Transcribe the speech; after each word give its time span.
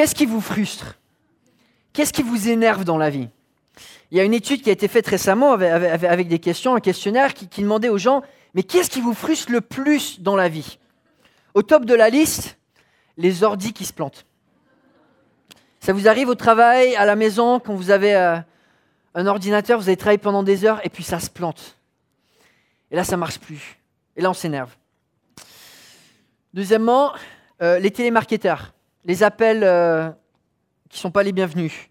Qu'est-ce 0.00 0.14
qui 0.14 0.24
vous 0.24 0.40
frustre? 0.40 0.96
Qu'est-ce 1.92 2.14
qui 2.14 2.22
vous 2.22 2.48
énerve 2.48 2.84
dans 2.84 2.96
la 2.96 3.10
vie? 3.10 3.28
Il 4.10 4.16
y 4.16 4.20
a 4.22 4.24
une 4.24 4.32
étude 4.32 4.62
qui 4.62 4.70
a 4.70 4.72
été 4.72 4.88
faite 4.88 5.06
récemment 5.06 5.52
avec, 5.52 6.26
des 6.26 6.38
questions, 6.38 6.74
un 6.74 6.80
questionnaire 6.80 7.34
qui, 7.34 7.60
demandait 7.60 7.90
aux 7.90 7.98
gens, 7.98 8.22
mais 8.54 8.62
qu'est-ce 8.62 8.88
qui 8.88 9.02
vous 9.02 9.12
frustre 9.12 9.52
le 9.52 9.60
plus 9.60 10.22
dans 10.22 10.36
la 10.36 10.48
vie? 10.48 10.78
Au 11.52 11.60
top 11.60 11.84
de 11.84 11.92
la 11.92 12.08
liste, 12.08 12.56
les 13.18 13.42
ordis 13.42 13.74
qui 13.74 13.84
se 13.84 13.92
plantent. 13.92 14.24
Ça 15.80 15.92
vous 15.92 16.08
arrive 16.08 16.30
au 16.30 16.34
travail, 16.34 16.96
à 16.96 17.04
la 17.04 17.14
maison, 17.14 17.60
quand 17.60 17.74
vous 17.74 17.90
avez 17.90 18.14
euh, 18.14 18.38
un 19.14 19.26
ordinateur, 19.26 19.78
vous 19.78 19.88
avez 19.88 19.98
travaillé 19.98 20.16
pendant 20.16 20.42
des 20.42 20.64
heures 20.64 20.80
et 20.82 20.88
puis 20.88 21.04
ça 21.04 21.20
se 21.20 21.28
plante. 21.28 21.76
Et 22.90 22.96
là, 22.96 23.04
ça 23.04 23.16
ne 23.16 23.20
marche 23.20 23.38
plus. 23.38 23.78
Et 24.16 24.22
là, 24.22 24.30
on 24.30 24.32
s'énerve. 24.32 24.74
Deuxièmement, 26.54 27.12
euh, 27.60 27.78
les 27.78 27.90
télémarketeurs, 27.90 28.72
les 29.04 29.22
appels 29.22 29.62
euh, 29.64 30.10
qui 30.88 30.98
ne 30.98 31.00
sont 31.00 31.10
pas 31.10 31.22
les 31.22 31.32
bienvenus. 31.32 31.90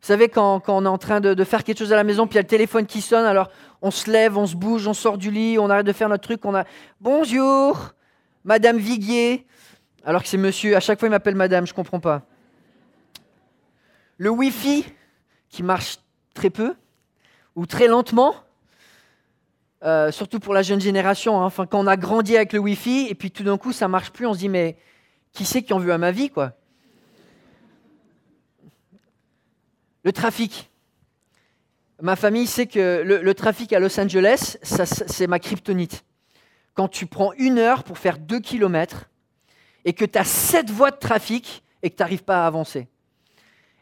Vous 0.00 0.06
savez, 0.06 0.28
quand, 0.28 0.62
on 0.68 0.84
est 0.84 0.88
en 0.88 0.98
train 0.98 1.20
de, 1.20 1.44
faire 1.44 1.64
quelque 1.64 1.78
chose 1.78 1.92
à 1.92 1.96
la 1.96 2.04
maison, 2.04 2.26
puis 2.26 2.34
il 2.34 2.36
y 2.36 2.38
a 2.38 2.42
le 2.42 2.48
téléphone 2.48 2.86
qui 2.86 3.00
sonne, 3.00 3.24
alors 3.24 3.50
on 3.82 3.90
se 3.90 4.10
lève, 4.10 4.38
on 4.38 4.46
se 4.46 4.54
bouge, 4.54 4.86
on 4.86 4.94
sort 4.94 5.18
du 5.18 5.30
lit, 5.30 5.58
on 5.58 5.68
arrête 5.68 5.86
de 5.86 5.92
faire 5.92 6.08
notre 6.08 6.22
truc, 6.22 6.44
on 6.44 6.54
a 6.54 6.64
Bonjour, 7.00 7.92
Madame 8.44 8.76
Viguier, 8.76 9.46
alors 10.04 10.22
que 10.22 10.28
c'est 10.28 10.36
monsieur, 10.36 10.76
à 10.76 10.80
chaque 10.80 11.00
fois 11.00 11.08
il 11.08 11.10
m'appelle 11.10 11.34
Madame, 11.34 11.66
je 11.66 11.72
ne 11.72 11.76
comprends 11.76 11.98
pas. 11.98 12.22
Le 14.18 14.30
Wi-Fi, 14.30 14.86
qui 15.48 15.62
marche 15.62 15.98
très 16.34 16.50
peu, 16.50 16.74
ou 17.56 17.66
très 17.66 17.88
lentement, 17.88 18.34
euh, 19.82 20.12
surtout 20.12 20.38
pour 20.38 20.54
la 20.54 20.62
jeune 20.62 20.80
génération. 20.80 21.40
Hein. 21.40 21.46
Enfin, 21.46 21.66
quand 21.66 21.80
on 21.80 21.86
a 21.86 21.96
grandi 21.96 22.36
avec 22.36 22.52
le 22.52 22.60
Wi-Fi, 22.60 23.08
et 23.10 23.14
puis 23.14 23.30
tout 23.30 23.42
d'un 23.42 23.58
coup, 23.58 23.72
ça 23.72 23.88
marche 23.88 24.10
plus, 24.10 24.26
on 24.26 24.34
se 24.34 24.38
dit, 24.38 24.48
mais 24.48 24.76
qui 25.36 25.44
c'est 25.44 25.62
qui 25.62 25.72
en 25.72 25.78
veut 25.78 25.92
à 25.92 25.98
ma 25.98 26.10
vie, 26.10 26.30
Le 30.02 30.12
trafic. 30.12 30.70
Ma 32.00 32.16
famille 32.16 32.46
sait 32.46 32.66
que 32.66 33.02
le, 33.02 33.34
trafic 33.34 33.72
à 33.72 33.78
Los 33.78 33.98
Angeles, 33.98 34.56
c'est 34.62 35.26
ma 35.26 35.38
kryptonite. 35.38 36.04
Quand 36.74 36.88
tu 36.88 37.06
prends 37.06 37.32
une 37.34 37.58
heure 37.58 37.84
pour 37.84 37.98
faire 37.98 38.18
deux 38.18 38.40
kilomètres, 38.40 39.10
et 39.84 39.92
que 39.92 40.04
tu 40.04 40.18
as 40.18 40.24
sept 40.24 40.70
voies 40.70 40.90
de 40.90 40.96
trafic, 40.96 41.62
et 41.82 41.90
que 41.90 41.96
tu 41.96 42.02
n'arrives 42.02 42.24
pas 42.24 42.44
à 42.44 42.46
avancer. 42.46 42.88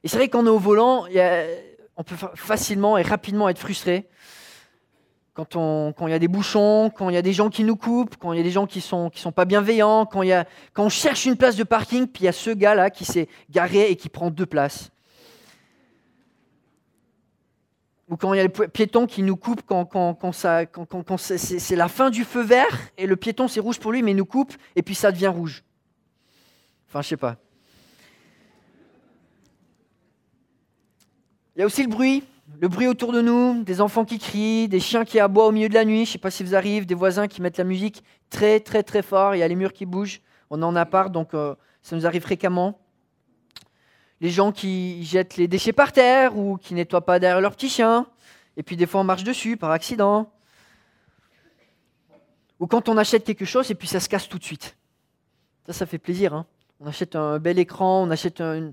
Et 0.03 0.09
c'est 0.09 0.17
vrai 0.17 0.29
qu'on 0.29 0.47
est 0.47 0.51
au 0.51 0.59
volant, 0.59 1.07
on 1.97 2.05
peut 2.05 2.17
facilement 2.34 2.98
et 2.98 3.03
rapidement 3.03 3.48
être 3.48 3.59
frustré. 3.59 4.09
Quand, 5.35 5.95
il 6.07 6.11
y 6.11 6.15
a 6.15 6.19
des 6.21 6.29
bouchons, 6.29 6.91
quand 6.91 7.09
il 7.09 7.15
y 7.15 7.19
a 7.19 7.23
des 7.23 7.33
gens 7.33 7.51
qui 7.51 7.65
nous 7.65 7.75
coupent, 7.75 8.17
quand 8.17 8.33
il 8.33 8.37
y 8.37 8.41
a 8.41 8.45
des 8.45 8.53
gens 8.53 8.67
qui 8.67 8.81
sont, 8.81 9.11
qui 9.11 9.21
sont 9.21 9.33
pas 9.33 9.45
bienveillants, 9.45 10.07
quand, 10.07 10.23
il 10.23 10.47
quand 10.73 10.85
on 10.85 10.89
cherche 10.89 11.27
une 11.27 11.37
place 11.37 11.57
de 11.57 11.65
parking, 11.65 12.07
puis 12.07 12.23
il 12.23 12.27
y 12.27 12.29
a 12.29 12.33
ce 12.33 12.51
gars-là 12.51 12.89
qui 12.91 13.05
s'est 13.05 13.29
garé 13.51 13.91
et 13.91 13.97
qui 13.97 14.09
prend 14.09 14.31
deux 14.31 14.47
places. 14.47 14.91
Ou 18.09 18.17
quand 18.17 18.33
il 18.33 18.37
y 18.37 18.41
a 18.41 18.45
le 18.45 18.51
piéton 18.69 19.07
qui 19.07 19.25
nous 19.25 19.35
coupe 19.35 19.63
quand, 19.67 19.87
quand 19.87 20.33
c'est 20.33 21.77
la 21.77 21.89
fin 21.89 22.11
du 22.11 22.23
feu 22.23 22.43
vert 22.43 22.79
et 22.97 23.07
le 23.07 23.17
piéton 23.17 23.48
c'est 23.48 23.61
rouge 23.61 23.81
pour 23.81 23.93
lui 23.93 24.03
mais 24.03 24.13
il 24.13 24.17
nous 24.17 24.27
coupe 24.27 24.53
et 24.77 24.83
puis 24.83 24.95
ça 24.95 25.11
devient 25.11 25.29
rouge. 25.29 25.65
Enfin, 26.89 27.03
je 27.03 27.09
sais 27.09 27.17
pas. 27.17 27.37
Il 31.57 31.61
y 31.61 31.63
a 31.63 31.67
aussi 31.67 31.83
le 31.83 31.89
bruit, 31.89 32.23
le 32.61 32.69
bruit 32.69 32.87
autour 32.87 33.13
de 33.13 33.21
nous, 33.21 33.63
des 33.65 33.81
enfants 33.81 34.05
qui 34.05 34.19
crient, 34.19 34.69
des 34.69 34.81
chiens 34.81 35.05
qui 35.05 35.19
aboient 35.21 35.47
au 35.47 35.53
milieu 35.53 35.69
de 35.69 35.75
la 35.75 35.85
nuit, 35.85 36.05
je 36.05 36.11
ne 36.11 36.13
sais 36.13 36.19
pas 36.19 36.31
si 36.31 36.45
vous 36.45 36.55
arrivez, 36.55 36.85
des 36.87 36.95
voisins 36.95 37.29
qui 37.29 37.43
mettent 37.43 37.59
la 37.59 37.65
musique 37.65 38.05
très 38.31 38.61
très 38.61 38.83
très 38.83 39.03
fort, 39.03 39.35
il 39.35 39.39
y 39.39 39.43
a 39.43 39.49
les 39.49 39.57
murs 39.57 39.73
qui 39.73 39.87
bougent, 39.87 40.21
on 40.51 40.63
en 40.63 40.77
a 40.77 40.85
part, 40.87 41.11
donc 41.11 41.35
euh, 41.35 41.55
ça 41.83 41.97
nous 41.97 42.07
arrive 42.07 42.23
fréquemment. 42.23 42.81
Les 44.21 44.31
gens 44.31 44.53
qui 44.53 45.05
jettent 45.05 45.37
les 45.37 45.49
déchets 45.49 45.73
par 45.73 45.93
terre 45.93 46.39
ou 46.39 46.57
qui 46.57 46.75
nettoient 46.75 47.05
pas 47.05 47.19
derrière 47.19 47.41
leur 47.41 47.53
petit 47.53 47.69
chien, 47.69 48.07
et 48.57 48.63
puis 48.63 48.77
des 48.77 48.87
fois 48.87 49.01
on 49.01 49.05
marche 49.05 49.25
dessus 49.25 49.57
par 49.57 49.71
accident. 49.71 50.31
Ou 52.61 52.67
quand 52.67 52.89
on 52.89 52.97
achète 52.97 53.25
quelque 53.25 53.45
chose 53.45 53.70
et 53.70 53.75
puis 53.75 53.89
ça 53.89 54.01
se 54.01 54.09
casse 54.09 54.29
tout 54.29 54.39
de 54.39 54.45
suite. 54.45 54.77
Ça, 55.67 55.73
ça 55.73 55.87
fait 55.87 55.98
plaisir. 55.98 56.35
Hein. 56.35 56.47
on 56.79 56.87
achète 56.87 57.17
un 57.17 57.39
bel 57.39 57.59
écran, 57.59 58.03
on 58.03 58.11
achète 58.11 58.41
un, 58.41 58.73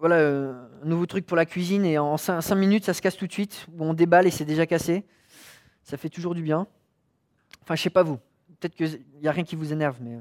voilà, 0.00 0.16
euh, 0.16 0.54
un 0.82 0.86
nouveau 0.86 1.04
truc 1.04 1.26
pour 1.26 1.36
la 1.36 1.44
cuisine 1.44 1.84
et 1.84 1.98
en 1.98 2.16
5 2.16 2.54
minutes 2.54 2.86
ça 2.86 2.94
se 2.94 3.02
casse 3.02 3.18
tout 3.18 3.26
de 3.26 3.32
suite, 3.32 3.66
ou 3.76 3.84
on 3.84 3.92
déballe 3.92 4.26
et 4.26 4.30
c'est 4.30 4.46
déjà 4.46 4.64
cassé. 4.66 5.04
Ça 5.84 5.98
fait 5.98 6.08
toujours 6.08 6.34
du 6.34 6.42
bien. 6.42 6.66
Enfin, 7.62 7.76
je 7.76 7.82
sais 7.82 7.90
pas 7.90 8.02
vous. 8.02 8.18
Peut-être 8.58 8.74
qu'il 8.74 9.02
n'y 9.20 9.28
a 9.28 9.32
rien 9.32 9.44
qui 9.44 9.56
vous 9.56 9.72
énerve, 9.72 9.98
mais. 10.00 10.16
Euh, 10.16 10.20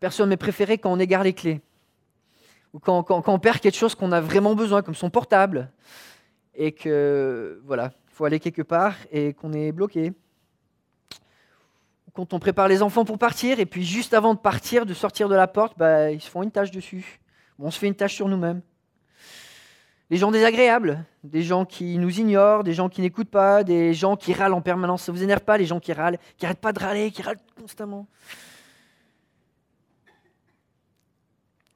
personne 0.00 0.30
m'est 0.30 0.38
préféré 0.38 0.78
quand 0.78 0.90
on 0.90 0.98
égare 0.98 1.22
les 1.22 1.34
clés. 1.34 1.60
Ou 2.72 2.78
quand, 2.78 3.28
on 3.28 3.38
perd 3.38 3.60
quelque 3.60 3.76
chose 3.76 3.94
qu'on 3.94 4.10
a 4.10 4.20
vraiment 4.20 4.54
besoin, 4.54 4.82
comme 4.82 4.94
son 4.94 5.10
portable, 5.10 5.70
et 6.54 6.72
que, 6.72 7.60
voilà, 7.64 7.92
il 8.08 8.14
faut 8.14 8.24
aller 8.24 8.40
quelque 8.40 8.62
part 8.62 8.96
et 9.12 9.34
qu'on 9.34 9.52
est 9.52 9.70
bloqué 9.70 10.12
quand 12.14 12.32
on 12.32 12.38
prépare 12.38 12.68
les 12.68 12.80
enfants 12.80 13.04
pour 13.04 13.18
partir, 13.18 13.58
et 13.58 13.66
puis 13.66 13.84
juste 13.84 14.14
avant 14.14 14.34
de 14.34 14.38
partir, 14.38 14.86
de 14.86 14.94
sortir 14.94 15.28
de 15.28 15.34
la 15.34 15.48
porte, 15.48 15.76
bah, 15.76 16.12
ils 16.12 16.20
se 16.20 16.30
font 16.30 16.44
une 16.44 16.52
tâche 16.52 16.70
dessus 16.70 17.20
on 17.58 17.70
se 17.70 17.78
fait 17.78 17.86
une 17.86 17.94
tâche 17.94 18.14
sur 18.14 18.28
nous-mêmes. 18.28 18.62
Les 20.10 20.18
gens 20.18 20.30
désagréables, 20.30 21.04
des 21.22 21.42
gens 21.42 21.64
qui 21.64 21.96
nous 21.98 22.20
ignorent, 22.20 22.62
des 22.62 22.74
gens 22.74 22.88
qui 22.88 23.00
n'écoutent 23.00 23.30
pas, 23.30 23.64
des 23.64 23.94
gens 23.94 24.16
qui 24.16 24.34
râlent 24.34 24.52
en 24.52 24.60
permanence. 24.60 25.04
Ça 25.04 25.12
vous 25.12 25.22
énerve 25.22 25.40
pas, 25.40 25.56
les 25.56 25.66
gens 25.66 25.80
qui 25.80 25.92
râlent, 25.92 26.18
qui 26.36 26.44
n'arrêtent 26.44 26.60
pas 26.60 26.72
de 26.72 26.78
râler, 26.78 27.10
qui 27.10 27.22
râlent 27.22 27.40
constamment. 27.58 28.06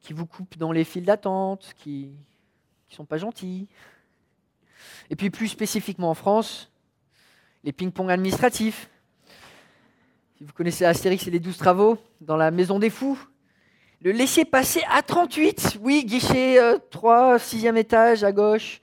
Qui 0.01 0.13
vous 0.13 0.27
coupent 0.27 0.59
dans 0.59 0.73
les 0.73 0.85
files 0.85 1.05
d'attente, 1.05 1.73
qui 1.79 2.13
ne 2.91 2.95
sont 2.95 3.07
pas 3.07 3.17
gentils. 3.17 3.67
Et 5.11 5.17
puis 5.17 5.31
plus 5.31 5.49
spécifiquement 5.49 6.11
en 6.11 6.15
France, 6.15 6.71
les 7.65 7.73
ping-pong 7.73 8.11
administratifs. 8.11 8.91
Si 10.37 10.45
vous 10.45 10.53
connaissez 10.53 10.85
Astérix 10.85 11.27
et 11.27 11.31
les 11.31 11.41
douze 11.41 11.57
travaux, 11.57 11.99
dans 12.21 12.37
la 12.37 12.51
maison 12.51 12.79
des 12.79 12.91
fous, 12.91 13.19
le 14.01 14.13
laisser 14.13 14.45
passer 14.45 14.83
à 14.91 15.03
38. 15.03 15.79
Oui, 15.81 16.05
guichet 16.05 16.59
3, 16.91 17.35
euh, 17.35 17.39
6e 17.39 17.77
étage 17.77 18.25
à 18.25 18.33
gauche. 18.33 18.81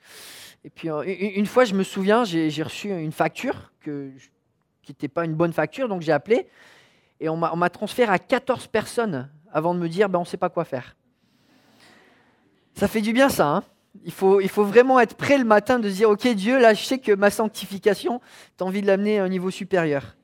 Et 0.64 0.70
puis 0.70 0.90
euh, 0.90 1.04
une 1.06 1.46
fois, 1.46 1.66
je 1.66 1.74
me 1.74 1.84
souviens, 1.84 2.24
j'ai 2.24 2.64
reçu 2.64 2.90
une 2.90 3.12
facture 3.12 3.72
qui 3.82 3.92
n'était 4.90 5.08
pas 5.08 5.26
une 5.26 5.36
bonne 5.36 5.54
facture, 5.54 5.88
donc 5.88 6.02
j'ai 6.02 6.12
appelé. 6.12 6.48
Et 7.20 7.30
on 7.30 7.38
m'a 7.38 7.70
transféré 7.70 8.12
à 8.12 8.20
14 8.20 8.68
personnes 8.68 9.30
avant 9.52 9.74
de 9.74 9.80
me 9.80 9.88
dire 9.88 10.10
ben, 10.10 10.20
on 10.20 10.24
ne 10.24 10.28
sait 10.28 10.38
pas 10.38 10.50
quoi 10.50 10.66
faire. 10.66 10.96
Ça 12.74 12.88
fait 12.88 13.02
du 13.02 13.14
bien 13.14 13.30
ça. 13.30 13.48
Hein 13.48 13.64
il, 14.04 14.12
faut, 14.12 14.42
il 14.42 14.50
faut 14.50 14.66
vraiment 14.66 15.00
être 15.00 15.16
prêt 15.16 15.38
le 15.38 15.46
matin 15.46 15.80
de 15.80 15.90
se 15.90 15.96
dire 15.96 16.10
ok 16.10 16.28
Dieu, 16.34 16.60
là 16.60 16.74
je 16.74 16.84
sais 16.84 16.98
que 16.98 17.14
ma 17.14 17.30
sanctification, 17.30 18.20
tu 18.58 18.64
as 18.64 18.68
envie 18.68 18.82
de 18.82 18.88
l'amener 18.88 19.20
à 19.20 19.24
un 19.24 19.30
niveau 19.30 19.52
supérieur. 19.52 20.18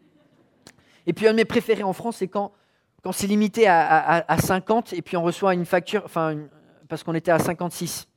Et 1.07 1.13
puis 1.13 1.27
un 1.27 1.31
de 1.31 1.37
mes 1.37 1.45
préférés 1.45 1.83
en 1.83 1.93
France, 1.93 2.17
c'est 2.17 2.27
quand 2.27 2.51
quand 3.01 3.11
c'est 3.11 3.27
limité 3.27 3.67
à, 3.67 4.37
50 4.37 4.93
et 4.93 5.01
puis 5.01 5.17
on 5.17 5.23
reçoit 5.23 5.53
une 5.53 5.65
facture, 5.65 6.03
enfin, 6.05 6.37
parce 6.87 7.03
qu'on 7.03 7.15
était 7.15 7.31
à 7.31 7.39
56. 7.39 8.07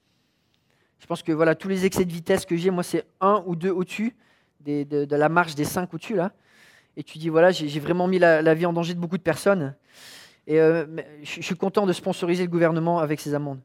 Je 0.99 1.07
pense 1.07 1.23
que 1.23 1.33
voilà, 1.33 1.55
tous 1.55 1.69
les 1.69 1.85
excès 1.85 2.05
de 2.05 2.13
vitesse 2.13 2.45
que 2.45 2.57
j'ai, 2.57 2.71
moi, 2.71 2.83
c'est 2.83 3.05
un 3.21 3.43
ou 3.47 3.57
deux 3.57 3.71
au-dessus 3.71 4.15
de, 4.61 5.07
la 5.15 5.29
marge 5.29 5.55
des 5.55 5.65
5 5.65 5.93
au-dessus, 5.93 6.17
là. 6.17 6.33
Et 6.97 7.03
tu 7.03 7.19
dis, 7.19 7.29
voilà, 7.29 7.51
j'ai 7.51 7.81
vraiment 7.81 8.07
mis 8.07 8.19
la, 8.19 8.55
vie 8.55 8.67
en 8.67 8.73
danger 8.73 8.95
de 8.95 9.01
beaucoup 9.01 9.19
de 9.19 9.23
personnes. 9.23 9.75
Et 10.47 10.61
euh, 10.61 10.87
je 11.23 11.43
suis 11.43 11.57
content 11.57 11.87
de 11.87 11.93
sponsoriser 11.93 12.45
le 12.45 12.51
gouvernement 12.51 13.01
avec 13.01 13.21
ces 13.21 13.35
amendes. 13.35 13.61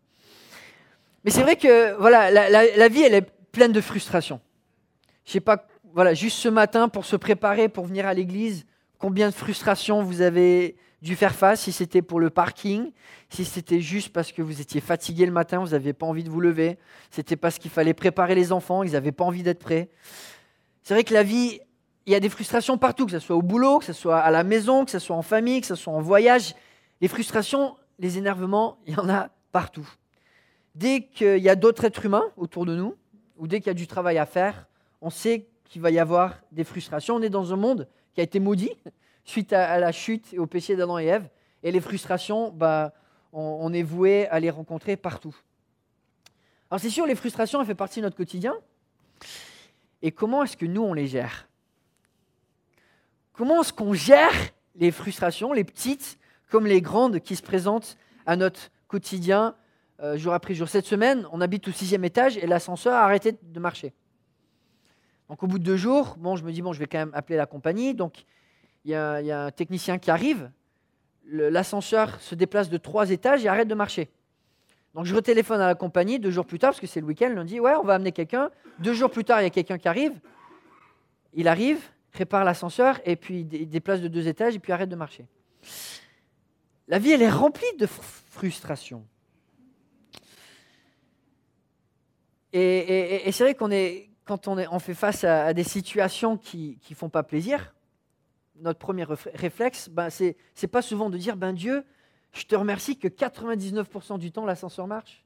Mais 1.23 1.31
c'est 1.31 1.43
vrai 1.43 1.57
que 1.57 1.93
voilà, 1.99 2.31
la, 2.31 2.87
vie, 2.87 3.01
elle 3.01 3.13
est 3.13 3.29
pleine 3.51 3.71
de 3.71 3.81
frustration. 3.81 4.39
Je 5.25 5.33
sais 5.33 5.41
pas, 5.41 5.67
voilà, 5.93 6.13
juste 6.13 6.37
ce 6.37 6.49
matin, 6.49 6.89
pour 6.89 7.05
se 7.05 7.15
préparer, 7.15 7.69
pour 7.69 7.85
venir 7.85 8.07
à 8.07 8.13
l'église, 8.13 8.65
combien 8.97 9.29
de 9.29 9.33
frustrations 9.33 10.01
vous 10.01 10.21
avez 10.21 10.75
dû 11.01 11.15
faire 11.15 11.33
face, 11.33 11.61
si 11.61 11.71
c'était 11.71 12.01
pour 12.01 12.19
le 12.19 12.29
parking, 12.29 12.91
si 13.29 13.45
c'était 13.45 13.79
juste 13.79 14.11
parce 14.11 14.31
que 14.31 14.41
vous 14.41 14.59
étiez 14.59 14.81
fatigué 14.81 15.25
le 15.25 15.31
matin, 15.31 15.59
vous 15.59 15.69
n'aviez 15.69 15.93
pas 15.93 16.05
envie 16.05 16.23
de 16.23 16.29
vous 16.29 16.41
lever, 16.41 16.77
c'était 17.09 17.37
parce 17.37 17.57
qu'il 17.57 17.71
fallait 17.71 17.93
préparer 17.93 18.35
les 18.35 18.51
enfants, 18.51 18.83
ils 18.83 18.91
n'avaient 18.91 19.13
pas 19.13 19.23
envie 19.23 19.43
d'être 19.43 19.59
prêts. 19.59 19.89
C'est 20.83 20.93
vrai 20.93 21.03
que 21.03 21.13
la 21.13 21.23
vie, 21.23 21.59
il 22.05 22.11
y 22.11 22.15
a 22.15 22.19
des 22.19 22.29
frustrations 22.29 22.77
partout, 22.77 23.05
que 23.05 23.11
ce 23.11 23.19
soit 23.19 23.35
au 23.35 23.41
boulot, 23.41 23.79
que 23.79 23.85
ce 23.85 23.93
soit 23.93 24.19
à 24.19 24.31
la 24.31 24.43
maison, 24.43 24.83
que 24.83 24.91
ce 24.91 24.99
soit 24.99 25.15
en 25.15 25.21
famille, 25.21 25.61
que 25.61 25.67
ce 25.67 25.75
soit 25.75 25.93
en 25.93 26.01
voyage. 26.01 26.55
Les 27.01 27.07
frustrations, 27.07 27.75
les 27.97 28.17
énervements, 28.17 28.77
il 28.85 28.93
y 28.93 28.99
en 28.99 29.09
a 29.09 29.29
partout. 29.51 29.87
Dès 30.75 31.03
qu'il 31.03 31.37
y 31.37 31.49
a 31.49 31.55
d'autres 31.55 31.85
êtres 31.85 32.05
humains 32.05 32.25
autour 32.35 32.65
de 32.65 32.75
nous, 32.75 32.95
ou 33.37 33.47
dès 33.47 33.59
qu'il 33.59 33.67
y 33.67 33.71
a 33.71 33.73
du 33.75 33.87
travail 33.87 34.17
à 34.17 34.25
faire, 34.25 34.67
on 35.01 35.09
sait 35.09 35.47
qu'il 35.65 35.81
va 35.81 35.91
y 35.91 35.99
avoir 35.99 36.41
des 36.51 36.63
frustrations. 36.63 37.15
On 37.15 37.21
est 37.21 37.29
dans 37.29 37.53
un 37.53 37.57
monde 37.57 37.87
qui 38.13 38.21
a 38.21 38.23
été 38.23 38.39
maudit, 38.39 38.71
suite 39.29 39.53
à, 39.53 39.79
la 39.79 39.91
chute 39.91 40.33
et 40.33 40.39
au 40.39 40.47
péché 40.47 40.75
d'Adam 40.75 40.97
et 40.97 41.05
Ève. 41.05 41.29
Et 41.63 41.71
les 41.71 41.79
frustrations, 41.79 42.51
bah, 42.51 42.93
on, 43.31 43.71
est 43.73 43.83
voué 43.83 44.27
à 44.27 44.39
les 44.39 44.49
rencontrer 44.49 44.97
partout. 44.97 45.35
Alors 46.69 46.81
c'est 46.81 46.89
sûr, 46.89 47.05
les 47.05 47.15
frustrations, 47.15 47.61
elles 47.61 47.67
font 47.67 47.75
partie 47.75 47.99
de 47.99 48.05
notre 48.05 48.17
quotidien. 48.17 48.55
Et 50.01 50.11
comment 50.11 50.43
est-ce 50.43 50.57
que 50.57 50.65
nous, 50.65 50.81
on 50.81 50.93
les 50.93 51.07
gère? 51.07 51.47
Comment 53.33 53.61
est-ce 53.61 53.73
qu'on 53.73 53.93
gère 53.93 54.33
les 54.75 54.91
frustrations, 54.91 55.53
les 55.53 55.63
petites, 55.63 56.17
comme 56.49 56.65
les 56.65 56.81
grandes 56.81 57.19
qui 57.19 57.35
se 57.35 57.43
présentent 57.43 57.97
à 58.25 58.35
notre 58.35 58.71
quotidien 58.87 59.55
euh, 60.01 60.17
jour 60.17 60.33
après 60.33 60.55
jour? 60.55 60.67
Cette 60.67 60.85
semaine, 60.85 61.27
on 61.31 61.41
habite 61.41 61.67
au 61.67 61.71
sixième 61.71 62.03
étage 62.03 62.37
et 62.37 62.47
l'ascenseur 62.47 62.93
a 62.93 63.03
arrêté 63.03 63.37
de 63.41 63.59
marcher. 63.59 63.93
Donc 65.29 65.43
au 65.43 65.47
bout 65.47 65.59
de 65.59 65.63
deux 65.63 65.77
jours, 65.77 66.15
bon, 66.17 66.35
je 66.35 66.43
me 66.43 66.51
dis, 66.51 66.61
bon, 66.61 66.73
je 66.73 66.79
vais 66.79 66.87
quand 66.87 66.97
même 66.97 67.13
appeler 67.13 67.37
la 67.37 67.45
compagnie. 67.45 67.93
Donc 67.93 68.25
il 68.85 68.91
y, 68.91 68.95
a 68.95 69.45
un 69.45 69.51
technicien 69.51 69.97
qui 69.97 70.09
arrive, 70.09 70.49
l'ascenseur 71.25 72.19
se 72.21 72.35
déplace 72.35 72.69
de 72.69 72.77
trois 72.77 73.11
étages 73.11 73.43
et 73.45 73.47
arrête 73.47 73.67
de 73.67 73.75
marcher. 73.75 74.09
Donc 74.95 75.05
je 75.05 75.13
retéléphone 75.13 75.61
à 75.61 75.67
la 75.67 75.75
compagnie 75.75 76.19
deux 76.19 76.31
jours 76.31 76.45
plus 76.45 76.59
tard, 76.59 76.71
parce 76.71 76.79
que 76.79 76.87
c'est 76.87 76.99
le 76.99 77.05
week-end, 77.05 77.33
on 77.37 77.43
dit, 77.43 77.59
ouais, 77.59 77.75
on 77.75 77.83
va 77.83 77.95
amener 77.95 78.11
quelqu'un. 78.11 78.49
Deux 78.79 78.93
jours 78.93 79.11
plus 79.11 79.23
tard, 79.23 79.41
il 79.41 79.43
y 79.43 79.47
a 79.47 79.51
quelqu'un 79.51 79.77
qui 79.77 79.87
arrive. 79.87 80.13
Il 81.33 81.47
arrive, 81.47 81.79
répare 82.13 82.43
l'ascenseur, 82.43 82.99
et 83.05 83.15
puis 83.15 83.41
il 83.51 83.69
déplace 83.69 84.01
de 84.01 84.07
deux 84.07 84.27
étages, 84.27 84.55
et 84.55 84.59
puis 84.59 84.71
arrête 84.71 84.89
de 84.89 84.95
marcher. 84.95 85.25
La 86.87 86.97
vie, 86.97 87.11
elle 87.11 87.21
est 87.21 87.29
remplie 87.29 87.77
de 87.77 87.85
frustration. 87.85 89.05
Et, 92.51 93.29
c'est 93.31 93.43
vrai 93.43 93.53
qu'on 93.53 93.69
est, 93.69 94.09
quand 94.25 94.47
on, 94.47 94.57
est, 94.57 94.67
on 94.71 94.79
fait 94.79 94.95
face 94.95 95.23
à, 95.23 95.53
des 95.53 95.63
situations 95.63 96.35
qui 96.35 96.79
ne 96.89 96.95
font 96.95 97.09
pas 97.09 97.21
plaisir, 97.21 97.75
notre 98.61 98.79
premier 98.79 99.05
réflexe, 99.05 99.89
ben, 99.89 100.09
c'est, 100.09 100.37
c'est 100.53 100.67
pas 100.67 100.81
souvent 100.81 101.09
de 101.09 101.17
dire 101.17 101.37
ben 101.37 101.53
Dieu, 101.53 101.83
je 102.31 102.43
te 102.45 102.55
remercie 102.55 102.97
que 102.97 103.07
99% 103.07 104.19
du 104.19 104.31
temps 104.31 104.45
l'ascenseur 104.45 104.87
marche. 104.87 105.23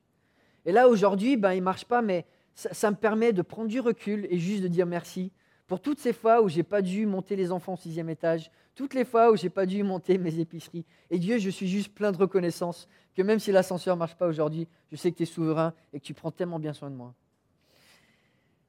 Et 0.66 0.72
là 0.72 0.88
aujourd'hui, 0.88 1.38
ben, 1.38 1.54
il 1.54 1.60
ne 1.60 1.64
marche 1.64 1.86
pas, 1.86 2.02
mais 2.02 2.26
ça, 2.56 2.92
me 2.92 2.96
permet 2.96 3.34
de 3.34 3.42
prendre 3.42 3.68
du 3.68 3.80
recul 3.80 4.28
et 4.30 4.38
juste 4.38 4.64
de 4.64 4.68
dire 4.68 4.86
merci 4.86 5.32
pour 5.68 5.80
toutes 5.80 6.00
ces 6.00 6.14
fois 6.14 6.42
où 6.42 6.50
j'ai 6.50 6.64
pas 6.64 6.82
dû 6.82 7.06
monter 7.06 7.36
les 7.36 7.52
enfants 7.52 7.74
au 7.74 7.78
sixième 7.78 8.10
étage, 8.10 8.52
toutes 8.76 8.94
les 8.94 9.06
fois 9.06 9.32
où 9.32 9.36
j'ai 9.36 9.50
pas 9.50 9.66
dû 9.66 9.82
monter 9.82 10.18
mes 10.18 10.40
épiceries. 10.40 10.86
Et 11.10 11.18
Dieu, 11.18 11.40
je 11.40 11.50
suis 11.50 11.68
juste 11.68 11.94
plein 11.94 12.12
de 12.12 12.18
reconnaissance 12.18 12.88
que 13.16 13.22
même 13.22 13.40
si 13.40 13.52
l'ascenseur 13.52 13.96
ne 13.96 14.00
marche 14.00 14.16
pas 14.16 14.28
aujourd'hui, 14.28 14.68
je 14.92 14.98
sais 14.98 15.12
que 15.12 15.18
tu 15.18 15.24
es 15.24 15.28
souverain 15.28 15.74
et 15.94 16.00
que 16.00 16.06
tu 16.06 16.14
prends 16.14 16.32
tellement 16.32 16.60
bien 16.60 16.74
soin 16.74 16.90
de 16.90 16.96
moi. 16.96 17.14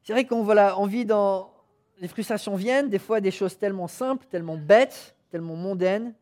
C'est 0.02 0.12
vrai 0.12 0.26
qu'on 0.26 0.42
voilà, 0.42 0.76
vit 0.86 1.04
dans. 1.04 1.53
Les 2.00 2.08
frustrations 2.08 2.56
viennent, 2.56 2.88
des 2.88 2.98
fois 2.98 3.20
des 3.20 3.30
choses 3.30 3.56
tellement 3.56 3.88
simples, 3.88 4.26
tellement 4.30 4.56
bêtes, 4.56 5.14
tellement 5.30 5.56
mondaines. 5.56 6.14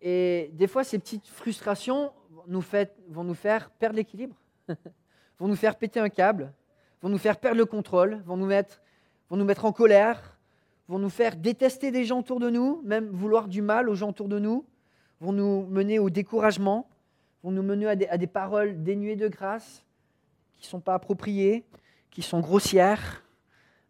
Et 0.00 0.50
des 0.52 0.66
fois, 0.66 0.84
ces 0.84 0.98
petites 0.98 1.26
frustrations 1.26 2.12
vont 3.08 3.24
nous 3.24 3.34
faire 3.34 3.70
perdre 3.70 3.96
l'équilibre, 3.96 4.36
vont 5.38 5.48
nous 5.48 5.56
faire 5.56 5.76
péter 5.76 5.98
un 5.98 6.10
câble, 6.10 6.52
vont 7.00 7.08
nous 7.08 7.18
faire 7.18 7.38
perdre 7.38 7.58
le 7.58 7.66
contrôle, 7.66 8.22
vont 8.26 8.36
nous 8.36 8.46
mettre, 8.46 9.64
en 9.64 9.72
colère, 9.72 10.38
vont 10.88 10.98
nous 10.98 11.10
faire 11.10 11.36
détester 11.36 11.90
des 11.90 12.04
gens 12.04 12.20
autour 12.20 12.40
de 12.40 12.50
nous, 12.50 12.82
même 12.84 13.08
vouloir 13.08 13.48
du 13.48 13.62
mal 13.62 13.88
aux 13.88 13.94
gens 13.94 14.10
autour 14.10 14.28
de 14.28 14.38
nous, 14.38 14.66
vont 15.20 15.32
nous 15.32 15.66
mener 15.66 15.98
au 15.98 16.10
découragement, 16.10 16.88
vont 17.42 17.50
nous 17.50 17.62
mener 17.62 17.86
à 17.86 18.16
des, 18.18 18.26
paroles 18.26 18.82
dénuées 18.82 19.16
de 19.16 19.28
grâce, 19.28 19.84
qui 20.52 20.66
ne 20.66 20.68
sont 20.68 20.80
pas 20.80 20.94
appropriées, 20.94 21.64
qui 22.10 22.22
sont 22.22 22.40
grossières, 22.40 23.23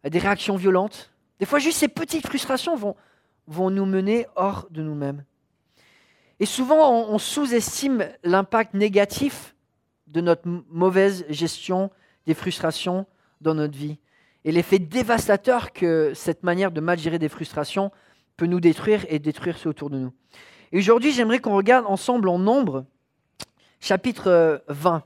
des 0.09 0.19
réactions 0.19 0.55
violentes. 0.55 1.11
Des 1.39 1.45
fois, 1.45 1.59
juste 1.59 1.79
ces 1.79 1.87
petites 1.87 2.25
frustrations 2.25 2.75
vont, 2.75 2.95
vont 3.47 3.69
nous 3.69 3.85
mener 3.85 4.27
hors 4.35 4.67
de 4.69 4.81
nous-mêmes. 4.81 5.23
Et 6.39 6.45
souvent, 6.45 6.91
on, 7.09 7.17
sous-estime 7.17 8.07
l'impact 8.23 8.73
négatif 8.73 9.55
de 10.07 10.21
notre 10.21 10.47
mauvaise 10.69 11.25
gestion 11.29 11.91
des 12.25 12.33
frustrations 12.33 13.05
dans 13.41 13.53
notre 13.53 13.77
vie 13.77 13.97
et 14.43 14.51
l'effet 14.51 14.79
dévastateur 14.79 15.71
que 15.71 16.13
cette 16.13 16.43
manière 16.43 16.71
de 16.71 16.81
mal 16.81 16.99
gérer 16.99 17.19
des 17.19 17.29
frustrations 17.29 17.91
peut 18.37 18.45
nous 18.45 18.59
détruire 18.59 19.05
et 19.07 19.17
détruire 19.19 19.57
ceux 19.57 19.69
autour 19.69 19.89
de 19.89 19.97
nous. 19.97 20.13
Et 20.71 20.77
aujourd'hui, 20.77 21.11
j'aimerais 21.11 21.39
qu'on 21.39 21.55
regarde 21.55 21.85
ensemble 21.87 22.27
en 22.27 22.37
Nombre, 22.37 22.85
chapitre 23.79 24.63
20. 24.67 25.03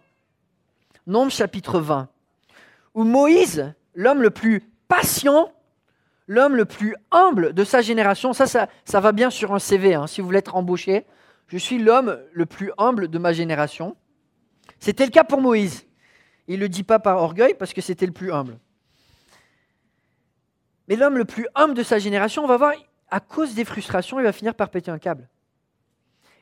Nombre, 1.05 1.31
chapitre 1.31 1.79
20 1.79 2.09
où 2.93 3.03
Moïse, 3.03 3.73
l'homme 3.95 4.21
le 4.21 4.29
plus 4.29 4.68
patient, 4.89 5.53
l'homme 6.27 6.57
le 6.57 6.65
plus 6.65 6.95
humble 7.11 7.53
de 7.53 7.63
sa 7.63 7.81
génération, 7.81 8.33
ça, 8.33 8.45
ça, 8.45 8.99
va 8.99 9.11
bien 9.13 9.29
sur 9.29 9.53
un 9.53 9.59
CV, 9.59 9.93
hein, 9.93 10.07
si 10.07 10.19
vous 10.19 10.27
voulez 10.27 10.39
être 10.39 10.57
embauché, 10.57 11.05
je 11.47 11.57
suis 11.57 11.79
l'homme 11.79 12.19
le 12.33 12.45
plus 12.45 12.71
humble 12.77 13.07
de 13.07 13.17
ma 13.17 13.31
génération. 13.31 13.95
C'était 14.79 15.05
le 15.05 15.11
cas 15.11 15.23
pour 15.23 15.41
Moïse. 15.41 15.87
Il 16.47 16.55
ne 16.55 16.61
le 16.61 16.69
dit 16.69 16.83
pas 16.83 16.99
par 16.99 17.17
orgueil 17.17 17.55
parce 17.57 17.73
que 17.73 17.81
c'était 17.81 18.05
le 18.05 18.11
plus 18.11 18.33
humble. 18.33 18.59
Mais 20.87 20.95
l'homme 20.95 21.17
le 21.17 21.25
plus 21.25 21.47
humble 21.55 21.75
de 21.75 21.83
sa 21.83 21.99
génération, 21.99 22.43
on 22.43 22.47
va 22.47 22.57
voir, 22.57 22.73
à 23.09 23.19
cause 23.19 23.53
des 23.53 23.65
frustrations, 23.65 24.19
il 24.19 24.23
va 24.23 24.31
finir 24.31 24.55
par 24.55 24.69
péter 24.69 24.91
un 24.91 24.97
câble. 24.97 25.29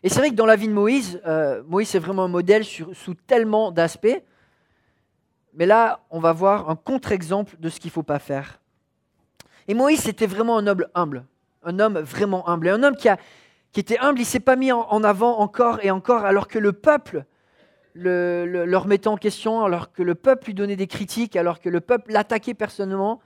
Et 0.03 0.09
c'est 0.09 0.19
vrai 0.19 0.29
que 0.29 0.35
dans 0.35 0.45
la 0.45 0.55
vie 0.55 0.67
de 0.67 0.73
Moïse, 0.73 1.21
euh, 1.25 1.63
Moïse 1.67 1.95
est 1.95 1.99
vraiment 1.99 2.23
un 2.23 2.29
modèle 2.29 2.63
sous 2.63 3.13
tellement 3.25 3.71
d'aspects. 3.71 4.21
Mais 5.57 5.65
là, 5.65 6.01
on 6.11 6.19
va 6.19 6.33
voir 6.33 6.69
un 6.69 6.75
contre-exemple 6.75 7.55
de 7.59 7.67
ce 7.69 7.79
qu'il 7.79 7.89
ne 7.89 7.93
faut 7.93 8.03
pas 8.03 8.19
faire. 8.19 8.61
Et 9.67 9.73
Moïse, 9.73 10.01
c'était 10.01 10.27
vraiment 10.27 10.59
un 10.59 10.67
homme 10.67 10.85
humble, 10.93 11.25
un 11.63 11.79
homme 11.79 11.97
vraiment 11.97 12.47
humble. 12.47 12.67
Et 12.67 12.69
un 12.69 12.83
homme 12.83 12.95
qui, 12.95 13.09
était 13.75 13.97
humble, 13.97 14.19
il 14.19 14.21
ne 14.21 14.27
s'est 14.27 14.39
pas 14.39 14.55
mis 14.55 14.71
en, 14.71 15.03
avant 15.03 15.39
encore 15.39 15.79
et 15.83 15.89
encore, 15.89 16.25
alors 16.25 16.47
que 16.47 16.59
le 16.59 16.73
peuple 16.73 17.25
le, 17.95 18.65
leur 18.65 18.85
mettait 18.85 19.07
en 19.07 19.17
question, 19.17 19.63
alors 19.63 19.91
que 19.91 20.03
le 20.03 20.13
peuple 20.13 20.45
lui 20.45 20.53
donnait 20.53 20.75
des 20.75 20.85
critiques, 20.85 21.35
alors 21.35 21.59
que 21.59 21.69
le 21.69 21.81
peuple 21.81 22.11
l'attaquait 22.11 22.53
personnellement. 22.53 23.19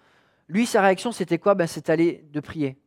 Lui, 0.47 0.65
sa 0.65 0.81
réaction, 0.81 1.11
c'était 1.11 1.37
quoi? 1.37 1.53
Ben, 1.53 1.67
C'est 1.67 1.89
aller 1.89 2.23
de 2.31 2.39
prier, 2.39 2.77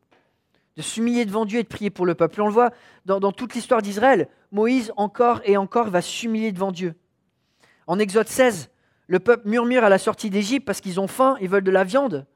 de 0.79 0.83
s'humilier 0.83 1.27
devant 1.27 1.45
Dieu 1.45 1.59
et 1.59 1.65
de 1.65 1.69
prier 1.69 1.91
pour 1.91 2.07
le 2.07 2.15
peuple. 2.15 2.41
on 2.41 2.47
le 2.47 2.53
voit 2.53 2.71
dans 3.05 3.31
toute 3.31 3.55
l'histoire 3.55 3.83
d'Israël. 3.83 4.27
Moïse, 4.53 4.91
encore 4.97 5.43
et 5.45 5.59
encore, 5.59 5.91
va 5.91 6.01
s'humilier 6.01 6.51
devant 6.51 6.73
Dieu. 6.73 6.95
En 7.87 7.99
Exode 7.99 8.29
16, 8.29 8.71
le 9.07 9.19
peuple 9.19 9.49
murmure 9.49 9.85
à 9.85 9.89
la 9.89 9.99
sortie 9.99 10.31
d'Égypte 10.31 10.67
parce 10.67 10.81
qu'ils 10.81 11.01
ont 11.01 11.07
faim, 11.07 11.37
ils 11.41 11.49
veulent 11.49 11.65
de 11.65 11.71
la 11.71 11.85
viande. 11.85 12.27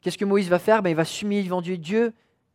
Qu'est-ce 0.00 0.18
que 0.18 0.24
Moïse 0.24 0.48
va 0.48 0.58
faire? 0.58 0.82
Ben, 0.82 0.90
Il 0.90 0.96
va 0.96 1.04
s'humilier 1.04 1.44
devant 1.44 1.62
Dieu. 1.62 1.78
Dieu 1.78 2.12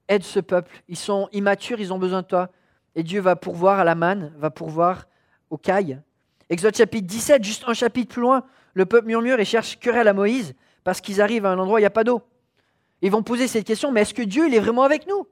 aide 0.08 0.24
ce 0.24 0.40
peuple. 0.40 0.84
Ils 0.88 0.98
sont 0.98 1.30
immatures, 1.32 1.80
ils 1.80 1.94
ont 1.94 2.00
besoin 2.00 2.22
de 2.22 2.28
toi. 2.28 2.50
Et 2.96 3.04
Dieu 3.04 3.22
va 3.22 3.36
pourvoir 3.36 3.80
à 3.80 3.84
la 3.84 3.96
manne, 3.96 4.34
va 4.38 4.50
pourvoir 4.50 5.08
au 5.50 5.58
caille. 5.58 6.00
Exode 6.50 6.76
chapitre 6.76 7.08
17, 7.08 7.44
juste 7.44 7.64
un 7.68 7.74
chapitre 7.74 8.14
plus 8.14 8.22
loin, 8.22 8.44
le 8.74 8.86
peuple 8.86 9.08
murmure 9.08 9.40
et 9.40 9.46
cherche 9.46 9.80
querelle 9.80 10.08
à 10.08 10.14
Moïse 10.14 10.56
parce 10.84 11.02
qu'ils 11.02 11.22
arrivent 11.22 11.46
à 11.46 11.52
un 11.52 11.60
endroit 11.60 11.76
où 11.76 11.80
il 11.80 11.82
n'y 11.82 11.88
a 11.88 11.92
pas 11.92 12.06
d'eau. 12.06 12.22
Ils 13.02 13.12
vont 13.12 13.24
poser 13.24 13.48
cette 13.48 13.66
question, 13.66 13.92
mais 13.92 14.02
est-ce 14.02 14.14
que 14.14 14.22
Dieu 14.22 14.52
est 14.52 14.60
vraiment 14.60 14.84
avec 14.84 15.08
nous? 15.08 15.28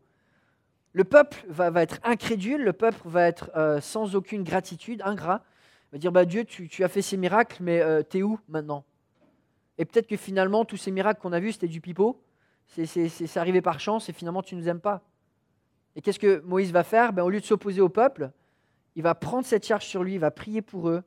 Le 0.94 1.04
peuple 1.04 1.44
va, 1.48 1.70
être 1.82 2.00
incrédule, 2.04 2.64
le 2.64 2.74
peuple 2.74 3.00
va 3.06 3.28
être 3.28 3.50
euh, 3.56 3.82
sans 3.82 4.16
aucune 4.16 4.44
gratitude, 4.44 5.02
ingrat 5.04 5.44
va 5.96 6.00
dire 6.00 6.12
bah, 6.12 6.26
Dieu, 6.26 6.44
tu, 6.44 6.84
as 6.84 6.90
fait 6.90 7.02
ces 7.02 7.16
miracles, 7.16 7.58
mais 7.62 7.80
euh, 7.80 8.04
t'es 8.04 8.22
où 8.22 8.38
maintenant? 8.50 8.84
Et 9.78 9.86
peut-être 9.86 10.08
que 10.08 10.18
finalement, 10.18 10.66
tous 10.66 10.76
ces 10.76 10.92
miracles 10.92 11.22
qu'on 11.22 11.32
a 11.32 11.40
vus, 11.40 11.54
c'était 11.54 11.70
du 11.70 11.80
pipeau. 11.80 12.22
C'est 12.68 13.38
arrivé 13.38 13.62
par 13.62 13.80
chance 13.80 14.10
et 14.10 14.14
finalement, 14.14 14.42
tu 14.42 14.56
ne 14.56 14.62
nous 14.62 14.68
aimes 14.68 14.82
pas. 14.82 15.04
Et 15.96 16.02
qu'est-ce 16.02 16.20
que 16.20 16.42
Moïse 16.42 16.74
va 16.74 16.84
faire? 16.84 17.14
Ben, 17.14 17.24
Au 17.24 17.30
lieu 17.30 17.40
de 17.40 17.46
s'opposer 17.46 17.80
au 17.80 17.88
peuple, 17.88 18.32
il 18.96 19.04
va 19.04 19.16
prendre 19.16 19.46
cette 19.46 19.66
charge 19.66 19.86
sur 19.86 20.04
lui, 20.04 20.16
il 20.16 20.20
va 20.20 20.32
prier 20.32 20.62
pour 20.62 20.90
eux, 20.90 21.02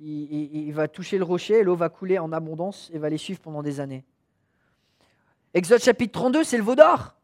il, 0.00 0.70
va 0.72 0.88
toucher 0.88 1.16
le 1.16 1.24
rocher, 1.24 1.62
l'eau 1.62 1.76
va 1.76 1.88
couler 1.88 2.18
en 2.18 2.32
abondance 2.32 2.90
et 2.92 2.98
va 2.98 3.08
les 3.08 3.18
suivre 3.18 3.40
pendant 3.40 3.62
des 3.62 3.80
années. 3.80 4.04
Exode 5.54 5.80
chapitre 5.80 6.12
32, 6.12 6.44
c'est 6.44 6.58
le 6.58 6.62
veau 6.62 6.74
d'or. 6.74 7.14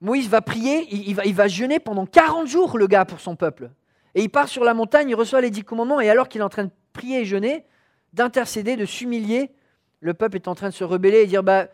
Moïse 0.00 0.28
va 0.28 0.40
prier, 0.40 0.86
il, 0.90 1.14
va, 1.14 1.24
il 1.24 1.34
va 1.34 1.48
jeûner 1.48 1.80
pendant 1.80 2.06
40 2.06 2.46
jours, 2.46 2.78
le 2.78 2.86
gars, 2.86 3.04
pour 3.04 3.20
son 3.20 3.36
peuple. 3.36 3.70
Et 4.16 4.22
il 4.22 4.30
part 4.30 4.48
sur 4.48 4.64
la 4.64 4.72
montagne, 4.72 5.10
il 5.10 5.14
reçoit 5.14 5.42
les 5.42 5.50
dix 5.50 5.62
commandements, 5.62 6.00
et 6.00 6.08
alors 6.08 6.28
qu'il 6.28 6.40
est 6.40 6.44
en 6.44 6.48
train 6.48 6.64
de 6.64 6.70
prier 6.94 7.20
et 7.20 7.24
jeûner, 7.26 7.66
d'intercéder, 8.14 8.76
de 8.76 8.86
s'humilier, 8.86 9.52
le 10.00 10.14
peuple 10.14 10.36
est 10.36 10.48
en 10.48 10.54
train 10.54 10.70
de 10.70 10.74
se 10.74 10.84
rebeller 10.84 11.18
et 11.18 11.26
dire 11.26 11.42
bah, 11.42 11.68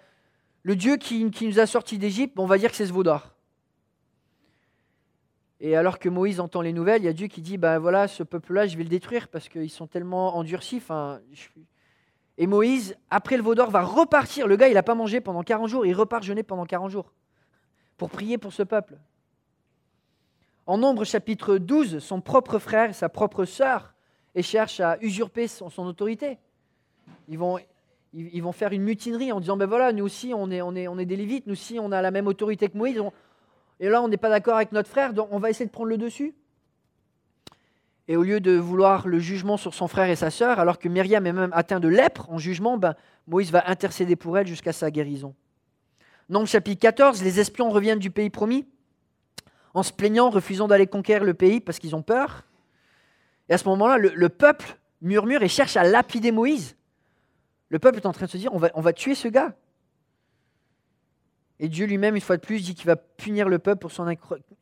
le 0.65 0.75
Dieu 0.75 0.97
qui, 0.97 1.25
nous 1.25 1.61
a 1.61 1.67
sortis 1.67 1.99
d'Égypte, 1.99 2.37
on 2.37 2.47
va 2.47 2.59
dire 2.59 2.71
que 2.71 2.77
c'est 2.77 2.87
ce 2.87 2.93
veau. 2.93 3.05
Et 5.61 5.77
alors 5.77 6.01
que 6.01 6.09
Moïse 6.09 6.41
entend 6.41 6.63
les 6.63 6.73
nouvelles, 6.73 7.03
il 7.03 7.05
y 7.05 7.09
a 7.09 7.13
Dieu 7.13 7.29
qui 7.29 7.43
dit 7.43 7.59
bah 7.59 7.79
voilà, 7.79 8.09
ce 8.09 8.25
peuple-là, 8.25 8.67
je 8.67 8.77
vais 8.77 8.83
le 8.83 8.89
détruire 8.89 9.29
parce 9.29 9.49
qu'ils 9.49 9.71
sont 9.71 9.87
tellement 9.87 10.37
endurcis. 10.37 10.83
Et 12.39 12.49
Moïse, 12.49 12.97
après 13.09 13.37
le 13.37 13.45
veau 13.45 13.55
va 13.55 13.83
repartir. 13.83 14.49
Le 14.49 14.57
gars, 14.57 14.67
il 14.67 14.75
n'a 14.75 14.83
pas 14.83 14.97
mangé 14.97 15.21
pendant 15.21 15.45
40 15.45 15.69
jours, 15.69 15.87
il 15.87 15.95
repart 15.95 16.25
jeûner 16.25 16.43
pendant 16.43 16.67
40 16.67 16.91
jours 16.91 17.13
pour 17.97 18.11
prier 18.11 18.37
pour 18.37 18.53
ce 18.53 18.65
peuple. 18.65 18.99
En 20.67 20.79
Nombre 20.79 21.05
chapitre 21.05 21.59
12, 21.59 21.99
son 21.99 22.21
propre 22.21 22.59
frère 22.59 22.91
et 22.91 22.93
sa 22.93 23.09
propre 23.09 23.45
sœur 23.45 23.95
et 24.35 24.43
cherchent 24.43 24.81
à 24.81 24.97
usurper 25.01 25.49
son, 25.49 25.71
autorité. 25.87 26.39
Ils 27.29 27.39
vont, 27.39 27.59
ils, 28.13 28.41
vont, 28.41 28.53
faire 28.53 28.73
une 28.73 28.83
mutinerie 28.83 29.33
en 29.33 29.41
disant 29.41 29.57
ben 29.57 29.67
voilà, 29.67 29.93
nous 29.93 30.05
aussi 30.05 30.33
on 30.35 30.51
est, 30.51 31.07
des 31.07 31.17
Lévites, 31.17 31.47
nous 31.47 31.55
aussi 31.55 31.79
on 31.81 31.91
a 31.91 32.01
la 32.01 32.11
même 32.13 32.29
autorité 32.29 32.69
que 32.69 32.79
Moïse, 32.79 33.03
et 33.81 33.89
là 33.89 34.01
on 34.03 34.09
n'est 34.09 34.17
pas 34.17 34.29
d'accord 34.29 34.57
avec 34.57 34.71
notre 34.73 34.89
frère, 34.89 35.13
donc 35.13 35.29
on 35.33 35.39
va 35.39 35.51
essayer 35.51 35.67
de 35.67 35.73
prendre 35.73 35.89
le 35.89 35.99
dessus. 35.99 36.35
Et 38.09 38.17
au 38.17 38.23
lieu 38.23 38.41
de 38.41 38.53
vouloir 38.53 39.09
le 39.09 39.19
jugement 39.19 39.57
sur 39.57 39.75
son 39.75 39.89
frère 39.89 40.11
et 40.11 40.17
sa 40.17 40.31
sœur, 40.31 40.59
alors 40.59 40.79
que 40.79 40.89
Myriam 40.89 41.27
est 41.27 41.33
même 41.33 41.53
atteinte 41.53 41.83
de 41.83 41.89
lèpre 41.89 42.29
en 42.31 42.39
jugement, 42.39 42.77
ben, 42.77 42.95
Moïse 43.27 43.51
va 43.51 43.69
intercéder 43.69 44.17
pour 44.17 44.37
elle 44.39 44.47
jusqu'à 44.47 44.73
sa 44.73 44.91
guérison. 44.91 45.35
Nombre 46.29 46.49
chapitre 46.49 46.81
14, 46.81 47.23
les 47.23 47.41
espions 47.41 47.71
reviennent 47.71 48.01
du 48.01 48.11
pays 48.11 48.31
promis 48.31 48.67
en 49.75 49.83
se 49.83 49.93
plaignant, 49.93 50.31
refusant 50.31 50.69
d'aller 50.69 50.87
conquérir 50.87 51.25
le 51.25 51.35
pays 51.35 51.61
parce 51.61 51.79
qu'ils 51.79 51.97
ont 51.97 52.03
peur. 52.03 52.45
Et 53.49 53.55
à 53.55 53.59
ce 53.59 53.69
moment-là, 53.69 53.99
le, 53.99 54.29
peuple 54.29 54.79
murmure 55.01 55.43
et 55.43 55.49
cherche 55.49 55.77
à 55.77 55.85
lapider 55.85 56.33
Moïse. 56.33 56.77
Le 57.69 57.79
peuple 57.79 57.99
est 57.99 58.07
en 58.07 58.13
train 58.13 58.27
de 58.27 58.31
se 58.31 58.37
dire, 58.37 58.53
on 58.53 58.59
va, 58.59 58.71
on 58.75 58.81
va 58.81 58.93
tuer 58.93 59.15
ce 59.15 59.29
gars. 59.29 59.55
Et 61.59 61.69
Dieu 61.69 61.87
lui-même, 61.87 62.17
une 62.17 62.21
fois 62.21 62.37
de 62.37 62.43
plus, 62.43 62.63
dit 62.65 62.75
qu'il 62.75 62.87
va 62.87 62.97
punir 62.97 63.49
le 63.49 63.59
peuple 63.59 63.81
pour 63.81 63.93
son 63.93 64.07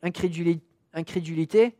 incrédulité. 0.03 1.75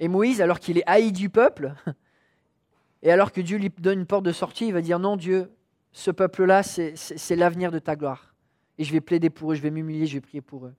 Et 0.00 0.08
Moïse, 0.08 0.40
alors 0.40 0.58
qu'il 0.58 0.78
est 0.78 0.82
haï 0.86 1.12
du 1.12 1.30
peuple, 1.30 1.74
et 3.02 3.12
alors 3.12 3.32
que 3.32 3.40
Dieu 3.40 3.58
lui 3.58 3.70
donne 3.78 4.00
une 4.00 4.06
porte 4.06 4.24
de 4.24 4.32
sortie, 4.32 4.66
il 4.66 4.72
va 4.72 4.80
dire, 4.80 4.98
non 4.98 5.16
Dieu, 5.16 5.50
ce 5.92 6.10
peuple-là, 6.10 6.62
c'est 6.62 7.36
l'avenir 7.36 7.70
de 7.70 7.78
ta 7.78 7.96
gloire. 7.96 8.34
Et 8.78 8.84
je 8.84 8.92
vais 8.92 9.00
plaider 9.00 9.30
pour 9.30 9.52
eux, 9.52 9.54
je 9.54 9.62
vais 9.62 9.70
m'humilier, 9.70 10.06
je 10.06 10.14
vais 10.14 10.20
prier 10.20 10.40
pour 10.40 10.66
eux. 10.66 10.74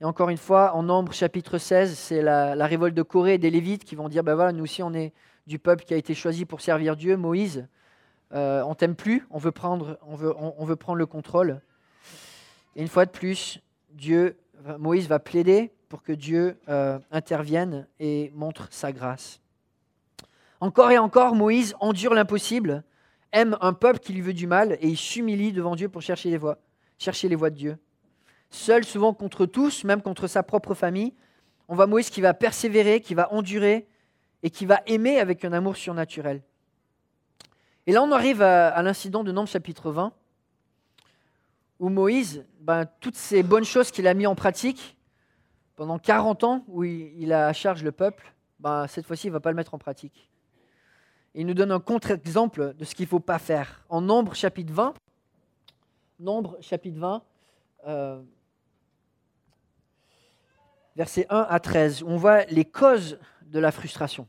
Et 0.00 0.04
encore 0.04 0.28
une 0.28 0.36
fois, 0.36 0.74
en 0.74 0.82
Nombre 0.82 1.14
chapitre 1.14 1.56
16, 1.56 1.96
c'est 1.96 2.20
la, 2.20 2.66
révolte 2.66 2.94
de 2.94 3.02
Corée 3.02 3.34
et 3.34 3.38
des 3.38 3.50
Lévites 3.50 3.84
qui 3.84 3.94
vont 3.94 4.10
dire, 4.10 4.22
ben 4.22 4.34
voilà, 4.34 4.52
nous 4.52 4.64
aussi 4.64 4.82
on 4.82 4.92
est 4.92 5.14
du 5.46 5.58
peuple 5.58 5.84
qui 5.84 5.94
a 5.94 5.96
été 5.96 6.14
choisi 6.14 6.44
pour 6.44 6.60
servir 6.60 6.96
Dieu, 6.96 7.16
Moïse, 7.16 7.66
euh, 8.34 8.62
on 8.66 8.74
t'aime 8.74 8.94
plus, 8.94 9.26
on 9.30 9.38
veut, 9.38 9.52
prendre, 9.52 9.98
on, 10.06 10.16
veut, 10.64 10.76
prendre 10.76 10.98
le 10.98 11.06
contrôle. 11.06 11.62
Et 12.74 12.82
une 12.82 12.88
fois 12.88 13.06
de 13.06 13.10
plus, 13.10 13.60
Dieu, 13.90 14.36
Moïse 14.78 15.08
va 15.08 15.18
plaider 15.18 15.72
pour 15.88 16.02
que 16.02 16.12
Dieu 16.12 16.58
euh, 16.68 16.98
intervienne 17.10 17.86
et 17.98 18.32
montre 18.34 18.68
sa 18.70 18.92
grâce. 18.92 19.40
Encore 20.60 20.90
et 20.90 20.98
encore, 20.98 21.34
Moïse 21.34 21.74
endure 21.80 22.12
l'impossible, 22.12 22.84
aime 23.32 23.56
un 23.62 23.72
peuple 23.72 24.00
qui 24.00 24.12
lui 24.12 24.20
veut 24.20 24.34
du 24.34 24.46
mal 24.46 24.76
et 24.80 24.88
il 24.88 24.96
s'humilie 24.98 25.52
devant 25.52 25.74
Dieu 25.74 25.88
pour 25.88 26.02
chercher 26.02 26.28
les 26.28 26.38
voies, 26.38 26.58
chercher 26.98 27.30
les 27.30 27.36
voies 27.36 27.50
de 27.50 27.56
Dieu 27.56 27.78
seul 28.50 28.84
souvent 28.84 29.12
contre 29.12 29.46
tous, 29.46 29.84
même 29.84 30.02
contre 30.02 30.26
sa 30.26 30.42
propre 30.42 30.74
famille. 30.74 31.14
On 31.68 31.74
voit 31.74 31.86
Moïse 31.86 32.10
qui 32.10 32.20
va 32.20 32.34
persévérer, 32.34 33.00
qui 33.00 33.14
va 33.14 33.32
endurer 33.32 33.88
et 34.42 34.50
qui 34.50 34.66
va 34.66 34.80
aimer 34.86 35.18
avec 35.18 35.44
un 35.44 35.52
amour 35.52 35.76
surnaturel. 35.76 36.42
Et 37.86 37.92
là, 37.92 38.02
on 38.02 38.12
arrive 38.12 38.42
à, 38.42 38.82
l'incident 38.82 39.24
de 39.24 39.32
Nombre 39.32 39.48
chapitre 39.48 39.90
20, 39.90 40.12
où 41.78 41.88
Moïse, 41.88 42.44
ben, 42.60 42.86
toutes 43.00 43.16
ces 43.16 43.42
bonnes 43.42 43.64
choses 43.64 43.90
qu'il 43.90 44.08
a 44.08 44.14
mis 44.14 44.26
en 44.26 44.34
pratique 44.34 44.96
pendant 45.76 45.98
40 45.98 46.44
ans, 46.44 46.64
où 46.68 46.84
il, 46.84 47.32
a 47.32 47.46
à 47.46 47.52
charge 47.52 47.84
le 47.84 47.92
peuple, 47.92 48.32
ben, 48.58 48.86
cette 48.86 49.06
fois-ci, 49.06 49.26
il 49.26 49.30
ne 49.30 49.34
va 49.34 49.40
pas 49.40 49.50
le 49.50 49.56
mettre 49.56 49.74
en 49.74 49.78
pratique. 49.78 50.30
Il 51.34 51.46
nous 51.46 51.54
donne 51.54 51.70
un 51.70 51.80
contre-exemple 51.80 52.74
de 52.74 52.84
ce 52.84 52.94
qu'il 52.94 53.04
ne 53.04 53.10
faut 53.10 53.20
pas 53.20 53.38
faire. 53.38 53.84
En 53.88 54.00
Nombre 54.00 54.34
chapitre 54.34 54.72
20, 54.72 54.94
Nombre 56.18 56.56
chapitre 56.60 56.98
20, 56.98 57.22
versets 60.96 61.26
1 61.28 61.46
à 61.48 61.60
13, 61.60 62.02
où 62.02 62.08
on 62.08 62.16
voit 62.16 62.44
les 62.46 62.64
causes 62.64 63.18
de 63.42 63.58
la 63.58 63.70
frustration. 63.70 64.26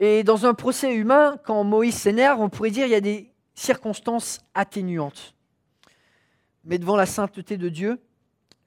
Et 0.00 0.22
dans 0.24 0.46
un 0.46 0.54
procès 0.54 0.94
humain, 0.94 1.38
quand 1.44 1.64
Moïse 1.64 1.96
s'énerve, 1.96 2.40
on 2.40 2.48
pourrait 2.48 2.70
dire 2.70 2.84
qu'il 2.84 2.92
y 2.92 2.96
a 2.96 3.00
des 3.00 3.32
circonstances 3.54 4.40
atténuantes. 4.54 5.34
Mais 6.64 6.78
devant 6.78 6.96
la 6.96 7.06
sainteté 7.06 7.56
de 7.56 7.68
Dieu, 7.68 8.00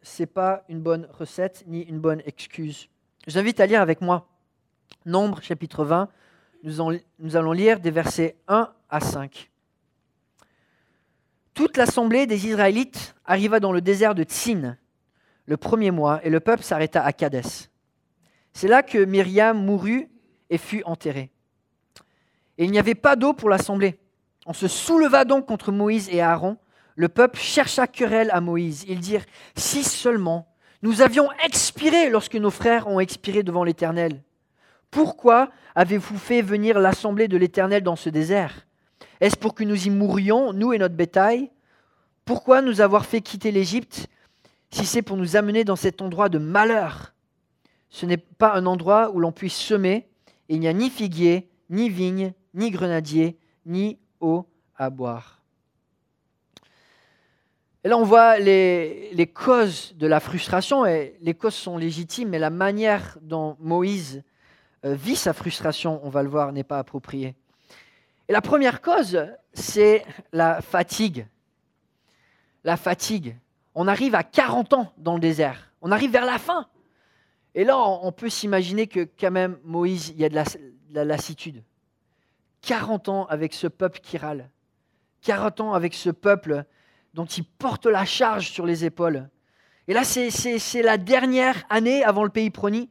ce 0.02 0.24
n'est 0.24 0.28
pas 0.28 0.64
une 0.68 0.82
bonne 0.82 1.08
recette 1.12 1.64
ni 1.68 1.82
une 1.84 2.00
bonne 2.00 2.22
excuse. 2.26 2.90
J'invite 3.28 3.60
à 3.60 3.66
lire 3.66 3.82
avec 3.82 4.02
moi 4.02 4.28
Nombre 5.06 5.42
chapitre 5.42 5.86
20. 5.86 6.10
Nous, 6.64 7.36
allons 7.36 7.52
lire 7.52 7.80
des 7.80 7.92
versets 7.92 8.36
1 8.48 8.72
à 8.90 9.00
5. 9.00 9.50
Toute 11.54 11.78
l'assemblée 11.78 12.28
des 12.28 12.48
Israélites 12.48 13.16
arriva 13.26 13.60
dans 13.60 13.72
le 13.72 13.82
désert 13.82 14.16
de 14.16 14.24
Tsin 14.24 14.78
le 15.52 15.58
premier 15.58 15.92
mois, 15.92 16.22
et 16.24 16.30
le 16.30 16.40
peuple 16.40 16.64
s'arrêta 16.64 17.04
à 17.04 17.12
Kadès. 17.12 17.68
C'est 18.54 18.70
là 18.70 18.84
que 18.84 19.04
Myriam 19.04 19.62
mourut 19.62 20.08
et 20.50 20.58
fut 20.58 20.82
enterrée. 20.86 21.30
Et 22.58 22.64
il 22.64 22.72
n'y 22.72 22.80
avait 22.80 22.96
pas 22.96 23.18
d'eau 23.18 23.34
pour 23.34 23.50
l'assemblée. 23.50 24.00
On 24.46 24.54
se 24.54 24.70
souleva 24.70 25.26
donc 25.26 25.46
contre 25.46 25.74
Moïse 25.74 26.08
et 26.10 26.22
Aaron. 26.22 26.56
Le 26.96 27.10
peuple 27.10 27.38
chercha 27.38 27.86
querelle 27.86 28.30
à 28.32 28.40
Moïse. 28.40 28.86
Ils 28.88 29.02
dirent 29.02 29.26
Si 29.58 29.84
seulement 29.84 30.48
nous 30.84 31.02
avions 31.02 31.28
expiré 31.44 32.10
lorsque 32.10 32.38
nos 32.38 32.50
frères 32.50 32.88
ont 32.88 33.02
expiré 33.02 33.44
devant 33.44 33.66
l'Éternel. 33.66 34.24
Pourquoi 34.90 35.50
avez-vous 35.76 36.18
fait 36.18 36.42
venir 36.42 36.80
l'assemblée 36.80 37.28
de 37.28 37.36
l'Éternel 37.36 37.84
dans 37.84 37.98
ce 37.98 38.10
désert? 38.10 38.66
Est-ce 39.20 39.36
pour 39.36 39.54
que 39.54 39.66
nous 39.66 39.86
y 39.86 39.90
mourions, 39.90 40.54
nous 40.54 40.72
et 40.72 40.78
notre 40.78 40.96
bétail? 40.96 41.52
Pourquoi 42.24 42.62
nous 42.62 42.80
avoir 42.80 43.06
fait 43.06 43.20
quitter 43.20 43.52
l'Égypte 43.52 44.08
si 44.72 44.86
c'est 44.86 45.02
pour 45.02 45.18
nous 45.18 45.36
amener 45.36 45.64
dans 45.64 45.76
cet 45.76 46.02
endroit 46.02 46.30
de 46.30 46.38
malheur. 46.38 47.14
Ce 47.90 48.06
n'est 48.06 48.18
pas 48.18 48.54
un 48.56 48.66
endroit 48.66 49.12
où 49.12 49.20
l'on 49.20 49.32
puisse 49.32 49.56
semer, 49.56 50.08
il 50.48 50.60
n'y 50.60 50.68
a 50.68 50.74
ni 50.74 50.90
figuier, 50.90 51.50
ni 51.70 51.90
vigne, 51.90 52.34
ni 52.54 52.72
grenadier, 52.72 53.38
ni 53.66 54.00
eau 54.22 54.48
à 54.76 54.90
boire. 54.90 55.42
Et 57.84 57.90
là, 57.90 57.98
on 57.98 58.04
voit 58.04 58.38
les, 58.40 59.12
les, 59.14 59.28
causes 59.28 59.96
de 59.98 60.08
la 60.08 60.20
frustration, 60.20 60.86
et 60.86 61.18
les 61.22 61.34
causes 61.34 61.56
sont 61.56 61.78
légitimes, 61.78 62.30
mais 62.30 62.40
la 62.40 62.52
manière 62.52 63.18
dont 63.22 63.58
Moïse 63.60 64.24
euh, 64.86 64.94
vit 64.94 65.16
sa 65.16 65.34
frustration, 65.34 66.00
on 66.04 66.10
va 66.10 66.22
le 66.22 66.30
voir, 66.30 66.52
n'est 66.52 66.64
pas 66.64 66.80
appropriée. 66.80 67.36
Et 68.28 68.34
la 68.34 68.42
première 68.42 68.82
cause, 68.82 69.26
c'est 69.54 70.06
la 70.32 70.62
fatigue. 70.62 71.26
La 72.64 72.78
fatigue 72.78 73.36
on 73.76 73.88
arrive 73.88 74.16
à 74.16 74.24
40 74.24 74.74
ans 74.74 74.94
dans 74.98 75.14
le 75.14 75.20
désert. 75.20 75.72
On 75.82 75.92
arrive 75.92 76.12
vers 76.12 76.26
la 76.26 76.38
fin. 76.38 76.68
Et 77.56 77.64
là, 77.64 77.78
on 77.78 78.12
peut 78.12 78.30
s'imaginer 78.30 78.88
que 78.88 79.08
quand 79.20 79.32
même, 79.32 79.58
Moïse, 79.64 80.10
il 80.10 80.22
y 80.22 80.26
a 80.26 80.30
de 80.30 80.36
la, 80.36 81.06
lassitude. 81.06 81.64
40 82.62 83.10
ans 83.10 83.26
avec 83.26 83.54
ce 83.54 83.68
peuple 83.68 84.00
qui 84.02 84.18
râle. 84.18 84.50
40 85.22 85.62
ans 85.62 85.74
avec 85.74 85.94
ce 85.94 86.10
peuple 86.10 86.64
dont 87.14 87.26
il 87.26 87.44
porte 87.44 87.86
la 87.86 88.06
charge 88.06 88.50
sur 88.50 88.66
les 88.66 88.86
épaules. 88.86 89.30
Et 89.88 89.94
là, 89.94 90.04
c'est 90.04 90.82
la 90.82 90.98
dernière 90.98 91.64
année 91.70 92.04
avant 92.04 92.24
le 92.24 92.30
pays 92.30 92.50
promis. 92.50 92.90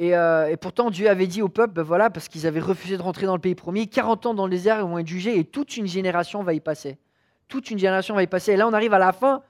Euh, 0.00 0.46
et, 0.48 0.56
pourtant, 0.56 0.90
Dieu 0.90 1.08
avait 1.08 1.26
dit 1.26 1.40
au 1.40 1.48
peuple, 1.48 1.74
ben 1.74 1.82
voilà, 1.82 2.10
parce 2.10 2.28
qu'ils 2.28 2.46
avaient 2.46 2.60
refusé 2.60 2.96
de 2.96 3.02
rentrer 3.02 3.26
dans 3.26 3.36
le 3.36 3.40
pays 3.40 3.54
promis, 3.54 3.88
40 3.88 4.26
ans 4.26 4.34
dans 4.34 4.46
le 4.46 4.50
désert, 4.50 4.80
ils 4.80 4.86
vont 4.86 4.98
être 4.98 5.06
jugés 5.06 5.38
et 5.38 5.44
toute 5.44 5.76
une 5.76 5.86
génération 5.86 6.42
va 6.42 6.52
y 6.52 6.60
passer 6.60 6.98
toute 7.48 7.70
une 7.70 7.78
génération 7.78 8.14
va 8.14 8.22
y 8.22 8.26
passer. 8.26 8.52
Et 8.52 8.56
là, 8.56 8.66
on 8.66 8.72
arrive 8.72 8.94
à 8.94 8.98
la 8.98 9.12
fin 9.12 9.42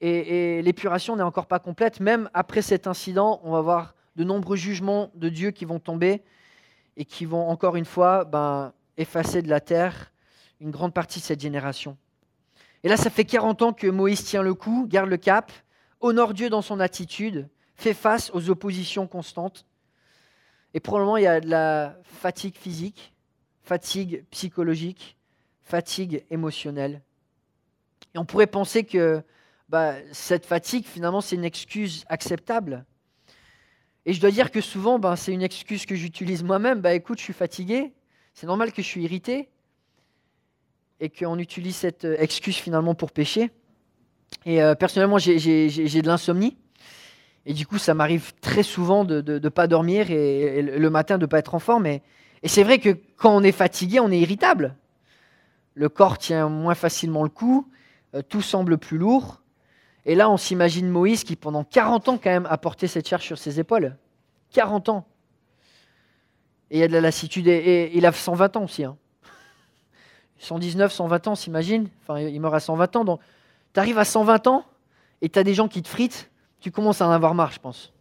et, 0.00 0.62
l'épuration 0.62 1.16
n'est 1.16 1.22
encore 1.22 1.46
pas 1.46 1.58
complète. 1.58 2.00
Même 2.00 2.30
après 2.34 2.62
cet 2.62 2.86
incident, 2.86 3.40
on 3.42 3.52
va 3.52 3.60
voir 3.60 3.94
de 4.16 4.24
nombreux 4.24 4.56
jugements 4.56 5.10
de 5.14 5.28
Dieu 5.28 5.50
qui 5.50 5.64
vont 5.64 5.78
tomber 5.78 6.22
et 6.96 7.04
qui 7.04 7.24
vont 7.24 7.48
encore 7.48 7.76
une 7.76 7.84
fois 7.84 8.24
ben, 8.24 8.72
effacer 8.96 9.42
de 9.42 9.48
la 9.48 9.60
terre 9.60 10.12
une 10.60 10.70
grande 10.70 10.92
partie 10.92 11.20
de 11.20 11.24
cette 11.24 11.40
génération. 11.40 11.96
Et 12.82 12.88
là, 12.88 12.96
ça 12.96 13.10
fait 13.10 13.24
40 13.24 13.62
ans 13.62 13.72
que 13.72 13.86
Moïse 13.86 14.24
tient 14.24 14.42
le 14.42 14.54
coup, 14.54 14.86
garde 14.88 15.08
le 15.08 15.16
cap, 15.16 15.52
honore 16.00 16.34
Dieu 16.34 16.48
dans 16.48 16.62
son 16.62 16.80
attitude, 16.80 17.48
fait 17.74 17.94
face 17.94 18.30
aux 18.34 18.50
oppositions 18.50 19.06
constantes. 19.06 19.66
Et 20.74 20.80
probablement, 20.80 21.16
il 21.16 21.24
y 21.24 21.28
a 21.28 21.40
de 21.40 21.48
la 21.48 21.96
fatigue 22.02 22.56
physique, 22.56 23.12
fatigue 23.62 24.24
psychologique, 24.30 25.16
fatigue 25.62 26.24
émotionnelle. 26.30 27.02
Et 28.14 28.18
on 28.18 28.24
pourrait 28.24 28.46
penser 28.46 28.84
que 28.84 29.22
bah, 29.68 29.94
cette 30.12 30.46
fatigue, 30.46 30.84
finalement, 30.84 31.20
c'est 31.20 31.36
une 31.36 31.44
excuse 31.44 32.04
acceptable. 32.08 32.84
Et 34.06 34.12
je 34.14 34.20
dois 34.20 34.30
dire 34.30 34.50
que 34.50 34.60
souvent, 34.60 34.98
bah, 34.98 35.16
c'est 35.16 35.32
une 35.32 35.42
excuse 35.42 35.84
que 35.84 35.94
j'utilise 35.94 36.42
moi-même. 36.42 36.80
Bah, 36.80 36.94
écoute, 36.94 37.18
je 37.18 37.24
suis 37.24 37.32
fatigué, 37.34 37.92
c'est 38.32 38.46
normal 38.46 38.72
que 38.72 38.80
je 38.80 38.86
suis 38.86 39.02
irrité, 39.02 39.48
et 41.00 41.10
qu'on 41.10 41.38
utilise 41.38 41.76
cette 41.76 42.04
euh, 42.04 42.16
excuse 42.18 42.56
finalement 42.56 42.94
pour 42.94 43.12
pécher. 43.12 43.50
Et 44.44 44.62
euh, 44.62 44.74
personnellement, 44.74 45.18
j'ai 45.18 45.36
de 45.38 46.06
l'insomnie. 46.06 46.56
Et 47.46 47.54
du 47.54 47.66
coup, 47.66 47.78
ça 47.78 47.94
m'arrive 47.94 48.32
très 48.40 48.62
souvent 48.62 49.04
de 49.04 49.38
ne 49.38 49.48
pas 49.48 49.66
dormir 49.66 50.10
et, 50.10 50.60
le 50.60 50.90
matin 50.90 51.16
de 51.16 51.22
ne 51.22 51.26
pas 51.26 51.38
être 51.38 51.54
en 51.54 51.58
forme. 51.58 51.86
Et, 51.86 52.02
et 52.42 52.48
c'est 52.48 52.62
vrai 52.62 52.78
que 52.78 52.96
quand 53.16 53.34
on 53.34 53.42
est 53.42 53.52
fatigué, 53.52 54.00
on 54.00 54.10
est 54.10 54.18
irritable. 54.18 54.74
Le 55.74 55.88
corps 55.88 56.18
tient 56.18 56.48
moins 56.48 56.74
facilement 56.74 57.22
le 57.22 57.28
coup. 57.28 57.66
Euh, 58.14 58.22
tout 58.22 58.42
semble 58.42 58.78
plus 58.78 58.98
lourd. 58.98 59.42
Et 60.06 60.14
là, 60.14 60.30
on 60.30 60.36
s'imagine 60.36 60.88
Moïse 60.88 61.24
qui, 61.24 61.36
pendant 61.36 61.64
40 61.64 62.08
ans, 62.08 62.18
quand 62.22 62.30
même, 62.30 62.46
a 62.46 62.56
porté 62.56 62.86
cette 62.86 63.06
charge 63.06 63.24
sur 63.24 63.38
ses 63.38 63.60
épaules. 63.60 63.96
40 64.52 64.88
ans. 64.88 65.06
Et 66.70 66.78
il 66.78 66.80
y 66.80 66.82
a 66.82 66.88
de 66.88 66.92
la 66.92 67.00
lassitude. 67.00 67.46
Et, 67.46 67.90
il 67.94 68.06
a 68.06 68.12
120 68.12 68.56
ans 68.56 68.64
aussi. 68.64 68.84
119, 70.38 70.90
hein. 70.90 70.94
120 70.94 71.28
ans, 71.28 71.34
s'imagine. 71.34 71.88
Enfin, 72.02 72.20
il 72.20 72.40
meurt 72.40 72.54
à 72.54 72.60
120 72.60 72.96
ans. 72.96 73.04
Donc, 73.04 73.20
tu 73.74 73.80
arrives 73.80 73.98
à 73.98 74.04
120 74.04 74.46
ans 74.46 74.64
et 75.20 75.28
tu 75.28 75.38
as 75.38 75.44
des 75.44 75.54
gens 75.54 75.68
qui 75.68 75.82
te 75.82 75.88
fritent. 75.88 76.30
Tu 76.60 76.70
commences 76.70 77.02
à 77.02 77.08
en 77.08 77.10
avoir 77.10 77.34
marre, 77.34 77.52
je 77.52 77.60
pense. 77.60 77.92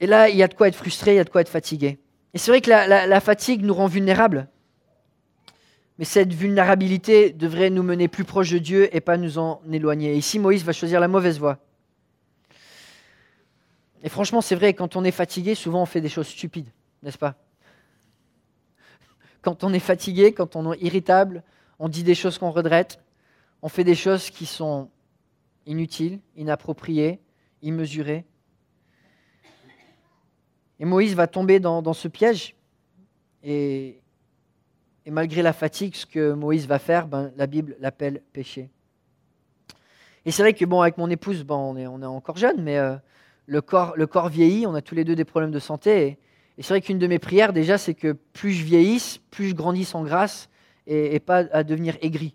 Et 0.00 0.06
là, 0.06 0.28
il 0.28 0.36
y 0.36 0.42
a 0.42 0.48
de 0.48 0.54
quoi 0.54 0.68
être 0.68 0.74
frustré, 0.74 1.12
il 1.14 1.16
y 1.16 1.20
a 1.20 1.24
de 1.24 1.30
quoi 1.30 1.40
être 1.40 1.48
fatigué. 1.48 1.98
Et 2.34 2.38
c'est 2.38 2.50
vrai 2.50 2.60
que 2.60 2.68
la, 2.68 3.06
la 3.06 3.20
fatigue 3.20 3.64
nous 3.64 3.72
rend 3.72 3.86
vulnérables. 3.86 4.48
Mais 5.98 6.04
cette 6.04 6.34
vulnérabilité 6.34 7.32
devrait 7.32 7.70
nous 7.70 7.82
mener 7.82 8.08
plus 8.08 8.24
proche 8.24 8.50
de 8.50 8.58
Dieu 8.58 8.94
et 8.94 9.00
pas 9.00 9.16
nous 9.16 9.38
en 9.38 9.62
éloigner. 9.72 10.14
Ici, 10.14 10.38
Moïse 10.38 10.64
va 10.64 10.72
choisir 10.72 11.00
la 11.00 11.08
mauvaise 11.08 11.38
voie. 11.38 11.58
Et 14.02 14.08
franchement, 14.08 14.40
c'est 14.40 14.54
vrai, 14.54 14.74
quand 14.74 14.96
on 14.96 15.04
est 15.04 15.10
fatigué, 15.10 15.54
souvent 15.54 15.82
on 15.82 15.86
fait 15.86 16.00
des 16.00 16.08
choses 16.08 16.28
stupides, 16.28 16.68
n'est-ce 17.02 17.18
pas? 17.18 17.34
Quand 19.42 19.64
on 19.64 19.72
est 19.72 19.80
fatigué, 19.80 20.32
quand 20.32 20.54
on 20.54 20.72
est 20.72 20.82
irritable, 20.82 21.42
on 21.78 21.88
dit 21.88 22.02
des 22.02 22.14
choses 22.14 22.38
qu'on 22.38 22.50
regrette, 22.50 23.00
on 23.62 23.68
fait 23.68 23.84
des 23.84 23.94
choses 23.94 24.30
qui 24.30 24.44
sont 24.46 24.90
inutiles, 25.66 26.20
inappropriées, 26.36 27.20
immesurées. 27.62 28.24
Et 30.78 30.84
Moïse 30.84 31.14
va 31.14 31.26
tomber 31.26 31.58
dans, 31.58 31.92
ce 31.92 32.08
piège. 32.08 32.54
Et, 33.42 34.00
malgré 35.10 35.42
la 35.42 35.52
fatigue, 35.52 35.94
ce 35.94 36.06
que 36.06 36.32
Moïse 36.32 36.66
va 36.66 36.78
faire, 36.78 37.06
ben, 37.06 37.32
la 37.36 37.46
Bible 37.46 37.76
l'appelle 37.80 38.22
péché. 38.32 38.70
Et 40.24 40.32
c'est 40.32 40.42
vrai 40.42 40.54
que, 40.54 40.64
bon, 40.64 40.80
avec 40.80 40.98
mon 40.98 41.08
épouse, 41.08 41.44
ben, 41.44 41.54
on, 41.54 41.76
est, 41.76 41.86
encore 41.86 42.36
jeune, 42.36 42.60
mais 42.62 42.78
euh, 42.78 42.96
le, 43.46 43.60
corps, 43.60 44.28
vieillit, 44.28 44.66
on 44.66 44.74
a 44.74 44.82
tous 44.82 44.96
les 44.96 45.04
deux 45.04 45.14
des 45.14 45.24
problèmes 45.24 45.52
de 45.52 45.60
santé. 45.60 46.18
Et, 46.58 46.62
c'est 46.62 46.70
vrai 46.70 46.80
qu'une 46.80 46.98
de 46.98 47.06
mes 47.06 47.18
prières, 47.18 47.52
déjà, 47.52 47.78
c'est 47.78 47.94
que 47.94 48.12
plus 48.32 48.52
je 48.52 48.64
vieillisse, 48.64 49.20
plus 49.30 49.50
je 49.50 49.54
grandisse 49.54 49.94
en 49.94 50.02
grâce 50.02 50.48
et, 50.86 51.20
pas 51.20 51.44
à 51.52 51.62
devenir 51.62 51.96
aigri. 52.02 52.34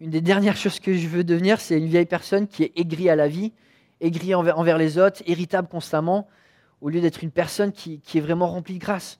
Une 0.00 0.10
des 0.10 0.20
dernières 0.20 0.56
choses 0.56 0.78
que 0.78 0.92
je 0.92 1.08
veux 1.08 1.24
devenir, 1.24 1.60
c'est 1.60 1.78
une 1.78 1.86
vieille 1.86 2.06
personne 2.06 2.48
qui 2.48 2.64
est 2.64 2.72
aigrie 2.76 3.08
à 3.08 3.16
la 3.16 3.28
vie, 3.28 3.52
aigrie 4.00 4.34
envers 4.34 4.76
les 4.76 4.98
autres, 4.98 5.22
irritable 5.26 5.68
constamment, 5.68 6.28
au 6.80 6.90
lieu 6.90 7.00
d'être 7.00 7.22
une 7.22 7.30
personne 7.30 7.72
qui, 7.72 8.02
est 8.14 8.20
vraiment 8.20 8.46
remplie 8.46 8.74
de 8.74 8.80
grâce. 8.80 9.18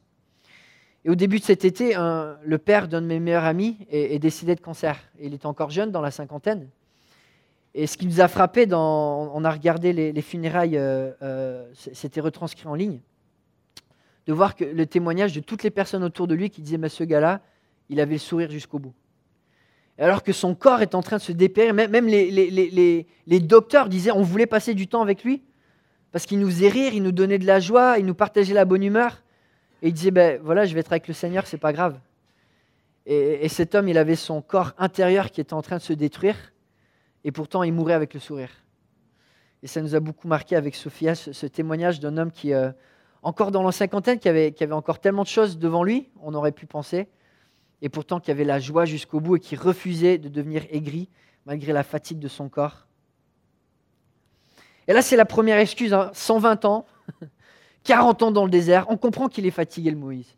Et 1.07 1.09
au 1.09 1.15
début 1.15 1.39
de 1.39 1.45
cet 1.45 1.65
été, 1.65 1.95
le 1.95 2.59
père 2.59 2.89
d'un 2.89 3.01
de 3.01 3.07
mes 3.07 3.21
meilleurs 3.21 3.45
amis 3.45 3.79
est, 3.91 4.19
décédé 4.19 4.57
de 4.57 4.61
cancer. 4.61 4.99
il 5.21 5.35
était 5.35 5.47
encore 5.47 5.71
jeune, 5.71 5.93
dans 5.93 6.01
la 6.01 6.11
cinquantaine. 6.11 6.69
Et 7.75 7.87
ce 7.87 7.97
qui 7.97 8.07
nous 8.07 8.21
a 8.21 8.27
frappé, 8.27 8.67
dans, 8.67 9.31
on 9.33 9.45
a 9.45 9.51
regardé 9.53 9.93
les, 9.93 10.21
funérailles, 10.21 10.77
euh, 10.77 11.13
euh, 11.23 11.71
c'était 11.93 12.21
retranscrit 12.21 12.67
en 12.67 12.75
ligne, 12.75 12.99
de 14.27 14.33
voir 14.33 14.57
que 14.57 14.65
le 14.65 14.85
témoignage 14.85 15.33
de 15.33 15.39
toutes 15.39 15.63
les 15.63 15.71
personnes 15.71 16.03
autour 16.03 16.27
de 16.27 16.35
lui 16.35 16.51
qui 16.51 16.61
disaient, 16.61 16.77
mais 16.77 16.89
ce 16.89 17.05
gars-là, 17.05 17.41
il 17.89 18.01
avait 18.01 18.15
le 18.15 18.19
sourire 18.19 18.51
jusqu'au 18.51 18.81
bout. 18.81 18.95
alors 19.99 20.25
que 20.25 20.33
son 20.33 20.57
corps 20.57 20.83
est 20.83 20.97
en 20.97 21.03
train 21.03 21.19
de 21.19 21.23
se 21.23 21.31
dépérir, 21.31 21.73
même 21.73 22.09
les, 22.09 23.07
les 23.29 23.41
docteurs 23.41 23.89
disaient, 23.89 24.11
on 24.11 24.23
voulait 24.23 24.47
passer 24.47 24.75
du 24.75 24.89
temps 24.89 25.03
avec 25.03 25.23
lui, 25.23 25.45
parce 26.11 26.27
qu'il 26.27 26.41
nous 26.41 26.51
faisait 26.51 26.69
rire, 26.69 26.95
il 26.95 27.05
nous 27.05 27.13
donnait 27.13 27.39
de 27.39 27.47
la 27.47 27.61
joie, 27.61 28.01
il 28.01 28.07
nous 28.07 28.15
partageait 28.15 28.55
la 28.55 28.65
bonne 28.65 28.83
humeur. 28.83 29.23
Et 29.83 29.89
il 29.89 29.93
disait, 29.93 30.11
ben 30.11 30.41
voilà, 30.43 30.65
je 30.65 30.75
vais 30.75 30.81
être 30.81 30.93
avec 30.93 31.09
le 31.09 31.15
Seigneur, 31.15 31.47
c'est 31.47 31.59
pas 31.59 31.73
grave. 31.73 31.99
Et, 33.07 33.49
cet 33.49 33.77
homme, 33.77 33.89
il 33.89 33.99
avait 33.99 34.17
son 34.17 34.43
corps 34.43 34.73
intérieur 34.79 35.31
qui 35.31 35.41
était 35.41 35.55
en 35.55 35.63
train 35.63 35.77
de 35.77 35.83
se 35.83 35.93
détruire, 35.93 36.35
et 37.23 37.31
pourtant 37.31 37.63
il 37.63 37.73
mourait 37.73 37.95
avec 37.95 38.15
le 38.15 38.21
sourire. 38.21 38.51
Et 39.63 39.69
ça 39.69 39.81
nous 39.81 39.95
a 39.95 40.01
beaucoup 40.01 40.27
marqué 40.27 40.57
avec 40.57 40.75
Sophia, 40.75 41.15
ce, 41.15 41.47
témoignage 41.47 42.01
d'un 42.01 42.17
homme 42.19 42.33
qui, 42.33 42.53
euh, 42.53 42.73
encore 43.23 43.53
dans 43.53 43.63
la 43.63 43.71
cinquantaine, 43.71 44.19
qui 44.19 44.29
avait, 44.29 44.51
qui 44.53 44.65
avait 44.65 44.73
encore 44.73 44.99
tellement 44.99 45.23
de 45.23 45.29
choses 45.29 45.57
devant 45.59 45.85
lui, 45.85 46.09
on 46.21 46.35
aurait 46.35 46.51
pu 46.51 46.67
penser, 46.67 47.09
et 47.81 47.89
pourtant 47.89 48.19
qui 48.19 48.33
avait 48.33 48.45
la 48.45 48.59
joie 48.59 48.87
jusqu'au 48.87 49.21
bout 49.21 49.37
et 49.37 49.41
qui 49.41 49.55
refusait 49.55 50.19
de 50.19 50.29
devenir 50.29 50.65
aigri 50.71 51.09
malgré 51.45 51.73
la 51.73 51.85
fatigue 51.85 52.19
de 52.19 52.29
son 52.29 52.49
corps. 52.49 52.87
Et 54.89 54.93
là, 54.93 55.03
c'est 55.03 55.17
la 55.17 55.25
première 55.25 55.59
excuse, 55.59 55.97
120 56.13 56.65
hein. 56.65 56.69
ans, 56.69 56.87
40 57.87 58.23
ans 58.23 58.31
dans 58.31 58.45
le 58.45 58.51
désert, 58.51 58.87
on 58.89 58.97
comprend 58.97 59.29
qu'il 59.29 59.47
est 59.47 59.51
fatigué, 59.51 59.91
le 59.91 59.97
Moïse. 59.97 60.35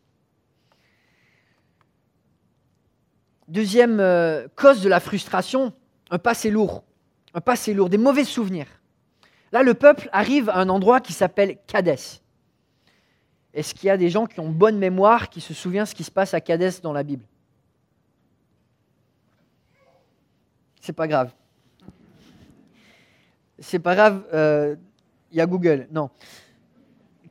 Deuxième 3.48 3.98
euh, 4.00 4.46
cause 4.54 4.82
de 4.82 4.88
la 4.88 5.00
frustration, 5.00 5.72
un 6.10 6.18
passé 6.18 6.50
lourd, 6.50 6.84
un 7.34 7.40
passé 7.40 7.74
lourd, 7.74 7.88
des 7.88 7.98
mauvais 7.98 8.24
souvenirs. 8.24 8.68
Là, 9.52 9.62
le 9.62 9.74
peuple 9.74 10.10
arrive 10.12 10.50
à 10.50 10.58
un 10.58 10.68
endroit 10.68 11.00
qui 11.00 11.14
s'appelle 11.14 11.56
Cadès. 11.66 12.20
Est-ce 13.54 13.74
qu'il 13.74 13.86
y 13.86 13.90
a 13.90 13.96
des 13.96 14.10
gens 14.10 14.26
qui 14.26 14.40
ont 14.40 14.50
bonne 14.50 14.78
mémoire, 14.78 15.30
qui 15.30 15.40
se 15.40 15.54
souviennent 15.54 15.86
ce 15.86 15.94
qui 15.94 16.04
se 16.04 16.10
passe 16.10 16.34
à 16.34 16.40
Cadès 16.40 16.80
dans 16.82 16.92
la 16.92 17.02
Bible? 17.02 17.24
C'est 20.80 20.92
pas 20.92 21.08
grave 21.08 21.32
c'est 23.58 23.78
pas 23.78 23.94
grave, 23.94 24.22
il 24.32 24.36
euh, 24.36 24.76
y 25.32 25.40
a 25.40 25.46
Google. 25.46 25.88
Non. 25.90 26.10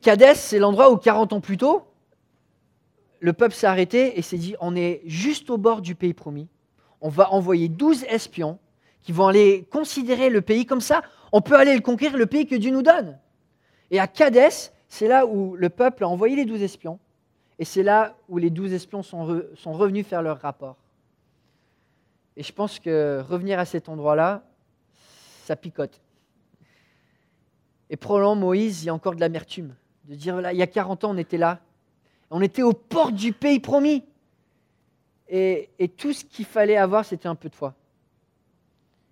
Cadès, 0.01 0.35
c'est 0.35 0.59
l'endroit 0.59 0.91
où 0.91 0.97
40 0.97 1.33
ans 1.33 1.41
plus 1.41 1.57
tôt, 1.57 1.83
le 3.19 3.33
peuple 3.33 3.53
s'est 3.53 3.67
arrêté 3.67 4.17
et 4.17 4.21
s'est 4.21 4.37
dit 4.37 4.55
on 4.59 4.75
est 4.75 5.01
juste 5.05 5.49
au 5.49 5.57
bord 5.57 5.81
du 5.81 5.95
pays 5.95 6.13
promis. 6.13 6.47
On 7.01 7.09
va 7.09 7.31
envoyer 7.31 7.67
12 7.69 8.03
espions 8.09 8.59
qui 9.01 9.11
vont 9.11 9.27
aller 9.27 9.67
considérer 9.71 10.29
le 10.29 10.41
pays 10.41 10.65
comme 10.65 10.81
ça. 10.81 11.01
On 11.31 11.41
peut 11.41 11.55
aller 11.55 11.75
le 11.75 11.81
conquérir, 11.81 12.17
le 12.17 12.25
pays 12.25 12.45
que 12.45 12.55
Dieu 12.55 12.71
nous 12.71 12.81
donne. 12.81 13.17
Et 13.91 13.99
à 13.99 14.07
Cadès, 14.07 14.71
c'est 14.87 15.07
là 15.07 15.25
où 15.25 15.55
le 15.55 15.69
peuple 15.69 16.03
a 16.03 16.07
envoyé 16.07 16.35
les 16.35 16.45
12 16.45 16.61
espions. 16.61 16.99
Et 17.59 17.65
c'est 17.65 17.83
là 17.83 18.15
où 18.29 18.37
les 18.37 18.49
12 18.49 18.73
espions 18.73 19.03
sont, 19.03 19.23
revenus 19.65 20.05
faire 20.05 20.21
leur 20.21 20.39
rapport. 20.39 20.77
Et 22.35 22.43
je 22.43 22.53
pense 22.53 22.79
que 22.79 23.23
revenir 23.27 23.59
à 23.59 23.65
cet 23.65 23.89
endroit-là, 23.89 24.43
ça 25.45 25.55
picote. 25.55 26.01
Et 27.89 27.97
probablement 27.97 28.35
Moïse, 28.35 28.83
il 28.83 28.87
y 28.87 28.89
a 28.89 28.93
encore 28.93 29.15
de 29.15 29.21
l'amertume. 29.21 29.73
De 30.07 30.15
dire, 30.15 30.39
il 30.51 30.57
y 30.57 30.61
a 30.61 30.67
40 30.67 31.03
ans, 31.03 31.11
on 31.11 31.17
était 31.17 31.37
là. 31.37 31.59
On 32.29 32.41
était 32.41 32.61
aux 32.61 32.73
portes 32.73 33.13
du 33.13 33.33
pays 33.33 33.59
promis. 33.59 34.03
Et, 35.29 35.69
tout 35.97 36.13
ce 36.13 36.23
qu'il 36.23 36.45
fallait 36.45 36.77
avoir, 36.77 37.05
c'était 37.05 37.27
un 37.27 37.35
peu 37.35 37.49
de 37.49 37.55
foi. 37.55 37.75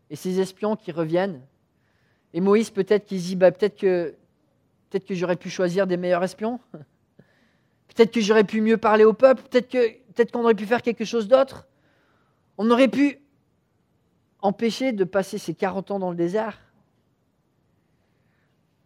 Et 0.10 0.16
ces 0.16 0.40
espions 0.40 0.76
qui 0.76 0.92
reviennent. 0.92 1.42
Et 2.34 2.40
Moïse, 2.40 2.70
peut-être 2.70 3.06
qu'il 3.06 3.22
dit, 3.22 3.36
bah, 3.36 3.52
peut-être 3.52 3.78
que, 3.78 4.16
j'aurais 5.10 5.36
pu 5.36 5.50
choisir 5.50 5.88
des 5.88 5.98
meilleurs 5.98 6.24
espions. 6.24 6.60
Peut-être 7.94 8.12
que 8.12 8.20
j'aurais 8.20 8.44
pu 8.44 8.60
mieux 8.60 8.76
parler 8.76 9.06
au 9.06 9.14
peuple. 9.14 9.44
Peut-être 9.44 10.32
qu'on 10.32 10.44
aurait 10.44 10.56
pu 10.56 10.66
faire 10.66 10.82
quelque 10.82 11.06
chose 11.06 11.30
d'autre. 11.30 11.66
On 12.58 12.70
aurait 12.70 12.90
pu 12.90 13.22
empêcher 14.42 14.92
de 14.92 15.06
passer 15.06 15.38
ces 15.38 15.54
40 15.54 15.92
ans 15.92 16.00
dans 16.00 16.10
le 16.10 16.18
désert. 16.18 16.65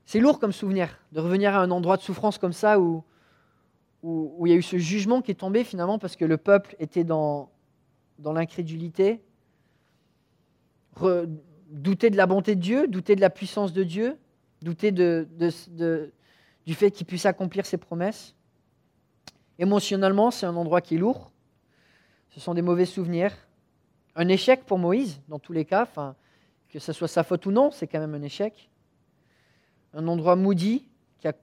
C'est 0.10 0.20
lourd 0.20 0.40
comme 0.40 0.54
souvenir 0.54 0.98
de 1.12 1.20
revenir 1.20 1.56
à 1.56 1.60
un 1.60 1.70
endroit 1.70 1.96
de 1.96 2.02
souffrance 2.02 2.40
comme 2.40 2.52
ça 2.52 2.80
où, 2.80 3.04
où, 4.02 4.48
il 4.48 4.50
y 4.50 4.56
a 4.56 4.58
eu 4.58 4.64
ce 4.64 4.80
jugement 4.80 5.22
qui 5.22 5.30
est 5.30 5.36
tombé 5.36 5.64
finalement 5.64 6.00
parce 6.00 6.16
que 6.16 6.26
le 6.26 6.38
peuple 6.38 6.76
était 6.80 7.04
dans, 7.04 7.52
dans 8.18 8.34
l'incrédulité, 8.34 9.22
douter 11.70 12.10
de 12.10 12.18
la 12.18 12.26
bonté 12.26 12.56
de 12.56 12.60
Dieu, 12.60 12.88
douter 12.88 13.16
de 13.16 13.22
la 13.22 13.30
puissance 13.30 13.72
de 13.72 13.84
Dieu, 13.84 14.18
douter 14.64 14.92
du 14.92 16.74
fait 16.74 16.90
qu'il 16.90 17.06
puisse 17.06 17.28
accomplir 17.28 17.68
ses 17.68 17.78
promesses. 17.78 18.34
Émotionnellement, 19.60 20.32
c'est 20.32 20.48
un 20.48 20.56
endroit 20.56 20.82
qui 20.82 20.96
est 20.96 20.98
lourd. 20.98 21.32
Ce 22.30 22.40
sont 22.40 22.56
des 22.56 22.64
mauvais 22.64 22.88
souvenirs. 22.88 23.38
Un 24.16 24.28
échec 24.28 24.66
pour 24.66 24.80
Moïse, 24.80 25.22
dans 25.28 25.38
tous 25.38 25.54
les 25.54 25.66
cas, 25.66 25.88
que 26.68 26.80
ce 26.80 26.94
soit 26.94 27.08
sa 27.08 27.22
faute 27.22 27.46
ou 27.46 27.52
non, 27.52 27.70
c'est 27.70 27.86
quand 27.86 28.00
même 28.00 28.16
un 28.16 28.24
échec 28.24 28.72
un 29.94 30.08
endroit 30.08 30.36
maudit 30.36 30.86
qui 31.20 31.28
a 31.28 31.34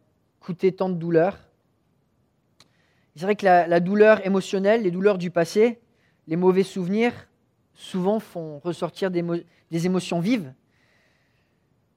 coûté 0.41 0.73
tant 0.73 0.89
de 0.89 0.95
douleurs. 0.95 1.39
C'est 3.17 3.25
vrai 3.25 3.37
que 3.37 3.47
la, 3.47 3.81
douleur 3.81 4.25
émotionnelle, 4.27 4.83
les 4.83 4.91
douleurs 4.91 5.17
du 5.17 5.31
passé, 5.31 5.81
les 6.27 6.37
mauvais 6.37 6.63
souvenirs, 6.63 7.13
souvent 7.75 8.21
font 8.21 8.59
ressortir 8.59 9.11
des, 9.11 9.87
émotions 9.87 10.21
vives, 10.21 10.53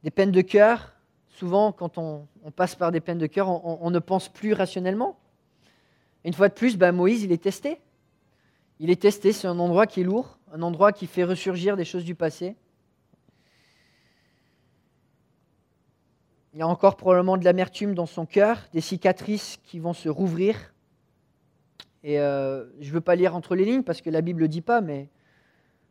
des 0.04 0.12
peines 0.12 0.32
de 0.32 0.42
cœur. 0.42 0.94
Souvent, 1.28 1.74
quand 1.74 1.98
on, 1.98 2.28
passe 2.56 2.76
par 2.76 2.92
des 2.92 3.02
peines 3.02 3.18
de 3.18 3.28
cœur, 3.28 3.50
on, 3.50 3.90
ne 3.90 4.00
pense 4.00 4.30
plus 4.30 4.54
rationnellement. 4.54 5.20
une 6.24 6.34
fois 6.34 6.48
de 6.48 6.54
plus, 6.54 6.78
ben, 6.78 6.94
Moïse, 6.94 7.24
il 7.24 7.32
est 7.34 7.44
testé. 7.44 7.80
Il 8.80 8.90
est 8.90 9.02
testé, 9.02 9.34
c'est 9.34 9.48
un 9.48 9.60
endroit 9.60 9.88
qui 9.88 10.02
est 10.02 10.06
lourd, 10.06 10.40
un 10.54 10.62
endroit 10.62 10.94
qui 10.94 11.06
fait 11.06 11.26
ressurgir 11.26 11.76
des 11.76 11.84
choses 11.84 12.06
du 12.06 12.16
passé. 12.16 12.56
Il 16.60 16.64
y 16.64 16.66
a 16.66 16.68
encore 16.68 16.98
probablement 16.98 17.38
de 17.38 17.46
l'amertume 17.46 17.96
dans 17.96 18.06
son 18.06 18.26
cœur, 18.26 18.58
des 18.74 18.82
cicatrices 18.82 19.60
qui 19.64 19.80
vont 19.80 19.94
se 19.94 20.10
rouvrir. 20.10 20.74
Et 22.04 22.20
euh, 22.20 22.66
je 22.82 22.90
ne 22.90 22.96
veux 22.96 23.00
pas 23.00 23.16
lire 23.16 23.34
entre 23.34 23.56
les 23.56 23.64
lignes 23.64 23.84
parce 23.84 24.02
que 24.02 24.10
la 24.10 24.20
Bible 24.20 24.40
ne 24.40 24.44
le 24.44 24.50
dit 24.50 24.60
pas, 24.60 24.82
mais 24.82 25.08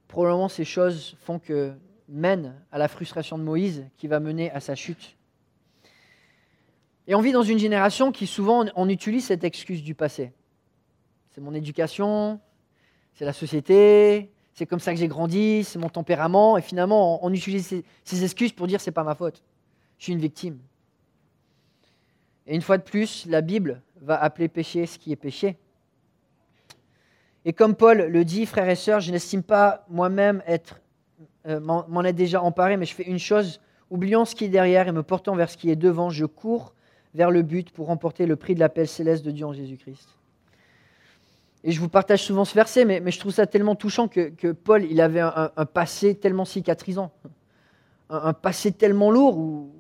probablement 0.09 0.51
ces 0.51 0.67
choses 0.67 1.17
font 1.21 1.39
que 1.39 1.73
mènent 2.11 2.55
à 2.71 2.77
la 2.77 2.87
frustration 2.89 3.39
de 3.39 3.45
Moïse 3.45 3.87
qui 3.97 4.09
va 4.09 4.21
mener 4.21 4.51
à 4.51 4.61
sa 4.61 4.75
chute. 4.75 5.17
Et 7.07 7.15
on 7.15 7.23
vit 7.23 7.33
dans 7.33 7.43
une 7.43 7.59
génération 7.59 8.13
qui 8.13 8.27
souvent 8.27 8.67
on 8.77 8.91
utilise 8.91 9.25
cette 9.25 9.45
excuse 9.45 9.83
du 9.83 9.95
passé. 9.95 10.35
C'est 11.31 11.41
mon 11.41 11.55
éducation, 11.55 12.41
c'est 13.15 13.25
la 13.25 13.33
société, 13.33 14.31
c'est 14.53 14.67
comme 14.67 14.81
ça 14.81 14.93
que 14.93 15.01
j'ai 15.01 15.09
grandi, 15.09 15.65
c'est 15.65 15.79
mon 15.79 15.89
tempérament, 15.89 16.59
et 16.59 16.61
finalement 16.61 17.25
on, 17.25 17.33
utilise 17.33 17.69
ces, 17.69 17.85
ces 18.05 18.23
excuses 18.23 18.53
pour 18.53 18.67
dire 18.67 18.83
c'est 18.83 18.93
pas 18.93 19.03
ma 19.03 19.15
faute 19.15 19.43
je 19.99 20.05
suis 20.05 20.13
une 20.13 20.21
victime. 20.21 20.59
Et 22.47 22.55
une 22.55 22.63
fois 22.63 22.79
de 22.79 22.83
plus, 22.83 23.27
la 23.27 23.41
Bible 23.41 23.83
va 24.01 24.21
appeler 24.23 24.49
péché 24.49 24.87
ce 24.87 24.99
qui 24.99 25.13
est 25.13 25.17
péché. 25.17 25.57
Et 27.45 27.53
comme 27.53 27.75
Paul 27.75 27.99
le 27.99 28.25
dit, 28.25 28.47
frères 28.47 28.69
et 28.69 28.77
sœurs, 28.77 29.01
je 29.01 29.13
n'estime 29.13 29.43
pas 29.43 29.85
moi-même 29.89 30.43
être 30.47 30.81
euh, 31.47 31.61
m'en 31.61 32.05
être 32.05 32.17
déjà 32.17 32.43
emparé, 32.43 32.77
mais 32.77 32.85
je 32.85 32.95
fais 32.95 33.05
une 33.05 33.19
chose, 33.19 33.61
oubliant 33.91 34.25
ce 34.25 34.35
qui 34.35 34.45
est 34.45 34.49
derrière 34.49 34.87
et 34.87 34.93
me 34.93 35.03
portant 35.03 35.35
vers 35.35 35.49
ce 35.49 35.57
qui 35.57 35.71
est 35.71 35.77
devant, 35.77 36.11
je 36.11 36.27
cours 36.27 36.75
vers 37.15 37.31
le 37.31 37.43
but 37.43 37.71
pour 37.71 37.87
remporter 37.87 38.27
le 38.27 38.37
prix 38.37 38.55
de 38.55 38.61
l'appel 38.61 38.87
céleste 38.87 39.25
de 39.25 39.31
Dieu 39.31 39.47
en 39.47 39.55
Jésus-Christ. 39.55 40.09
Et 41.65 41.73
je 41.73 41.81
vous 41.81 41.89
partage 41.89 42.23
souvent 42.23 42.45
ce 42.45 42.55
verset, 42.55 42.85
mais, 42.85 43.03
je 43.11 43.19
trouve 43.19 43.33
ça 43.33 43.47
tellement 43.47 43.77
touchant 43.77 44.09
que, 44.09 44.53
Paul, 44.53 44.85
il 44.85 45.01
avait 45.01 45.21
un, 45.21 45.49
passé 45.73 46.15
tellement 46.15 46.45
cicatrisant, 46.45 47.13
un, 48.11 48.33
passé 48.33 48.71
tellement 48.73 49.11
lourd 49.11 49.39
où, 49.39 49.71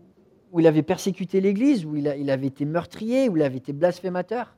il 0.56 0.66
avait 0.66 0.82
persécuté 0.82 1.40
l'Église, 1.40 1.84
où 1.84 1.96
il, 1.96 2.08
avait 2.30 2.46
été 2.46 2.64
meurtrier, 2.64 3.28
où 3.28 3.36
il 3.36 3.42
avait 3.42 3.58
été 3.58 3.72
blasphémateur. 3.72 4.56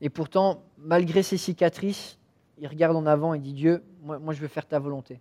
Et 0.00 0.08
pourtant, 0.08 0.62
malgré 0.78 1.22
ses 1.22 1.36
cicatrices, 1.36 2.18
il 2.58 2.66
regarde 2.66 2.96
en 2.96 3.06
avant 3.06 3.34
et 3.34 3.38
dit 3.38 3.52
Dieu, 3.52 3.82
moi, 4.02 4.18
moi 4.18 4.34
je 4.34 4.40
veux 4.40 4.48
faire 4.48 4.66
ta 4.66 4.78
volonté. 4.78 5.20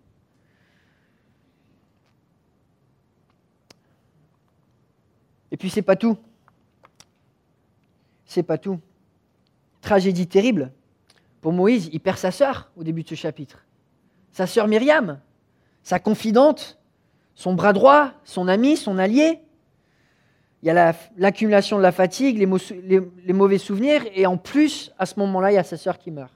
Et 5.52 5.58
puis 5.58 5.70
c'est 5.70 5.82
pas 5.82 5.96
tout. 5.96 6.18
C'est 8.26 8.44
pas 8.44 8.58
tout. 8.58 8.80
Tragédie 9.82 10.28
terrible. 10.28 10.72
Pour 11.42 11.52
Moïse, 11.52 11.90
il 11.92 12.00
perd 12.00 12.18
sa 12.18 12.32
sœur 12.32 12.72
au 12.78 12.84
début 12.84 13.04
de 13.04 13.10
ce 13.10 13.16
chapitre. 13.16 13.66
Sa 14.32 14.48
sœur 14.48 14.68
Myriam, 14.68 15.20
sa 15.84 16.00
confidente, 16.00 16.81
son 17.36 17.54
bras 17.54 17.74
droit, 17.74 18.12
son 18.24 18.48
ami, 18.48 18.78
son 18.78 18.98
allié. 18.98 19.40
Il 20.62 20.68
y 20.68 20.70
a 20.70 20.94
l'accumulation 21.18 21.78
de 21.78 21.82
la 21.82 21.92
fatigue, 21.92 22.38
les, 22.38 23.34
mauvais 23.34 23.58
souvenirs, 23.58 24.04
et 24.14 24.28
en 24.28 24.38
plus, 24.38 24.92
à 25.00 25.08
ce 25.08 25.20
moment-là, 25.20 25.52
il 25.52 25.56
y 25.56 25.58
a 25.58 25.64
sa 25.64 25.78
sœur 25.78 25.98
qui 25.98 26.12
meurt. 26.12 26.32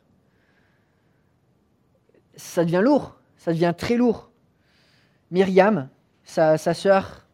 Ça 2.35 2.65
devient 2.65 2.81
lourd, 2.83 3.15
ça 3.37 3.53
devient 3.53 3.73
très 3.77 3.95
lourd. 3.95 4.31
Myriam, 5.29 5.89
sa, 6.23 6.57
sa 6.57 6.73
sœur 6.73 7.25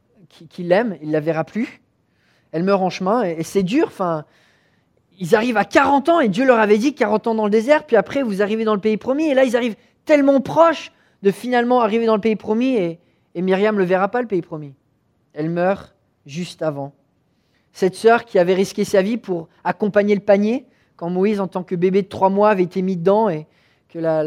qui, 0.50 0.63
l'aime, 0.63 0.97
il 1.02 1.08
ne 1.08 1.13
la 1.13 1.19
verra 1.21 1.43
plus. 1.43 1.82
Elle 2.52 2.63
meurt 2.63 2.82
en 2.82 2.89
chemin 2.89 3.24
et, 3.24 3.43
c'est 3.43 3.63
dur. 3.63 3.88
Enfin, 3.88 4.26
ils 5.17 5.36
arrivent 5.36 5.58
à 5.58 5.65
40 5.65 6.10
ans 6.10 6.19
et 6.19 6.28
Dieu 6.28 6.45
leur 6.45 6.60
avait 6.60 6.78
dit 6.78 6.93
40 6.93 7.28
ans 7.28 7.36
dans 7.36 7.45
le 7.45 7.52
désert, 7.52 7.86
puis 7.86 7.95
après 7.95 8.24
vous 8.24 8.41
arrivez 8.41 8.65
dans 8.65 8.76
le 8.76 8.82
pays 8.82 8.97
promis. 8.97 9.30
Et 9.30 9.34
là, 9.34 9.45
ils 9.45 9.56
arrivent 9.56 9.76
tellement 10.04 10.41
proches 10.41 10.91
de 11.21 11.32
finalement 11.32 11.82
arriver 11.82 12.06
dans 12.06 12.15
le 12.15 12.21
pays 12.21 12.36
promis 12.36 12.76
et, 12.76 13.00
et 13.36 13.41
Myriam 13.41 13.76
ne 13.76 13.84
verra 13.84 14.10
pas, 14.10 14.22
le 14.22 14.28
pays 14.28 14.41
promis. 14.41 14.74
Elle 15.34 15.50
meurt 15.50 15.96
juste 16.26 16.62
avant. 16.62 16.94
Cette 17.74 17.96
sœur 17.96 18.26
qui 18.26 18.38
avait 18.38 18.54
risqué 18.54 18.84
sa 18.84 19.02
vie 19.02 19.17
pour 19.17 19.48
accompagner 19.63 20.15
le 20.15 20.22
panier, 20.22 20.65
quand 20.98 21.10
Moïse, 21.10 21.39
en 21.39 21.48
tant 21.48 21.63
que 21.63 21.76
bébé 21.76 22.02
de 22.02 22.08
trois 22.08 22.30
mois, 22.30 22.50
avait 22.50 22.63
été 22.63 22.82
mis 22.82 22.98
dedans 22.98 23.30
et 23.30 23.48
que 23.89 24.00
la, 24.00 24.24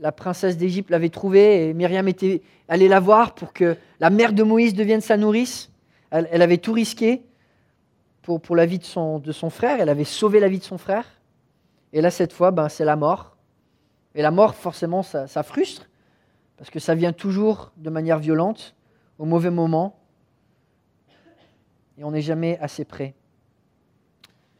la 0.00 0.12
princesse 0.12 0.56
d'Égypte 0.56 0.90
l'avait 0.90 1.08
trouvé 1.08 1.68
et 1.68 1.74
Myriam 1.74 2.06
était 2.08 2.42
allée 2.68 2.88
la 2.88 3.00
voir 3.00 3.34
pour 3.34 3.52
que 3.52 3.76
la 4.00 4.10
mère 4.10 4.32
de 4.32 4.42
Moïse 4.42 4.74
devienne 4.74 5.00
sa 5.00 5.16
nourrice. 5.16 5.70
Elle, 6.10 6.42
avait 6.42 6.58
tout 6.58 6.72
risqué 6.72 7.22
pour, 8.22 8.40
pour, 8.40 8.56
la 8.56 8.66
vie 8.66 8.78
de 8.78 8.84
son, 8.84 9.18
de 9.18 9.32
son 9.32 9.50
frère, 9.50 9.80
elle 9.80 9.88
avait 9.88 10.04
sauvé 10.04 10.40
la 10.40 10.48
vie 10.48 10.58
de 10.58 10.64
son 10.64 10.78
frère. 10.78 11.04
Et 11.92 12.00
là, 12.00 12.10
cette 12.10 12.32
fois, 12.32 12.50
ben, 12.50 12.68
c'est 12.68 12.84
la 12.84 12.96
mort. 12.96 13.36
Et 14.14 14.22
la 14.22 14.30
mort, 14.30 14.54
forcément, 14.54 15.02
ça, 15.02 15.26
ça 15.26 15.42
frustre, 15.42 15.88
parce 16.56 16.70
que 16.70 16.78
ça 16.78 16.94
vient 16.94 17.12
toujours 17.12 17.72
de 17.76 17.90
manière 17.90 18.18
violente, 18.18 18.74
au 19.18 19.24
mauvais 19.24 19.50
moment, 19.50 19.98
et 21.98 22.04
on 22.04 22.10
n'est 22.10 22.22
jamais 22.22 22.58
assez 22.60 22.84
près. 22.84 23.14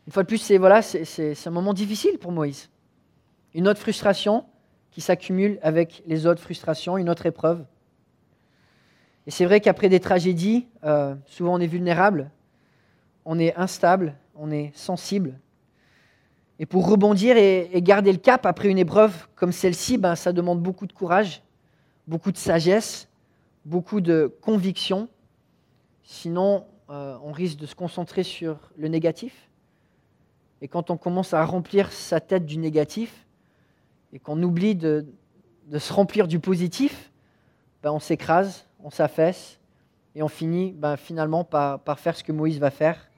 Une 0.06 0.12
fois 0.12 0.22
de 0.22 0.28
plus, 0.28 0.38
c'est 0.38 0.58
voilà, 0.58 0.80
un 0.80 1.50
moment 1.50 1.74
difficile 1.74 2.18
pour 2.18 2.32
Moïse. 2.32 2.70
Une 3.54 3.68
autre 3.68 3.80
frustration, 3.80 4.44
qui 4.96 5.02
s'accumule 5.02 5.58
avec 5.60 6.02
les 6.06 6.26
autres 6.26 6.40
frustrations, 6.40 6.96
une 6.96 7.10
autre 7.10 7.26
épreuve. 7.26 7.66
Et 9.26 9.30
c'est 9.30 9.44
vrai 9.44 9.60
qu'après 9.60 9.90
des 9.90 10.00
tragédies, 10.00 10.68
euh, 10.84 11.14
souvent 11.26 11.54
on 11.54 11.60
est 11.60 11.66
vulnérable, 11.66 12.30
on 13.26 13.38
est 13.38 13.54
instable, 13.56 14.14
on 14.34 14.50
est 14.50 14.74
sensible. 14.74 15.38
Et 16.58 16.64
pour 16.64 16.88
rebondir 16.88 17.36
et, 17.36 17.68
garder 17.82 18.10
le 18.10 18.16
cap 18.16 18.46
après 18.46 18.70
une 18.70 18.78
épreuve 18.78 19.28
comme 19.34 19.52
celle-ci, 19.52 19.98
ben, 19.98 20.14
ça 20.14 20.32
demande 20.32 20.62
beaucoup 20.62 20.86
de 20.86 20.94
courage, 20.94 21.42
beaucoup 22.06 22.32
de 22.32 22.36
sagesse, 22.36 23.08
beaucoup 23.64 24.00
de 24.00 24.34
conviction. 24.40 25.08
Sinon, 26.02 26.66
euh, 26.90 27.18
on 27.22 27.32
risque 27.32 27.58
de 27.58 27.66
se 27.66 27.74
concentrer 27.74 28.22
sur 28.22 28.70
le 28.76 28.88
négatif. 28.88 29.50
Et 30.62 30.68
quand 30.68 30.90
on 30.90 30.96
commence 30.96 31.34
à 31.34 31.44
remplir 31.44 31.92
sa 31.92 32.20
tête 32.20 32.46
du 32.46 32.58
négatif, 32.58 33.26
et 34.12 34.18
qu'on 34.18 34.42
oublie 34.42 34.74
de, 34.74 35.06
se 35.76 35.92
remplir 35.92 36.26
du 36.28 36.40
positif, 36.40 37.12
ben 37.82 37.92
on 37.92 37.98
s'écrase, 37.98 38.66
on 38.82 38.90
s'affaisse 38.90 39.58
et 40.14 40.22
on 40.22 40.28
finit 40.28 40.72
ben 40.72 40.96
finalement 40.96 41.44
par, 41.44 41.98
faire 41.98 42.16
ce 42.16 42.24
que 42.24 42.32
Moïse 42.32 42.58
va 42.58 42.70
faire, 42.70 43.10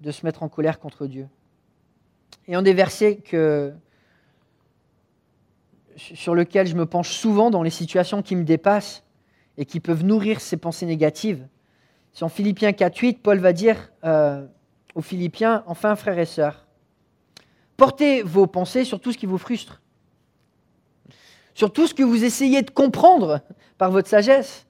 de 0.00 0.10
se 0.10 0.26
mettre 0.26 0.42
en 0.42 0.48
colère 0.48 0.80
contre 0.80 1.06
Dieu. 1.06 1.28
Et 2.48 2.56
un 2.56 2.62
des 2.62 2.72
versets 2.72 3.16
que, 3.16 3.72
sur 5.96 6.34
lequel 6.34 6.66
je 6.66 6.74
me 6.74 6.86
penche 6.86 7.10
souvent 7.10 7.50
dans 7.50 7.62
les 7.62 7.70
situations 7.70 8.22
qui 8.22 8.36
me 8.36 8.44
dépassent 8.44 9.04
et 9.58 9.64
qui 9.64 9.80
peuvent 9.80 10.04
nourrir 10.04 10.40
ces 10.40 10.56
pensées 10.56 10.86
négatives, 10.86 11.46
c'est 12.12 12.24
en 12.24 12.28
Philippiens 12.28 12.70
4.8, 12.70 13.18
Paul 13.22 13.38
va 13.38 13.52
dire 13.52 13.90
euh, 14.04 14.46
aux 14.94 15.02
Philippiens, 15.02 15.64
enfin 15.66 15.96
frères 15.96 16.18
et 16.18 16.26
sœurs, 16.26 16.66
portez 17.76 18.22
vos 18.22 18.46
pensées 18.46 18.84
sur 18.84 19.00
tout 19.00 19.12
ce 19.12 19.18
qui 19.18 19.26
vous 19.26 19.38
frustre 19.38 19.82
sur 21.54 21.72
tout 21.72 21.86
ce 21.86 21.94
que 21.94 22.02
vous 22.02 22.24
essayez 22.24 22.62
de 22.62 22.70
comprendre 22.70 23.40
par 23.78 23.90
votre 23.90 24.08
sagesse, 24.08 24.66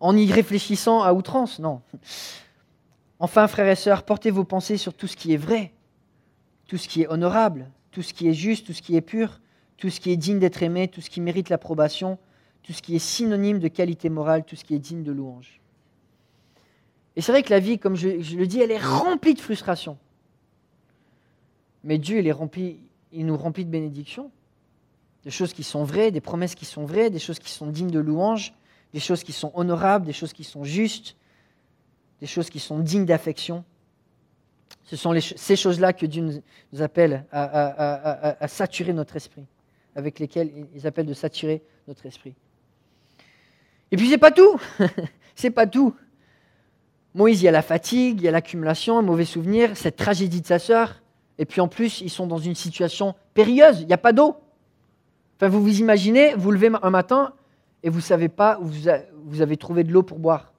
en 0.00 0.16
y 0.16 0.30
réfléchissant 0.30 1.02
à 1.02 1.12
outrance. 1.12 1.58
Non. 1.58 1.80
Enfin, 3.18 3.46
frères 3.48 3.68
et 3.68 3.76
sœurs, 3.76 4.02
portez 4.02 4.30
vos 4.30 4.44
pensées 4.44 4.76
sur 4.76 4.94
tout 4.94 5.06
ce 5.06 5.16
qui 5.16 5.32
est 5.32 5.38
vrai, 5.38 5.72
tout 6.68 6.76
ce 6.76 6.88
qui 6.88 7.02
est 7.02 7.08
honorable, 7.08 7.70
tout 7.90 8.02
ce 8.02 8.12
qui 8.12 8.28
est 8.28 8.34
juste, 8.34 8.66
tout 8.66 8.72
ce 8.72 8.82
qui 8.82 8.96
est 8.96 9.00
pur, 9.00 9.40
tout 9.76 9.90
ce 9.90 10.00
qui 10.00 10.10
est 10.10 10.16
digne 10.16 10.38
d'être 10.38 10.62
aimé, 10.62 10.88
tout 10.88 11.00
ce 11.00 11.10
qui 11.10 11.20
mérite 11.20 11.48
l'approbation, 11.48 12.18
tout 12.62 12.72
ce 12.72 12.82
qui 12.82 12.96
est 12.96 13.00
synonyme 13.00 13.58
de 13.58 13.68
qualité 13.68 14.08
morale, 14.08 14.44
tout 14.44 14.56
ce 14.56 14.64
qui 14.64 14.74
est 14.74 14.78
digne 14.78 15.02
de 15.02 15.12
louange. 15.12 15.60
Et 17.14 17.20
c'est 17.20 17.32
vrai 17.32 17.42
que 17.42 17.50
la 17.50 17.60
vie, 17.60 17.78
comme 17.78 17.96
je, 17.96 18.08
le 18.08 18.46
dis, 18.46 18.60
elle 18.60 18.70
est 18.70 18.84
remplie 18.84 19.34
de 19.34 19.40
frustration. 19.40 19.98
Mais 21.84 21.98
Dieu, 21.98 22.18
il, 22.18 22.26
est 22.26 22.32
rempli, 22.32 22.78
il 23.12 23.26
nous 23.26 23.36
remplit 23.36 23.64
de 23.64 23.70
bénédictions 23.70 24.30
des 25.26 25.32
choses 25.32 25.52
qui 25.52 25.64
sont 25.64 25.82
vraies, 25.82 26.12
des 26.12 26.20
promesses 26.20 26.54
qui 26.54 26.64
sont 26.64 26.84
vraies, 26.84 27.10
des 27.10 27.18
choses 27.18 27.40
qui 27.40 27.50
sont 27.50 27.66
dignes 27.66 27.90
de 27.90 27.98
louange, 27.98 28.54
des 28.94 29.00
choses 29.00 29.24
qui 29.24 29.32
sont 29.32 29.50
honorables, 29.54 30.06
des 30.06 30.12
choses 30.12 30.32
qui 30.32 30.44
sont 30.44 30.62
justes, 30.62 31.16
des 32.20 32.28
choses 32.28 32.48
qui 32.48 32.60
sont 32.60 32.78
dignes 32.78 33.06
d'affection. 33.06 33.64
Ce 34.84 34.94
sont 34.94 35.12
ces 35.20 35.56
choses-là 35.56 35.92
que 35.92 36.06
Dieu 36.06 36.42
nous 36.72 36.80
appelle 36.80 37.24
à, 37.32 38.46
saturer 38.46 38.92
notre 38.92 39.16
esprit, 39.16 39.44
avec 39.96 40.20
lesquelles 40.20 40.52
il 40.74 40.86
appelle 40.86 41.06
de 41.06 41.14
saturer 41.14 41.62
notre 41.88 42.06
esprit. 42.06 42.34
Et 43.90 43.96
puis 43.96 44.08
c'est 44.08 44.18
pas 44.18 44.30
tout, 44.30 44.60
c'est 45.34 45.50
pas 45.50 45.66
tout. 45.66 45.96
Moïse, 47.14 47.40
il 47.40 47.46
y 47.46 47.48
a 47.48 47.52
la 47.52 47.62
fatigue, 47.62 48.20
il 48.20 48.24
y 48.24 48.28
a 48.28 48.30
l'accumulation, 48.30 48.98
un 48.98 49.02
mauvais 49.02 49.24
souvenir, 49.24 49.74
cette 49.76 49.96
tragédie 49.96 50.42
de 50.42 50.46
sa 50.46 50.58
sœur, 50.58 51.02
et 51.38 51.46
puis 51.46 51.62
en 51.62 51.68
plus, 51.68 52.02
ils 52.02 52.10
sont 52.10 52.26
dans 52.26 52.38
une 52.38 52.54
situation 52.54 53.14
périlleuse, 53.32 53.80
il 53.80 53.86
n'y 53.86 53.94
a 53.94 53.98
pas 53.98 54.12
d'eau. 54.12 54.36
Vous 55.40 55.62
vous 55.62 55.80
imaginez, 55.80 56.34
vous 56.34 56.50
levez 56.50 56.70
un 56.82 56.90
matin 56.90 57.32
et 57.82 57.88
vous 57.88 57.98
ne 57.98 58.02
savez 58.02 58.28
pas 58.28 58.58
où 58.60 58.66
vous, 58.66 59.40
avez 59.40 59.56
trouvé 59.56 59.82
de 59.82 59.92
l'eau 59.92 60.02
pour 60.02 60.18
boire. 60.18 60.52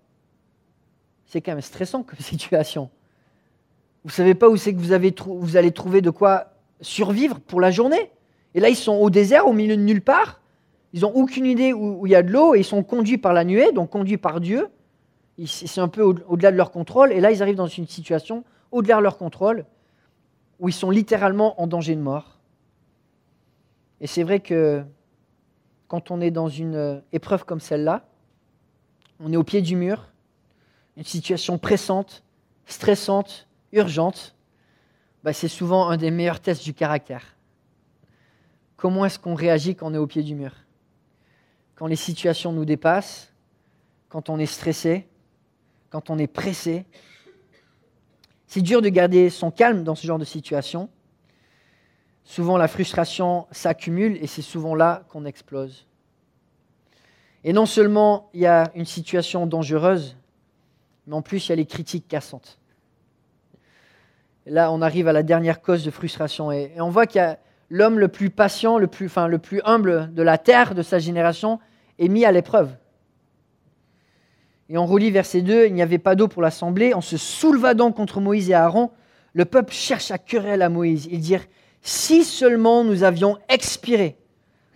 C'est 1.26 1.42
quand 1.42 1.52
même 1.52 1.62
stressant 1.62 2.04
comme 2.04 2.20
situation. 2.20 2.90
Vous 4.04 4.10
ne 4.10 4.14
savez 4.14 4.34
pas 4.36 4.50
où 4.50 4.58
c'est 4.58 4.74
que 4.74 4.80
vous 4.80 4.94
allez 5.58 5.72
trouver 5.72 6.02
de 6.02 6.10
quoi 6.10 6.54
survivre 6.82 7.40
pour 7.40 7.62
la 7.62 7.70
journée. 7.70 8.12
Et 8.54 8.60
là, 8.60 8.70
ils 8.70 8.76
sont 8.76 8.96
au 8.96 9.10
désert, 9.10 9.48
au 9.48 9.54
milieu 9.54 9.76
de 9.76 9.82
nulle 9.82 10.02
part. 10.02 10.42
Ils 10.94 11.02
n'ont 11.02 11.14
aucune 11.14 11.46
idée 11.46 11.74
où, 11.74 12.06
il 12.08 12.12
y 12.12 12.16
a 12.16 12.24
de 12.24 12.32
l'eau 12.32 12.56
et 12.56 12.60
ils 12.60 12.66
sont 12.66 12.84
conduits 12.84 13.18
par 13.18 13.34
la 13.34 13.44
nuée, 13.44 13.72
donc 13.72 13.90
conduits 13.90 14.18
par 14.18 14.40
Dieu. 14.40 14.68
C'est 15.46 15.82
un 15.82 15.88
peu 15.88 16.02
au-delà 16.02 16.52
de 16.52 16.58
leur 16.58 16.72
contrôle. 16.72 17.12
Et 17.12 17.20
là, 17.20 17.32
ils 17.32 17.44
arrivent 17.44 17.56
dans 17.56 17.68
une 17.68 17.88
situation 17.88 18.44
au-delà 18.72 18.98
de 18.98 19.04
leur 19.04 19.18
contrôle 19.18 19.66
où 20.60 20.70
ils 20.70 20.74
sont 20.74 20.90
littéralement 20.90 21.62
en 21.62 21.68
danger 21.68 21.96
de 21.96 22.02
mort. 22.02 22.40
Et 24.02 24.08
c'est 24.08 24.24
vrai 24.24 24.40
que 24.40 24.84
quand 25.88 26.12
on 26.12 26.22
est 26.22 26.32
dans 26.32 26.50
une 26.50 26.76
euh, 26.76 27.00
épreuve 27.14 27.46
comme 27.46 27.60
celle-là, 27.60 28.06
on 29.20 29.32
est 29.32 29.38
au 29.38 29.44
pied 29.44 29.62
du 29.62 29.76
mur, 29.76 30.08
une 30.96 31.04
situation 31.04 31.58
pressante, 31.58 32.24
stressante, 32.66 33.48
urgente, 33.72 34.36
bah, 35.24 35.34
c'est 35.34 35.48
souvent 35.48 35.90
un 35.90 35.98
des 35.98 36.12
meilleurs 36.12 36.40
tests 36.40 36.64
du 36.64 36.74
caractère. 36.74 37.37
Comment 38.78 39.06
est-ce 39.06 39.20
qu'on 39.20 39.36
réagit 39.36 39.76
quand 39.76 39.92
on 39.92 39.94
est 39.94 39.98
au 39.98 40.08
pied 40.08 40.24
du 40.24 40.36
mur? 40.36 40.54
Quand 41.76 41.88
les 41.88 41.96
situations 41.96 42.54
nous 42.54 42.66
dépassent, 42.66 43.34
quand 44.10 44.30
on 44.30 44.40
est 44.40 44.46
stressé, 44.46 45.08
quand 45.90 46.10
on 46.10 46.18
est 46.18 46.28
pressé. 46.28 46.86
C'est 48.46 48.62
dur 48.62 48.82
de 48.82 48.90
garder 48.90 49.30
son 49.30 49.52
calme 49.52 49.84
dans 49.84 49.96
ce 49.96 50.08
genre 50.08 50.20
de 50.20 50.26
situation, 50.26 50.90
souvent 52.24 52.58
la 52.58 52.68
frustration 52.68 53.48
s'accumule 53.52 54.18
et 54.22 54.28
c'est 54.28 54.42
souvent 54.42 54.76
là 54.76 55.06
qu'on 55.10 55.26
explose. 55.26 55.86
Et 57.44 57.54
non 57.54 57.66
seulement 57.66 58.30
il 58.34 58.42
y 58.42 58.46
a 58.46 58.72
une 58.76 58.86
situation 58.86 59.48
dangereuse, 59.48 60.18
mais 61.08 61.16
en 61.16 61.22
plus 61.22 61.48
il 61.48 61.50
y 61.50 61.54
a 61.54 61.56
les 61.56 61.66
critiques 61.66 62.08
cassantes. 62.08 62.60
Là, 64.46 64.72
on 64.72 64.82
arrive 64.82 65.10
à 65.10 65.14
la 65.14 65.24
dernière 65.24 65.62
cause 65.62 65.84
de 65.84 65.92
frustration. 65.92 66.54
Et, 66.54 66.80
on 66.80 66.90
voit 66.90 67.06
qu'il 67.06 67.20
y 67.20 67.24
a 67.24 67.38
l'homme 67.70 68.00
le 68.00 68.08
plus 68.08 68.30
patient, 68.30 68.78
le 68.78 68.88
plus, 68.88 69.08
enfin, 69.08 69.28
le 69.28 69.40
plus 69.40 69.62
humble 69.66 70.14
de 70.14 70.24
la 70.24 70.38
terre, 70.38 70.76
de 70.76 70.82
sa 70.82 71.00
génération, 71.00 71.60
est 72.00 72.08
mis 72.08 72.26
à 72.26 72.32
l'épreuve. 72.32 72.76
Et 74.70 74.78
on 74.78 74.86
relit 74.86 75.12
verset 75.12 75.42
2, 75.42 75.68
il 75.68 75.74
n'y 75.74 75.82
avait 75.82 75.98
pas 75.98 76.16
d'eau 76.16 76.28
pour 76.28 76.42
l'assemblée. 76.42 76.94
En 76.94 77.02
se 77.02 77.18
souleva 77.18 77.74
donc 77.74 77.96
contre 77.96 78.20
Moïse 78.20 78.50
et 78.50 78.54
Aaron, 78.54 78.92
le 79.34 79.46
peuple 79.46 79.74
cherche 79.74 80.12
à 80.12 80.18
querelle 80.18 80.62
à 80.62 80.70
Moïse. 80.70 81.08
Ils 81.12 81.22
dirent, 81.22 81.46
si 81.82 82.24
seulement 82.24 82.84
nous 82.84 83.04
avions 83.04 83.38
expiré 83.50 84.18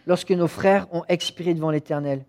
lorsque 0.08 0.32
nos 0.32 0.48
frères 0.48 0.88
ont 0.94 1.04
expiré 1.10 1.54
devant 1.54 1.72
l'Éternel. 1.72 2.26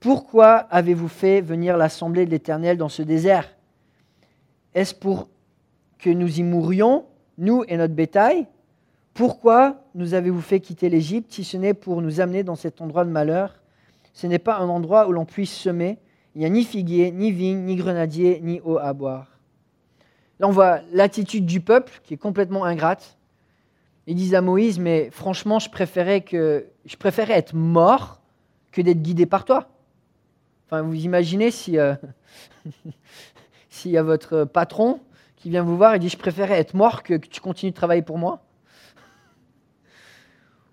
Pourquoi 0.00 0.56
avez-vous 0.56 1.08
fait 1.08 1.40
venir 1.40 1.76
l'assemblée 1.76 2.26
de 2.26 2.30
l'Éternel 2.30 2.76
dans 2.76 2.88
ce 2.88 3.02
désert? 3.02 3.48
Est-ce 4.74 4.94
pour 4.94 5.28
que 5.98 6.10
nous 6.10 6.40
y 6.40 6.42
mourions, 6.42 7.06
nous 7.38 7.64
et 7.68 7.76
notre 7.76 7.94
bétail? 7.94 8.46
Pourquoi 9.14 9.80
nous 9.94 10.14
avez-vous 10.14 10.40
fait 10.40 10.58
quitter 10.58 10.88
l'Égypte 10.88 11.32
si 11.32 11.44
ce 11.44 11.56
n'est 11.56 11.72
pour 11.72 12.02
nous 12.02 12.20
amener 12.20 12.42
dans 12.42 12.56
cet 12.56 12.80
endroit 12.80 13.04
de 13.04 13.10
malheur? 13.10 13.54
Ce 14.12 14.26
n'est 14.26 14.40
pas 14.40 14.58
un 14.58 14.68
endroit 14.68 15.06
où 15.06 15.12
l'on 15.12 15.24
puisse 15.24 15.54
semer. 15.54 15.98
Il 16.34 16.40
n'y 16.40 16.46
a 16.46 16.48
ni 16.48 16.64
figuier, 16.64 17.12
ni 17.12 17.30
vigne, 17.30 17.60
ni 17.60 17.76
grenadier, 17.76 18.40
ni 18.42 18.60
eau 18.64 18.76
à 18.76 18.92
boire. 18.92 19.38
Là, 20.40 20.48
on 20.48 20.50
voit 20.50 20.80
l'attitude 20.92 21.46
du 21.46 21.60
peuple 21.60 22.00
qui 22.02 22.14
est 22.14 22.16
complètement 22.16 22.64
ingrate. 22.64 23.16
Ils 24.08 24.16
disent 24.16 24.34
à 24.34 24.40
Moïse, 24.40 24.80
mais 24.80 25.10
franchement, 25.12 25.60
je 25.60 25.70
préférais, 25.70 26.24
être 27.28 27.54
mort 27.54 28.20
que 28.72 28.82
d'être 28.82 29.00
guidé 29.00 29.26
par 29.26 29.44
toi. 29.44 29.68
Vous 30.72 31.04
imaginez 31.04 31.52
si, 31.52 31.78
euh, 31.78 31.94
s'il 33.70 33.92
y 33.92 33.96
a 33.96 34.02
votre 34.02 34.42
patron 34.42 34.98
qui 35.36 35.50
vient 35.50 35.62
vous 35.62 35.76
voir 35.76 35.94
et 35.94 36.00
dit 36.00 36.08
Je 36.08 36.18
préférais 36.18 36.58
être 36.58 36.74
mort 36.74 37.04
que 37.04 37.14
tu 37.14 37.40
continues 37.40 37.70
de 37.70 37.76
travailler 37.76 38.02
pour 38.02 38.18
moi. 38.18 38.44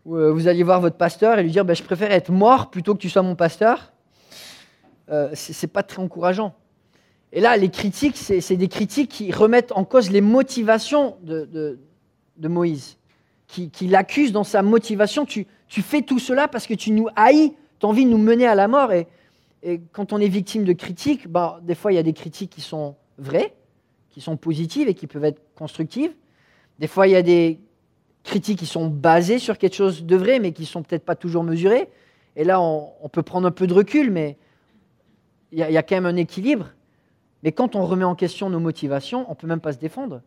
Euh, 0.08 0.32
vous 0.32 0.48
alliez 0.48 0.64
voir 0.64 0.82
votre 0.82 0.98
pasteur 0.98 1.38
et 1.38 1.44
lui 1.44 1.52
dire 1.52 1.66
ben, 1.66 1.76
Je 1.76 1.84
préfère 1.84 2.12
être 2.12 2.32
mort 2.32 2.70
plutôt 2.70 2.96
que 2.96 3.00
tu 3.00 3.10
sois 3.10 3.22
mon 3.22 3.36
pasteur. 3.36 3.94
Euh, 5.10 5.30
c'est, 5.34 5.68
pas 5.68 5.84
très 5.84 6.02
encourageant. 6.02 6.56
Et 7.34 7.42
là, 7.42 7.58
les 7.58 7.70
critiques, 7.70 8.18
c'est, 8.18 8.56
des 8.56 8.68
critiques 8.68 9.10
qui 9.10 9.32
remettent 9.32 9.72
en 9.74 9.84
cause 9.84 10.10
les 10.10 10.22
motivations 10.22 11.18
de, 11.22 11.78
Moïse, 12.42 12.98
qui, 13.48 13.70
l'accusent 13.88 14.32
dans 14.32 14.44
sa 14.44 14.62
motivation. 14.62 15.26
Tu, 15.26 15.48
fais 15.68 16.02
tout 16.02 16.20
cela 16.20 16.48
parce 16.48 16.66
que 16.66 16.74
tu 16.74 16.92
nous 16.92 17.08
haïs, 17.16 17.54
tu 17.80 17.86
as 17.86 17.90
envie 17.90 18.06
de 18.06 18.10
nous 18.10 18.18
mener 18.18 18.48
à 18.48 18.56
la 18.56 18.68
mort. 18.68 18.92
Et, 18.94 19.08
quand 19.92 20.14
on 20.14 20.18
est 20.18 20.28
victime 20.28 20.64
de 20.64 20.74
critiques, 20.74 21.28
bah, 21.28 21.60
des 21.62 21.76
fois, 21.76 21.92
il 21.92 21.96
y 21.96 22.00
a 22.00 22.04
des 22.04 22.14
critiques 22.14 22.50
qui 22.50 22.62
sont 22.62 22.96
vraies, 23.18 23.54
qui 24.10 24.22
sont 24.22 24.38
positives 24.38 24.88
et 24.88 24.94
qui 24.94 25.08
peuvent 25.08 25.26
être 25.26 25.42
constructives. 25.56 26.14
Des 26.80 26.88
fois, 26.88 27.08
il 27.08 27.12
y 27.12 27.16
a 27.16 27.22
des 27.22 27.60
critiques 28.24 28.60
qui 28.60 28.66
sont 28.66 28.88
basées 28.88 29.40
sur 29.40 29.58
quelque 29.58 29.76
chose 29.76 30.06
de 30.06 30.16
vrai, 30.16 30.40
mais 30.40 30.52
qui 30.52 30.64
ne 30.64 30.68
sont 30.68 30.84
peut-être 30.84 31.06
pas 31.06 31.16
toujours 31.16 31.44
mesurées. 31.44 31.90
Et 32.36 32.44
là, 32.44 32.62
on, 32.62 33.10
peut 33.10 33.24
prendre 33.24 33.48
un 33.48 33.52
peu 33.52 33.68
de 33.68 33.74
recul, 33.74 34.12
mais 34.12 34.38
il 35.52 35.60
y, 35.60 35.78
a 35.78 35.84
quand 35.84 35.96
même 35.96 36.06
un 36.06 36.16
équilibre. 36.16 36.70
Mais 37.44 37.52
quand 37.52 37.76
on 37.76 37.86
remet 37.86 38.06
en 38.06 38.16
question 38.16 38.50
nos 38.50 38.60
motivations, 38.60 39.30
on 39.30 39.36
peut 39.36 39.48
même 39.48 39.60
pas 39.60 39.74
se 39.74 39.80
défendre. 39.80 40.22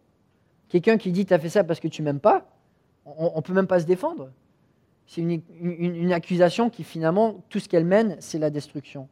Quelqu'un 0.68 0.98
qui 0.98 1.12
dit 1.12 1.24
tu 1.24 1.32
as 1.32 1.38
fait 1.38 1.48
ça 1.48 1.64
parce 1.64 1.80
que 1.80 1.88
tu 1.88 2.02
m'aimes 2.02 2.20
pas, 2.20 2.46
on 3.06 3.36
ne 3.36 3.40
peut 3.40 3.54
même 3.54 3.66
pas 3.66 3.80
se 3.80 3.86
défendre. 3.86 4.30
C'est 5.06 5.20
une, 5.20 5.40
une, 5.60 6.12
accusation 6.12 6.70
qui 6.70 6.82
finalement, 6.82 7.42
tout 7.48 7.58
ce 7.58 7.68
qu'elle 7.68 7.84
mène, 7.84 8.16
c'est 8.20 8.38
la 8.38 8.50
destruction. 8.50 9.08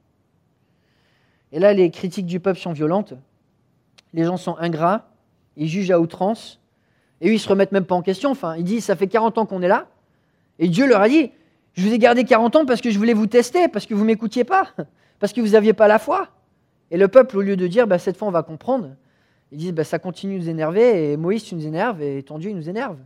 Et 1.53 1.59
là, 1.59 1.73
les 1.73 1.91
critiques 1.91 2.27
du 2.27 2.41
peuple 2.41 2.59
sont 2.59 2.73
violentes 2.73 3.15
les 4.13 4.25
gens 4.25 4.37
sont 4.37 4.57
ingrats, 4.59 5.11
ils 5.57 5.69
jugent 5.69 5.91
à 5.91 6.01
outrance, 6.01 6.61
et 7.23 7.29
eux, 7.29 7.35
ils 7.35 7.39
se 7.39 7.49
remettent 7.49 7.73
même 7.73 7.87
pas 7.87 7.95
en 7.95 8.03
question. 8.03 8.31
Enfin, 8.33 8.57
ils 8.57 8.65
disent, 8.65 8.85
ça 8.85 8.97
fait 8.97 9.07
40 9.07 9.39
ans 9.39 9.47
qu'on 9.47 9.63
est 9.63 9.69
là, 9.69 9.87
et 10.59 10.69
Dieu 10.69 10.87
leur 10.87 11.01
a 11.01 11.09
dit, 11.09 11.31
je 11.75 11.87
vous 11.87 11.95
ai 11.95 11.99
gardé 11.99 12.25
40 12.25 12.57
ans 12.57 12.67
parce 12.67 12.83
que 12.83 12.91
je 12.91 12.99
voulais 12.99 13.15
vous 13.15 13.29
tester, 13.29 13.69
parce 13.69 13.87
que 13.87 13.95
vous 13.95 14.05
m'écoutiez 14.05 14.45
pas, 14.45 14.69
parce 15.21 15.33
que 15.33 15.41
vous 15.41 15.51
n'aviez 15.51 15.73
pas 15.73 15.89
la 15.89 15.99
foi. 15.99 16.29
Et 16.91 16.99
le 16.99 17.09
peuple, 17.09 17.39
au 17.39 17.41
lieu 17.41 17.57
de 17.57 17.67
dire, 17.67 17.87
bah, 17.87 17.99
cette 17.99 18.17
fois 18.17 18.29
on 18.29 18.33
va 18.33 18.43
comprendre, 18.43 18.91
ils 19.53 19.59
disent, 19.59 19.73
bah, 19.73 19.85
ça 19.85 19.99
continue 19.99 20.39
de 20.39 20.45
nous 20.45 20.51
énerver, 20.51 21.13
et 21.13 21.17
Moïse, 21.17 21.45
tu 21.45 21.55
nous 21.55 21.67
énerves, 21.67 22.03
et 22.03 22.23
ton 22.25 22.39
Dieu, 22.39 22.51
il 22.51 22.57
nous 22.57 22.69
énerve. 22.69 22.99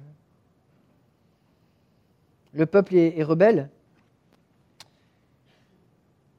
Le 2.55 2.65
peuple 2.65 2.95
est, 2.97 3.23
rebelle. 3.23 3.69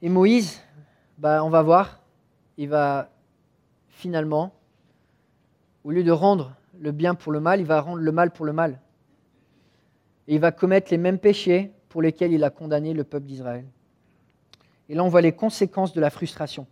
Et 0.01 0.09
Moïse, 0.09 0.61
bah, 1.19 1.43
on 1.43 1.49
va 1.49 1.61
voir, 1.61 1.99
il 2.57 2.69
va 2.69 3.09
finalement 3.89 4.51
au 5.83 5.91
lieu 5.91 6.03
de 6.03 6.11
rendre 6.11 6.53
le 6.79 6.91
bien 6.91 7.15
pour 7.15 7.31
le 7.31 7.39
mal, 7.39 7.59
il 7.59 7.65
va 7.65 7.81
rendre 7.81 8.01
le 8.01 8.11
mal 8.11 8.31
pour 8.31 8.45
le 8.45 8.53
mal. 8.53 8.79
Et 10.27 10.35
il 10.35 10.39
va 10.39 10.51
commettre 10.51 10.91
les 10.91 10.97
mêmes 10.97 11.19
péchés 11.19 11.71
pour 11.89 12.01
lesquels 12.01 12.33
il 12.33 12.43
a 12.43 12.49
condamné 12.49 12.93
le 12.93 13.03
peuple 13.03 13.25
d'Israël. 13.25 13.65
Et 14.89 14.95
là, 14.95 15.03
on 15.03 15.09
voit 15.09 15.21
les 15.21 15.31
conséquences 15.31 15.93
de 15.93 16.01
la 16.01 16.09
frustration. 16.09 16.67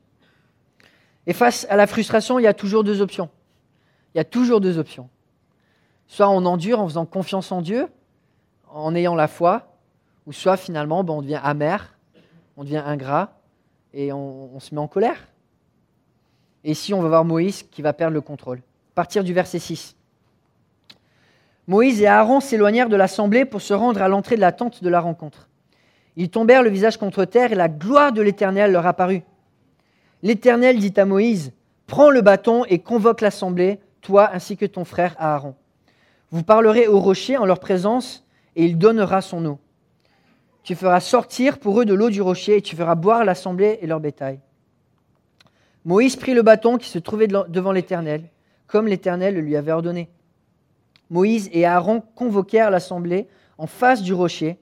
Et 1.28 1.34
face 1.34 1.66
à 1.70 1.76
la 1.76 1.88
frustration, 1.88 2.40
il 2.40 2.44
y 2.44 2.48
a 2.48 2.54
toujours 2.54 2.84
deux 2.84 3.02
options. 3.02 3.30
Il 4.14 4.18
y 4.18 4.22
a 4.22 4.26
toujours 4.26 4.62
deux 4.62 4.78
options. 4.78 5.10
Soit 6.08 6.30
on 6.30 6.46
endure 6.46 6.80
en 6.80 6.88
faisant 6.88 7.06
confiance 7.06 7.52
en 7.52 7.62
Dieu, 7.62 7.88
en 8.70 8.94
ayant 8.96 9.16
la 9.16 9.28
foi, 9.28 9.76
ou 10.26 10.34
soit 10.34 10.58
finalement 10.58 11.04
ben, 11.04 11.14
on 11.14 11.22
devient 11.22 11.42
amer, 11.44 11.98
on 12.58 12.64
devient 12.64 12.84
ingrat, 12.86 13.34
et 13.94 14.12
on, 14.12 14.56
on 14.56 14.60
se 14.60 14.74
met 14.76 14.82
en 14.82 14.88
colère. 14.88 15.28
Et 16.64 16.72
ici, 16.72 16.94
on 16.94 17.02
va 17.02 17.08
voir 17.08 17.26
Moïse 17.26 17.64
qui 17.64 17.82
va 17.82 17.94
perdre 17.94 18.14
le 18.14 18.22
contrôle? 18.22 18.62
Partir 18.96 19.26
du 19.26 19.34
verset 19.34 19.60
6. 19.60 19.96
Moïse 21.68 22.02
et 22.02 22.08
Aaron 22.08 22.40
s'éloignèrent 22.40 22.90
de 22.90 22.96
l'assemblée 22.96 23.44
pour 23.44 23.62
se 23.62 23.74
rendre 23.74 24.02
à 24.02 24.08
l'entrée 24.08 24.36
de 24.36 24.42
la 24.42 24.52
tente 24.52 24.84
de 24.84 24.90
la 24.90 25.02
rencontre. 25.02 25.50
Ils 26.16 26.30
tombèrent 26.30 26.64
le 26.64 26.70
visage 26.70 26.98
contre 26.98 27.26
terre 27.26 27.52
et 27.52 27.56
la 27.56 27.68
gloire 27.68 28.14
de 28.14 28.22
l'Éternel 28.22 28.72
leur 28.72 28.86
apparut. 28.86 29.24
L'Éternel 30.24 30.80
dit 30.80 30.94
à 30.98 31.06
Moïse, 31.06 31.52
Prends 31.88 32.10
le 32.10 32.22
bâton 32.22 32.64
et 32.66 32.80
convoque 32.80 33.22
l'assemblée, 33.22 33.80
toi 34.02 34.30
ainsi 34.34 34.58
que 34.58 34.66
ton 34.66 34.86
frère 34.86 35.16
Aaron. 35.20 35.56
Vous 36.32 36.44
parlerez 36.44 36.88
au 36.88 37.00
rocher 37.00 37.38
en 37.38 37.46
leur 37.46 37.60
présence 37.60 38.26
et 38.56 38.66
il 38.66 38.78
donnera 38.78 39.22
son 39.22 39.46
eau. 39.46 39.60
Tu 40.64 40.74
feras 40.74 41.00
sortir 41.00 41.60
pour 41.60 41.80
eux 41.82 41.86
de 41.86 41.94
l'eau 41.94 42.10
du 42.10 42.22
rocher 42.22 42.58
et 42.58 42.62
tu 42.62 42.76
feras 42.76 42.96
boire 42.96 43.26
l'assemblée 43.26 43.78
et 43.82 43.88
leur 43.88 44.00
bétail. 44.00 44.40
Moïse 45.84 46.16
prit 46.16 46.34
le 46.34 46.42
bâton 46.42 46.78
qui 46.78 46.90
se 46.90 46.98
trouvait 46.98 47.28
devant 47.28 47.72
l'Éternel 47.72 48.24
comme 48.68 48.88
l'Éternel 48.88 49.36
le 49.36 49.42
lui 49.42 49.56
avait 49.56 49.72
ordonné. 49.72 50.10
Moïse 51.10 51.50
et 51.54 51.66
Aaron 51.66 52.02
convoquèrent 52.16 52.72
l'assemblée 52.72 53.28
en 53.58 53.68
face 53.68 54.02
du 54.02 54.14
rocher, 54.14 54.58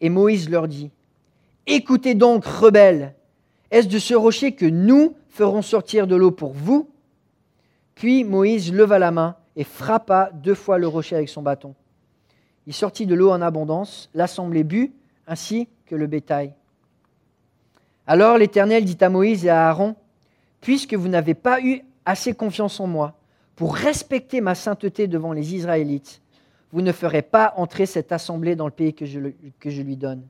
et 0.00 0.10
Moïse 0.10 0.48
leur 0.48 0.68
dit, 0.68 0.90
Écoutez 1.66 2.14
donc, 2.14 2.44
rebelles, 2.44 3.14
est-ce 3.70 3.88
de 3.88 3.98
ce 3.98 4.14
rocher 4.14 4.52
que 4.52 4.66
nous 4.66 5.14
ferons 5.28 5.62
sortir 5.62 6.06
de 6.06 6.16
l'eau 6.16 6.30
pour 6.30 6.52
vous? 6.52 6.88
Puis 7.94 8.24
Moïse 8.24 8.72
leva 8.72 8.98
la 8.98 9.10
main 9.10 9.36
et 9.56 9.64
frappa 9.64 10.30
deux 10.32 10.54
fois 10.54 10.78
le 10.78 10.86
rocher 10.86 11.16
avec 11.16 11.28
son 11.28 11.42
bâton. 11.42 11.74
Il 12.66 12.72
sortit 12.72 13.06
de 13.06 13.14
l'eau 13.14 13.30
en 13.30 13.42
abondance, 13.42 14.08
l'assemblée 14.14 14.64
but, 14.64 14.94
ainsi 15.26 15.68
que 15.86 15.96
le 15.96 16.06
bétail. 16.06 16.54
Alors 18.06 18.38
l'Éternel 18.38 18.84
dit 18.84 18.96
à 19.00 19.08
Moïse 19.08 19.44
et 19.44 19.50
à 19.50 19.68
Aaron, 19.68 19.96
Puisque 20.60 20.94
vous 20.94 21.08
n'avez 21.08 21.34
pas 21.34 21.60
eu 21.60 21.82
assez 22.04 22.34
confiance 22.34 22.80
en 22.80 22.86
moi, 22.86 23.14
pour 23.58 23.74
respecter 23.74 24.40
ma 24.40 24.54
sainteté 24.54 25.08
devant 25.08 25.32
les 25.32 25.56
Israélites, 25.56 26.22
vous 26.70 26.80
ne 26.80 26.92
ferez 26.92 27.22
pas 27.22 27.54
entrer 27.56 27.86
cette 27.86 28.12
assemblée 28.12 28.54
dans 28.54 28.66
le 28.66 28.72
pays 28.72 28.94
que 28.94 29.04
je, 29.04 29.18
que 29.58 29.68
je 29.68 29.82
lui 29.82 29.96
donne. 29.96 30.22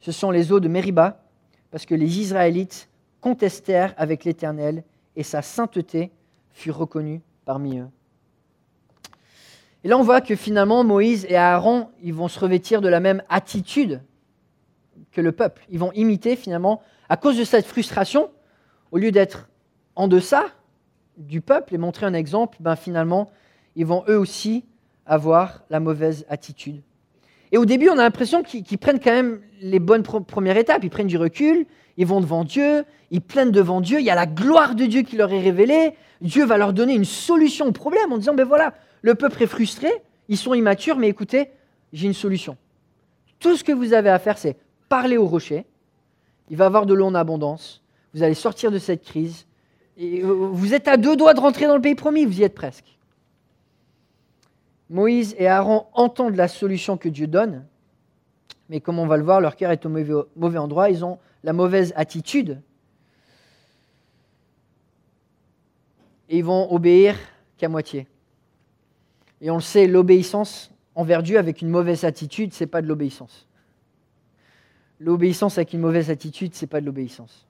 Ce 0.00 0.10
sont 0.10 0.32
les 0.32 0.50
eaux 0.50 0.58
de 0.58 0.66
Mériba, 0.66 1.22
parce 1.70 1.86
que 1.86 1.94
les 1.94 2.18
Israélites 2.18 2.88
contestèrent 3.20 3.94
avec 3.96 4.24
l'Éternel, 4.24 4.82
et 5.14 5.22
sa 5.22 5.40
sainteté 5.40 6.10
fut 6.50 6.72
reconnue 6.72 7.20
parmi 7.44 7.78
eux. 7.78 7.88
Et 9.84 9.88
là, 9.88 9.96
on 9.96 10.02
voit 10.02 10.20
que 10.20 10.34
finalement, 10.34 10.82
Moïse 10.82 11.26
et 11.28 11.36
Aaron, 11.36 11.90
ils 12.02 12.12
vont 12.12 12.26
se 12.26 12.40
revêtir 12.40 12.80
de 12.80 12.88
la 12.88 12.98
même 12.98 13.22
attitude 13.28 14.02
que 15.12 15.20
le 15.20 15.30
peuple. 15.30 15.64
Ils 15.70 15.78
vont 15.78 15.92
imiter 15.92 16.34
finalement, 16.34 16.82
à 17.08 17.16
cause 17.16 17.38
de 17.38 17.44
cette 17.44 17.66
frustration, 17.66 18.30
au 18.90 18.98
lieu 18.98 19.12
d'être 19.12 19.48
en 19.94 20.08
deçà, 20.08 20.46
du 21.16 21.40
peuple 21.40 21.74
et 21.74 21.78
montrer 21.78 22.06
un 22.06 22.14
exemple, 22.14 22.58
ben 22.60 22.76
finalement, 22.76 23.30
ils 23.74 23.86
vont 23.86 24.04
eux 24.08 24.18
aussi 24.18 24.64
avoir 25.06 25.62
la 25.70 25.80
mauvaise 25.80 26.26
attitude. 26.28 26.82
Et 27.52 27.58
au 27.58 27.64
début, 27.64 27.88
on 27.88 27.98
a 27.98 28.02
l'impression 28.02 28.42
qu'ils 28.42 28.78
prennent 28.78 29.00
quand 29.00 29.12
même 29.12 29.40
les 29.60 29.78
bonnes 29.78 30.02
premières 30.02 30.56
étapes. 30.56 30.82
Ils 30.82 30.90
prennent 30.90 31.06
du 31.06 31.16
recul, 31.16 31.66
ils 31.96 32.06
vont 32.06 32.20
devant 32.20 32.44
Dieu, 32.44 32.84
ils 33.10 33.20
plaignent 33.20 33.52
devant 33.52 33.80
Dieu. 33.80 34.00
Il 34.00 34.04
y 34.04 34.10
a 34.10 34.14
la 34.14 34.26
gloire 34.26 34.74
de 34.74 34.84
Dieu 34.84 35.02
qui 35.02 35.16
leur 35.16 35.32
est 35.32 35.40
révélée. 35.40 35.94
Dieu 36.20 36.44
va 36.44 36.58
leur 36.58 36.72
donner 36.72 36.94
une 36.94 37.04
solution 37.04 37.66
au 37.66 37.72
problème 37.72 38.12
en 38.12 38.18
disant, 38.18 38.34
ben 38.34 38.44
voilà, 38.44 38.74
le 39.02 39.14
peuple 39.14 39.42
est 39.42 39.46
frustré, 39.46 39.88
Ils 40.28 40.36
sont 40.36 40.54
immatures, 40.54 40.96
mais 40.96 41.08
écoutez, 41.08 41.50
j'ai 41.92 42.06
une 42.06 42.14
solution. 42.14 42.56
Tout 43.38 43.56
ce 43.56 43.62
que 43.62 43.72
vous 43.72 43.92
avez 43.92 44.10
à 44.10 44.18
faire, 44.18 44.38
c'est 44.38 44.56
parler 44.88 45.16
au 45.16 45.26
rocher. 45.26 45.66
Il 46.50 46.56
va 46.56 46.66
avoir 46.66 46.86
de 46.86 46.94
l'eau 46.94 47.06
en 47.06 47.14
abondance. 47.14 47.82
Vous 48.14 48.22
allez 48.22 48.34
sortir 48.34 48.70
de 48.70 48.78
cette 48.78 49.04
crise. 49.04 49.46
Et 49.96 50.22
vous 50.22 50.74
êtes 50.74 50.88
à 50.88 50.96
deux 50.96 51.16
doigts 51.16 51.34
de 51.34 51.40
rentrer 51.40 51.66
dans 51.66 51.76
le 51.76 51.80
pays 51.80 51.94
promis, 51.94 52.26
vous 52.26 52.40
y 52.40 52.42
êtes 52.42 52.54
presque. 52.54 52.96
Moïse 54.90 55.34
et 55.38 55.48
Aaron 55.48 55.86
entendent 55.94 56.36
la 56.36 56.48
solution 56.48 56.96
que 56.96 57.08
Dieu 57.08 57.26
donne, 57.26 57.64
mais 58.68 58.80
comme 58.80 58.98
on 58.98 59.06
va 59.06 59.16
le 59.16 59.24
voir, 59.24 59.40
leur 59.40 59.56
cœur 59.56 59.70
est 59.70 59.84
au 59.86 59.88
mauvais, 59.88 60.58
endroit, 60.58 60.90
ils 60.90 61.04
ont 61.04 61.18
la 61.42 61.52
mauvaise 61.52 61.92
attitude. 61.96 62.60
Et 66.28 66.38
ils 66.38 66.44
vont 66.44 66.72
obéir 66.72 67.16
qu'à 67.56 67.68
moitié. 67.68 68.06
Et 69.40 69.50
on 69.50 69.56
le 69.56 69.60
sait, 69.60 69.86
l'obéissance 69.86 70.72
envers 70.94 71.22
Dieu 71.22 71.38
avec 71.38 71.62
une 71.62 71.68
mauvaise 71.68 72.04
attitude, 72.04 72.52
ce 72.52 72.64
n'est 72.64 72.68
pas 72.68 72.82
de 72.82 72.86
l'obéissance. 72.86 73.46
L'obéissance 74.98 75.58
avec 75.58 75.72
une 75.72 75.80
mauvaise 75.80 76.10
attitude, 76.10 76.54
ce 76.54 76.64
n'est 76.64 76.68
pas 76.68 76.80
de 76.80 76.86
l'obéissance. 76.86 77.46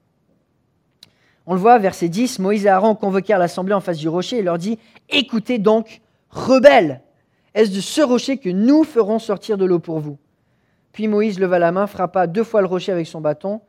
On 1.46 1.54
le 1.54 1.60
voit, 1.60 1.78
verset 1.78 2.08
10, 2.08 2.40
Moïse 2.40 2.66
et 2.66 2.68
Aaron 2.68 2.96
convoquèrent 2.96 3.38
l'assemblée 3.38 3.74
en 3.74 3.80
face 3.80 3.98
du 3.98 4.08
rocher 4.08 4.38
et 4.38 4.42
leur 4.42 4.58
dit 4.58 4.78
Écoutez 5.08 5.58
donc, 5.58 6.00
rebelles, 6.30 7.02
est-ce 7.54 7.70
de 7.70 7.80
ce 7.80 8.02
rocher 8.02 8.36
que 8.36 8.50
nous 8.50 8.84
ferons 8.84 9.18
sortir 9.18 9.56
de 9.56 9.64
l'eau 9.64 9.78
pour 9.78 10.00
vous? 10.00 10.18
Puis 10.92 11.08
Moïse 11.08 11.38
leva 11.38 11.58
la 11.58 11.72
main, 11.72 11.86
frappa 11.86 12.26
deux 12.26 12.42
fois 12.42 12.62
le 12.62 12.66
rocher 12.66 12.90
avec 12.90 13.06
son 13.06 13.20
bâton. 13.20 13.60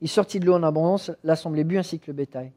Il 0.00 0.08
sortit 0.08 0.40
de 0.40 0.46
l'eau 0.46 0.54
en 0.54 0.62
abondance, 0.62 1.10
l'assemblée 1.24 1.64
but 1.64 1.78
ainsi 1.78 1.98
que 1.98 2.06
le 2.08 2.12
bétail. 2.14 2.52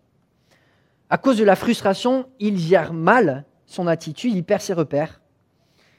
À 1.10 1.18
cause 1.18 1.38
de 1.38 1.44
la 1.44 1.56
frustration, 1.56 2.28
il 2.40 2.58
gère 2.58 2.94
mal 2.94 3.46
son 3.66 3.86
attitude, 3.88 4.34
il 4.34 4.44
perd 4.44 4.62
ses 4.62 4.74
repères. 4.74 5.22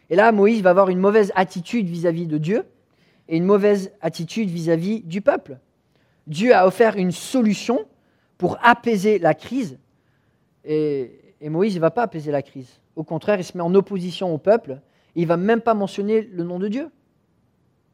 Et 0.08 0.16
là, 0.16 0.32
Moïse 0.32 0.62
va 0.62 0.70
avoir 0.70 0.88
une 0.88 0.98
mauvaise 0.98 1.32
attitude 1.34 1.86
vis-à-vis 1.86 2.26
de 2.26 2.38
Dieu 2.38 2.64
et 3.28 3.36
une 3.36 3.44
mauvaise 3.44 3.92
attitude 4.00 4.48
vis-à-vis 4.48 5.02
du 5.02 5.20
peuple. 5.20 5.58
Dieu 6.26 6.54
a 6.54 6.66
offert 6.66 6.96
une 6.96 7.12
solution 7.12 7.86
pour 8.40 8.56
apaiser 8.62 9.18
la 9.18 9.34
crise, 9.34 9.78
et, 10.64 11.12
Moïse 11.42 11.74
ne 11.74 11.80
va 11.80 11.90
pas 11.90 12.04
apaiser 12.04 12.32
la 12.32 12.40
crise. 12.40 12.80
Au 12.96 13.04
contraire, 13.04 13.38
il 13.38 13.44
se 13.44 13.54
met 13.54 13.62
en 13.62 13.74
opposition 13.74 14.32
au 14.32 14.38
peuple. 14.38 14.80
Il 15.14 15.24
ne 15.24 15.28
va 15.28 15.36
même 15.36 15.60
pas 15.60 15.74
mentionner 15.74 16.22
le 16.22 16.42
nom 16.42 16.58
de 16.58 16.68
Dieu. 16.68 16.88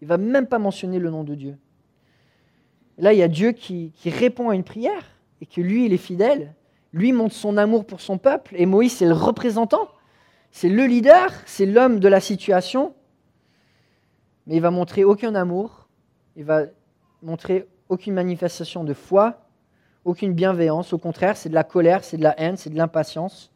Il 0.00 0.04
ne 0.04 0.08
va 0.08 0.18
même 0.18 0.46
pas 0.46 0.60
mentionner 0.60 1.00
le 1.00 1.10
nom 1.10 1.24
de 1.24 1.34
Dieu. 1.34 1.58
là, 2.96 3.12
il 3.12 3.18
y 3.18 3.24
a 3.24 3.28
Dieu 3.28 3.50
qui, 3.50 3.92
répond 4.04 4.50
à 4.50 4.54
une 4.54 4.62
prière 4.62 5.02
et 5.40 5.46
que 5.46 5.60
lui, 5.60 5.86
il 5.86 5.92
est 5.92 5.96
fidèle. 5.96 6.54
Lui 6.92 7.12
montre 7.12 7.34
son 7.34 7.56
amour 7.56 7.84
pour 7.84 8.00
son 8.00 8.16
peuple. 8.16 8.54
Et 8.56 8.66
Moïse, 8.66 8.92
c'est 8.92 9.06
le 9.06 9.14
représentant. 9.14 9.88
C'est 10.52 10.68
le 10.68 10.86
leader. 10.86 11.32
C'est 11.44 11.66
l'homme 11.66 11.98
de 11.98 12.06
la 12.06 12.20
situation. 12.20 12.94
Mais 14.46 14.56
il 14.56 14.62
va 14.62 14.70
montrer 14.70 15.02
aucun 15.02 15.34
amour. 15.34 15.88
Il 16.36 16.44
va 16.44 16.66
montrer 17.20 17.66
aucune 17.88 18.14
manifestation 18.14 18.84
de 18.84 18.94
foi, 18.94 19.45
aucune 20.06 20.32
bienveillance. 20.32 20.92
Au 20.92 20.98
contraire, 20.98 21.36
c'est 21.36 21.48
de 21.48 21.54
la 21.54 21.64
colère, 21.64 22.04
c'est 22.04 22.16
de 22.16 22.22
la 22.22 22.40
haine, 22.40 22.56
c'est 22.56 22.70
de 22.70 22.76
l'impatience. 22.76 23.52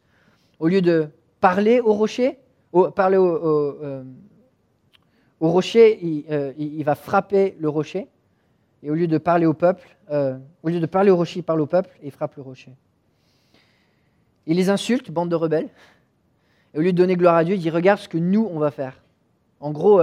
Au 0.59 0.67
lieu 0.67 0.81
de 0.81 1.07
parler 1.39 1.79
au 1.79 1.93
rocher, 1.93 2.37
parler 2.93 3.17
au, 3.17 3.25
euh, 3.25 4.03
rocher, 5.39 6.25
euh, 6.29 6.53
il, 6.57 6.83
va 6.83 6.95
frapper 6.95 7.55
le 7.57 7.69
rocher. 7.69 8.07
Et 8.83 8.91
au 8.91 8.95
lieu 8.95 9.07
de 9.07 9.17
parler 9.17 9.45
au 9.45 9.53
peuple, 9.53 9.95
euh, 10.11 10.37
au 10.61 10.69
lieu 10.69 10.79
de 10.79 10.85
parler 10.85 11.09
au 11.09 11.15
rocher, 11.15 11.39
il 11.39 11.43
parle 11.43 11.61
au 11.61 11.67
peuple 11.67 11.89
et 12.03 12.07
il 12.07 12.11
frappe 12.11 12.35
le 12.35 12.41
rocher. 12.41 12.73
Il 14.45 14.57
les 14.57 14.69
insulte, 14.69 15.09
bande 15.09 15.29
de 15.29 15.35
rebelles. 15.35 15.69
Et 16.73 16.79
au 16.79 16.81
lieu 16.81 16.91
de 16.91 16.97
donner 16.97 17.15
gloire 17.15 17.35
à 17.35 17.43
Dieu, 17.45 17.55
il 17.55 17.61
dit 17.61 17.69
Regarde 17.69 17.99
ce 17.99 18.09
que 18.09 18.17
nous, 18.17 18.47
on 18.51 18.59
va 18.59 18.71
faire. 18.71 19.01
En 19.61 19.71
gros, 19.71 20.01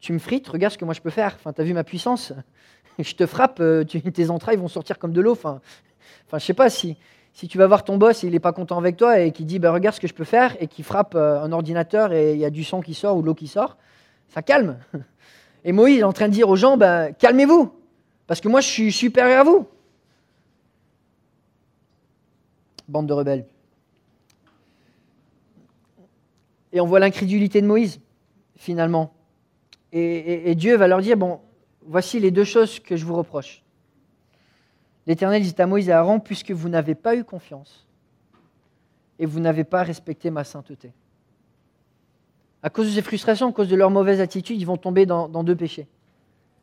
tu 0.00 0.12
me 0.12 0.18
frites, 0.18 0.48
regarde 0.48 0.72
ce 0.72 0.78
que 0.78 0.84
moi 0.84 0.94
je 0.94 1.00
peux 1.00 1.10
faire. 1.10 1.34
Enfin, 1.38 1.52
tu 1.52 1.60
as 1.60 1.64
vu 1.64 1.74
ma 1.74 1.84
puissance 1.84 2.32
Je 2.98 3.14
te 3.14 3.26
frappe, 3.26 3.62
tes 3.86 4.30
entrailles 4.30 4.56
vont 4.56 4.68
sortir 4.68 4.98
comme 4.98 5.12
de 5.12 5.20
l'eau. 5.20 5.32
Enfin, 5.32 5.60
enfin, 6.26 6.38
je 6.38 6.44
sais 6.44 6.54
pas 6.54 6.68
si, 6.68 6.96
tu 7.48 7.58
vas 7.58 7.66
voir 7.66 7.84
ton 7.84 7.96
boss 7.96 8.24
et 8.24 8.26
il 8.26 8.32
n'est 8.32 8.40
pas 8.40 8.52
content 8.52 8.78
avec 8.78 8.96
toi 8.96 9.20
et 9.20 9.32
qu'il 9.32 9.46
dit 9.46 9.58
bah, 9.58 9.72
regarde 9.72 9.94
ce 9.94 10.00
que 10.00 10.08
je 10.08 10.14
peux 10.14 10.24
faire 10.24 10.56
et 10.60 10.66
qu'il 10.66 10.84
frappe 10.84 11.14
euh, 11.14 11.42
un 11.42 11.52
ordinateur 11.52 12.12
et 12.12 12.32
il 12.32 12.38
y 12.38 12.44
a 12.44 12.50
du 12.50 12.64
son 12.64 12.80
qui 12.80 12.94
sort 12.94 13.16
ou 13.16 13.22
de 13.22 13.26
l'eau 13.26 13.34
qui 13.34 13.48
sort, 13.48 13.76
ça 14.28 14.42
calme. 14.42 14.78
Et 15.62 15.72
Moïse 15.72 16.00
est 16.00 16.04
en 16.04 16.14
train 16.14 16.28
de 16.28 16.32
dire 16.32 16.48
aux 16.48 16.56
gens 16.56 16.78
bah, 16.78 17.12
calmez-vous, 17.12 17.70
parce 18.26 18.40
que 18.40 18.48
moi 18.48 18.62
je 18.62 18.68
suis 18.68 18.92
supérieur 18.92 19.40
à 19.40 19.44
vous. 19.44 19.68
Bande 22.88 23.06
de 23.06 23.12
rebelles. 23.12 23.46
Et 26.72 26.80
on 26.80 26.86
voit 26.86 27.00
l'incrédulité 27.00 27.60
de 27.60 27.66
Moïse, 27.66 28.00
finalement. 28.56 29.12
Et 29.92 30.54
Dieu 30.54 30.76
va 30.76 30.86
leur 30.86 31.00
dire 31.00 31.16
bon, 31.16 31.40
voici 31.82 32.20
les 32.20 32.30
deux 32.30 32.44
choses 32.44 32.80
que 32.80 32.96
je 32.96 33.04
vous 33.04 33.14
reproche. 33.14 33.62
L'Éternel 35.06 35.42
dit 35.42 35.54
à 35.58 35.66
Moïse 35.66 35.88
et 35.88 35.92
à 35.92 35.98
Aaron, 35.98 36.20
puisque 36.20 36.52
vous 36.52 36.68
n'avez 36.68 36.94
pas 36.94 37.16
eu 37.16 37.24
confiance 37.24 37.86
et 39.18 39.26
vous 39.26 39.40
n'avez 39.40 39.64
pas 39.64 39.82
respecté 39.82 40.30
ma 40.30 40.44
sainteté. 40.44 40.92
À 42.62 42.70
cause 42.70 42.86
de 42.86 42.92
ces 42.92 43.02
frustrations, 43.02 43.48
à 43.48 43.52
cause 43.52 43.68
de 43.68 43.76
leur 43.76 43.90
mauvaise 43.90 44.20
attitude, 44.20 44.60
ils 44.60 44.66
vont 44.66 44.76
tomber 44.76 45.06
dans, 45.06 45.28
deux 45.28 45.56
péchés. 45.56 45.88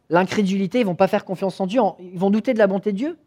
L'incrédulité, 0.10 0.80
ils 0.80 0.84
ne 0.84 0.88
vont 0.88 0.96
pas 0.96 1.08
faire 1.08 1.26
confiance 1.26 1.60
en 1.60 1.68
Dieu, 1.68 1.82
ils 2.00 2.18
vont 2.18 2.30
douter 2.30 2.54
de 2.54 2.60
la 2.60 2.68
bonté 2.68 2.92
de 2.92 2.98
Dieu. 2.98 3.18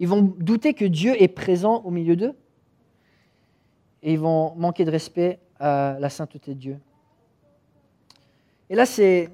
Ils 0.00 0.08
vont 0.08 0.22
douter 0.22 0.74
que 0.74 0.84
Dieu 0.84 1.20
est 1.22 1.28
présent 1.28 1.82
au 1.84 1.90
milieu 1.90 2.16
d'eux. 2.16 2.34
Et 4.02 4.14
ils 4.14 4.18
vont 4.18 4.54
manquer 4.56 4.84
de 4.84 4.90
respect 4.90 5.38
à 5.60 5.96
la 6.00 6.08
sainteté 6.08 6.54
de 6.54 6.58
Dieu. 6.58 6.78
Et 8.70 8.74
là, 8.74 8.86
c'est. 8.86 9.30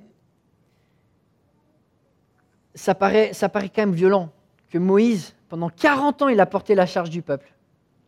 Ça 2.74 2.94
paraît, 2.94 3.32
ça 3.32 3.48
paraît 3.48 3.68
quand 3.68 3.82
même 3.82 3.94
violent 3.94 4.30
que 4.70 4.78
Moïse, 4.78 5.34
pendant 5.48 5.68
40 5.68 6.22
ans, 6.22 6.28
il 6.28 6.40
a 6.40 6.46
porté 6.46 6.74
la 6.74 6.86
charge 6.86 7.10
du 7.10 7.22
peuple. 7.22 7.52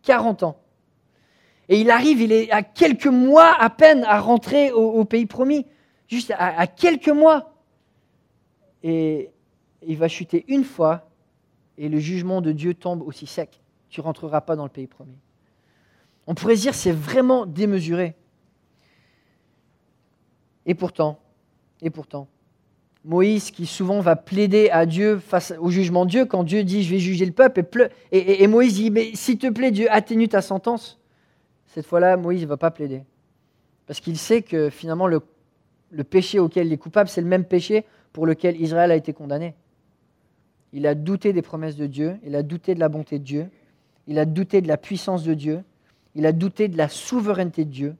40 0.03 0.45
ans. 0.45 0.63
Et 1.69 1.81
il 1.81 1.91
arrive, 1.91 2.21
il 2.21 2.33
est 2.33 2.51
à 2.51 2.63
quelques 2.63 3.07
mois 3.07 3.55
à 3.59 3.71
peine 3.71 4.05
à 4.05 4.21
rentrer 4.21 4.71
au, 4.73 5.05
pays 5.05 5.27
promis. 5.27 5.67
Juste 6.09 6.33
à, 6.37 6.67
quelques 6.67 7.09
mois. 7.09 7.55
Et 8.83 9.31
il 9.87 9.97
va 9.97 10.09
chuter 10.09 10.45
une 10.49 10.65
fois 10.65 11.09
et 11.79 11.89
le 11.89 11.99
jugement 11.99 12.41
de 12.41 12.53
Dieu 12.53 12.75
tombe 12.75 13.03
aussi 13.03 13.27
sec. 13.27 13.61
Tu 13.89 14.01
ne 14.01 14.05
rentreras 14.05 14.41
pas 14.41 14.57
dans 14.57 14.65
le 14.65 14.71
pays 14.71 14.87
promis. 14.87 15.17
On 16.27 16.35
pourrait 16.35 16.57
dire 16.57 16.75
c'est 16.75 16.93
vraiment 16.93 17.47
démesuré. 17.47 18.15
Et 20.67 20.75
pourtant, 20.75 21.19
et 21.81 21.91
pourtant, 21.91 22.29
Moïse 23.05 23.51
qui 23.51 23.67
souvent 23.67 24.01
va 24.01 24.15
plaider 24.15 24.71
à 24.71 24.87
Dieu 24.87 25.19
face 25.19 25.53
au 25.59 25.71
jugement 25.71 26.05
de 26.05 26.11
Dieu 26.11 26.25
quand 26.25 26.45
Dieu 26.45 26.63
dit 26.63 26.85
je 26.85 26.91
vais 26.91 27.01
juger 27.01 27.27
le 27.27 27.33
peuple 27.33 27.91
et, 28.13 28.43
et, 28.43 28.47
Moïse 28.47 28.75
dit 28.75 28.91
mais 28.91 29.15
s'il 29.15 29.39
te 29.39 29.49
plaît 29.49 29.73
Dieu 29.73 29.89
atténue 29.91 30.29
ta 30.29 30.41
sentence. 30.41 31.01
Cette 31.67 31.87
fois-là 31.87 32.17
Moïse 32.17 32.43
ne 32.43 32.47
va 32.47 32.57
pas 32.57 32.71
plaider 32.71 33.03
parce 33.87 33.99
qu'il 33.99 34.17
sait 34.17 34.43
que 34.43 34.71
finalement 34.71 35.09
le, 35.09 35.21
le 35.91 36.05
péché 36.05 36.39
auquel 36.39 36.69
il 36.69 36.73
est 36.73 36.79
coupable 36.79 37.09
c'est 37.09 37.21
le 37.21 37.27
même 37.27 37.45
péché 37.45 37.85
pour 38.13 38.25
lequel 38.25 38.61
Israël 38.61 38.93
a 38.93 38.97
été 38.97 39.13
condamné. 39.13 39.55
Il 40.73 40.87
a 40.87 40.95
douté 40.95 41.33
des 41.33 41.43
promesses 41.43 41.77
de 41.77 41.87
Dieu, 41.87 42.19
il 42.25 42.37
a 42.37 42.43
douté 42.43 42.75
de 42.75 42.81
la 42.81 42.89
bonté 42.89 43.19
de 43.19 43.25
Dieu, 43.25 43.49
il 44.07 44.19
a 44.19 44.25
douté 44.25 44.61
de 44.61 44.69
la 44.69 44.77
puissance 44.77 45.25
de 45.25 45.35
Dieu, 45.35 45.63
il 46.15 46.25
a 46.25 46.33
douté 46.33 46.69
de 46.69 46.77
la 46.77 46.89
souveraineté 46.89 47.65
de 47.65 47.71
Dieu. 47.71 47.97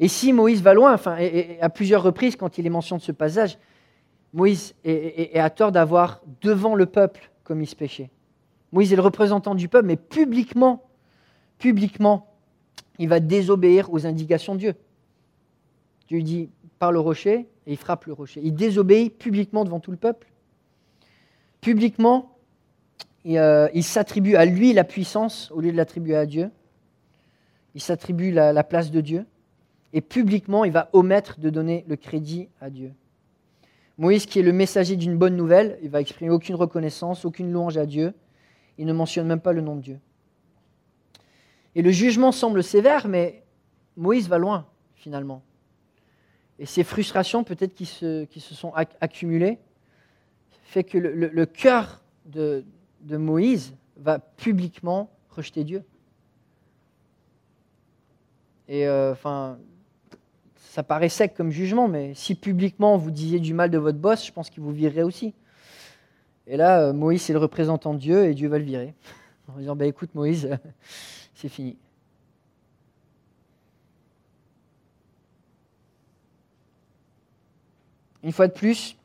Et 0.00 0.08
si 0.08 0.32
Moïse 0.32 0.62
va 0.62 0.74
loin, 0.74 0.92
enfin, 0.92 1.16
à 1.60 1.68
plusieurs 1.68 2.02
reprises 2.02 2.36
quand 2.36 2.58
il 2.58 2.66
est 2.66 2.70
mention 2.70 2.96
de 2.96 3.02
ce 3.02 3.12
passage, 3.12 3.58
Moïse 4.32 4.74
est, 4.84 5.38
à 5.38 5.48
tort 5.50 5.70
d'avoir 5.70 6.20
devant 6.40 6.74
le 6.74 6.86
peuple 6.86 7.30
commis 7.44 7.66
ce 7.66 7.76
péché. 7.76 8.10
Moïse 8.72 8.92
est 8.92 8.96
le 8.96 9.02
représentant 9.02 9.54
du 9.54 9.68
peuple, 9.68 9.86
mais 9.86 9.96
publiquement, 9.96 10.82
publiquement, 11.58 12.26
il 12.98 13.08
va 13.08 13.20
désobéir 13.20 13.92
aux 13.92 14.06
indications 14.06 14.54
de 14.54 14.60
Dieu. 14.60 14.74
Dieu 16.08 16.22
dit 16.22 16.50
parle 16.80 16.96
au 16.96 17.02
rocher 17.02 17.46
et 17.66 17.72
il 17.72 17.76
frappe 17.76 18.06
le 18.06 18.12
rocher. 18.12 18.40
Il 18.42 18.54
désobéit 18.54 19.16
publiquement 19.16 19.64
devant 19.64 19.78
tout 19.78 19.92
le 19.92 19.96
peuple. 19.96 20.26
Publiquement, 21.60 22.36
il, 23.24 23.38
euh, 23.38 23.68
s'attribue 23.82 24.34
à 24.34 24.44
lui 24.44 24.72
la 24.72 24.84
puissance 24.84 25.50
au 25.52 25.60
lieu 25.60 25.70
de 25.70 25.76
l'attribuer 25.76 26.16
à 26.16 26.26
Dieu. 26.26 26.50
Il 27.76 27.80
s'attribue 27.80 28.32
la 28.32 28.64
place 28.64 28.90
de 28.90 29.00
Dieu. 29.00 29.26
Et 29.94 30.00
publiquement, 30.00 30.64
il 30.64 30.72
va 30.72 30.90
omettre 30.92 31.38
de 31.38 31.48
donner 31.50 31.84
le 31.86 31.94
crédit 31.94 32.48
à 32.60 32.68
Dieu. 32.68 32.92
Moïse, 33.96 34.26
qui 34.26 34.40
est 34.40 34.42
le 34.42 34.52
messager 34.52 34.96
d'une 34.96 35.16
bonne 35.16 35.36
nouvelle, 35.36 35.78
il 35.82 35.88
va 35.88 36.00
exprimer 36.00 36.32
aucune 36.32 36.56
reconnaissance, 36.56 37.24
aucune 37.24 37.52
louange 37.52 37.78
à 37.78 37.86
Dieu. 37.86 38.12
Il 38.76 38.86
ne 38.86 38.92
mentionne 38.92 39.28
même 39.28 39.40
pas 39.40 39.52
le 39.52 39.60
nom 39.60 39.76
de 39.76 39.80
Dieu. 39.80 40.00
Et 41.76 41.82
le 41.82 41.92
jugement 41.92 42.32
semble 42.32 42.64
sévère, 42.64 43.06
mais 43.06 43.44
Moïse 43.96 44.28
va 44.28 44.38
loin, 44.38 44.66
finalement. 44.96 45.42
Et 46.58 46.66
ces 46.66 46.82
frustrations, 46.82 47.44
peut-être 47.44 47.74
qui 47.76 47.86
se, 47.86 48.26
sont 48.40 48.72
accumulées, 49.00 49.58
fait 50.64 50.82
que 50.82 50.98
le, 50.98 51.46
cœur 51.46 52.02
de, 52.26 52.64
Moïse 53.08 53.76
va 53.96 54.18
publiquement 54.18 55.10
rejeter 55.30 55.62
Dieu. 55.62 55.84
Et 58.66 58.88
euh, 58.88 59.14
ça 60.74 60.82
paraît 60.82 61.08
sec 61.08 61.34
comme 61.34 61.52
jugement, 61.52 61.86
mais 61.86 62.14
si 62.14 62.34
publiquement 62.34 62.96
vous 62.96 63.12
disiez 63.12 63.38
du 63.38 63.54
mal 63.54 63.70
de 63.70 63.78
votre 63.78 63.98
boss, 63.98 64.26
je 64.26 64.32
pense 64.32 64.50
qu'il 64.50 64.60
vous 64.60 64.72
virerait 64.72 65.04
aussi. 65.04 65.32
Et 66.48 66.56
là, 66.56 66.80
euh, 66.80 66.92
Moïse 66.92 67.30
est 67.30 67.32
le 67.32 67.38
représentant 67.38 67.94
de 67.94 68.00
Dieu 68.00 68.24
et 68.24 68.34
Dieu 68.34 68.48
va 68.48 68.58
le 68.58 68.64
virer. 68.64 68.92
En 69.54 69.58
disant, 69.58 69.76
bah, 69.76 69.86
écoute 69.86 70.12
Moïse, 70.16 70.50
c'est 71.36 71.48
fini. 71.48 71.76
Une 78.24 78.32
fois 78.32 78.48
de 78.48 78.52
plus, 78.52 78.96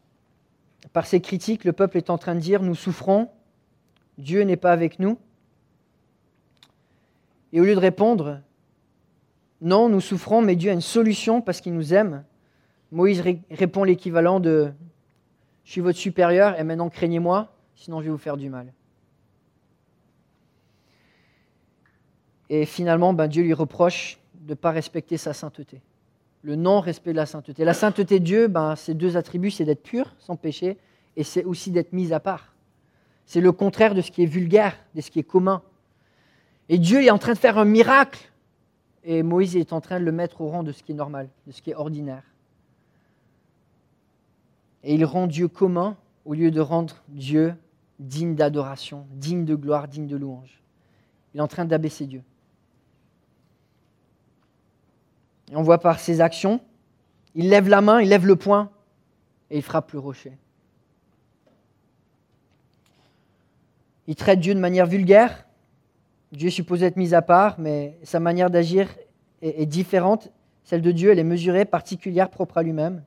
par 0.91 1.05
ces 1.05 1.22
critiques, 1.22 1.65
le 1.65 1.74
peuple 1.74 1.97
est 1.97 2.09
en 2.09 2.17
train 2.17 2.34
de 2.34 2.39
dire, 2.39 2.63
nous 2.63 2.74
souffrons, 2.74 3.30
Dieu 4.17 4.41
n'est 4.41 4.57
pas 4.57 4.72
avec 4.72 4.97
nous. 4.97 5.20
Et 7.53 7.61
au 7.61 7.63
lieu 7.63 7.76
de 7.76 7.80
répondre, 7.80 8.41
non, 9.62 9.89
nous 9.89 10.01
souffrons, 10.01 10.41
mais 10.41 10.55
Dieu 10.55 10.72
a 10.72 10.74
une 10.74 10.82
solution 10.82 11.41
parce 11.41 11.62
qu'il 11.62 11.74
nous 11.74 11.93
aime, 11.93 12.24
Moïse 12.91 13.22
répond 13.51 13.84
l'équivalent 13.84 14.39
de 14.39 14.72
Je 15.64 15.72
suis 15.72 15.82
votre 15.82 15.99
supérieur 15.99 16.60
et 16.60 16.64
maintenant 16.64 16.89
craignez-moi, 16.89 17.53
sinon 17.76 17.99
je 17.99 18.05
vais 18.05 18.12
vous 18.12 18.18
faire 18.18 18.38
du 18.38 18.49
mal. 18.49 18.74
Et 22.49 22.66
finalement, 22.66 23.14
ben, 23.14 23.28
Dieu 23.28 23.43
lui 23.43 23.53
reproche 23.53 24.20
de 24.34 24.51
ne 24.51 24.55
pas 24.55 24.72
respecter 24.72 25.18
sa 25.18 25.34
sainteté. 25.34 25.82
Le 26.41 26.55
non-respect 26.55 27.12
de 27.12 27.18
la 27.18 27.28
sainteté. 27.28 27.64
La 27.64 27.74
sainteté 27.74 28.20
de 28.20 28.26
Dieu, 28.26 28.47
ben, 28.47 28.76
ses 28.76 28.95
deux 28.95 29.18
attributs, 29.18 29.51
c'est 29.51 29.66
d'être 29.66 29.84
pur, 29.84 30.16
sans 30.18 30.36
péché, 30.36 30.78
et 31.16 31.24
c'est 31.24 31.43
aussi 31.43 31.70
d'être 31.70 31.93
mis 31.93 32.12
à 32.12 32.20
part. 32.20 32.55
C'est 33.26 33.41
le 33.41 33.51
contraire 33.51 33.93
de 33.93 34.01
ce 34.01 34.10
qui 34.10 34.24
est 34.24 34.28
vulgaire, 34.28 34.76
de 34.95 35.01
ce 35.01 35.12
qui 35.12 35.20
est 35.20 35.24
commun. 35.24 35.62
Et 36.70 36.80
Dieu 36.80 37.03
est 37.03 37.12
en 37.12 37.20
train 37.20 37.34
de 37.34 37.38
faire 37.38 37.60
un 37.60 37.66
miracle. 37.66 38.29
Et 39.04 39.24
Moïse 39.24 39.56
est 39.56 39.74
en 39.74 39.82
train 39.82 40.00
de 40.00 40.06
le 40.06 40.12
mettre 40.12 40.41
au 40.41 40.50
rang 40.50 40.64
de 40.64 40.72
ce 40.72 40.84
qui 40.84 40.91
est 40.91 40.95
normal, 40.95 41.30
de 41.47 41.52
ce 41.52 41.62
qui 41.62 41.72
est 41.72 41.76
ordinaire. 41.76 42.24
Et 44.84 44.95
il 44.95 45.06
rend 45.06 45.28
Dieu 45.28 45.47
commun 45.47 45.97
au 46.26 46.34
lieu 46.34 46.52
de 46.52 46.62
rendre 46.62 46.95
Dieu 47.10 47.56
digne 48.00 48.36
d'adoration, 48.36 49.06
digne 49.12 49.45
de 49.45 49.56
gloire, 49.56 49.88
digne 49.88 50.08
de 50.08 50.16
louange. 50.16 50.62
Il 51.34 51.39
est 51.39 51.43
en 51.43 51.47
train 51.47 51.66
d'abaisser 51.66 52.06
Dieu. 52.06 52.24
Et 55.52 55.56
on 55.56 55.64
voit 55.64 55.80
par 55.80 56.00
ses 56.00 56.22
actions, 56.22 56.62
il 57.36 57.50
lève 57.50 57.68
la 57.68 57.82
main, 57.82 58.02
il 58.02 58.10
lève 58.10 58.26
le 58.26 58.36
poing 58.36 58.70
et 59.50 59.58
il 59.58 59.64
frappe 59.64 59.91
le 59.91 60.00
rocher. 60.00 60.38
Il 64.08 64.16
traite 64.16 64.39
Dieu 64.39 64.56
de 64.56 64.60
manière 64.60 64.86
vulgaire. 64.86 65.45
Dieu 66.32 66.50
est 66.50 66.52
supposé 66.52 66.86
être 66.86 66.98
mis 66.98 67.14
à 67.16 67.22
part, 67.22 67.60
mais 67.60 67.98
sa 68.04 68.20
manière 68.20 68.50
d'agir 68.50 68.88
est, 69.42 69.66
différente. 69.66 70.30
Celle 70.64 70.82
de 70.82 70.92
Dieu, 70.92 71.12
elle 71.12 71.20
est 71.20 71.24
mesurée, 71.24 71.66
particulière, 71.66 72.30
propre 72.30 72.60
à 72.60 72.64
lui-même. 72.64 73.04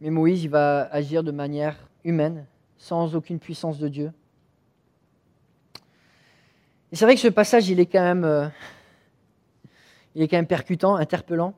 Mais 0.00 0.10
Moïse, 0.10 0.42
il 0.42 0.50
va 0.50 0.88
agir 0.90 1.22
de 1.22 1.30
manière 1.30 1.76
humaine, 2.04 2.46
sans 2.76 3.14
aucune 3.14 3.38
puissance 3.38 3.78
de 3.78 3.88
Dieu. 3.88 4.12
Et 6.90 6.96
c'est 6.96 7.04
vrai 7.04 7.14
que 7.14 7.20
ce 7.20 7.28
passage, 7.28 7.68
il 7.68 7.78
est 7.78 7.86
quand 7.86 8.02
même, 8.02 8.24
euh, 8.24 8.48
il 10.14 10.22
est 10.22 10.28
quand 10.28 10.36
même 10.36 10.46
percutant, 10.46 10.96
interpellant. 10.96 11.54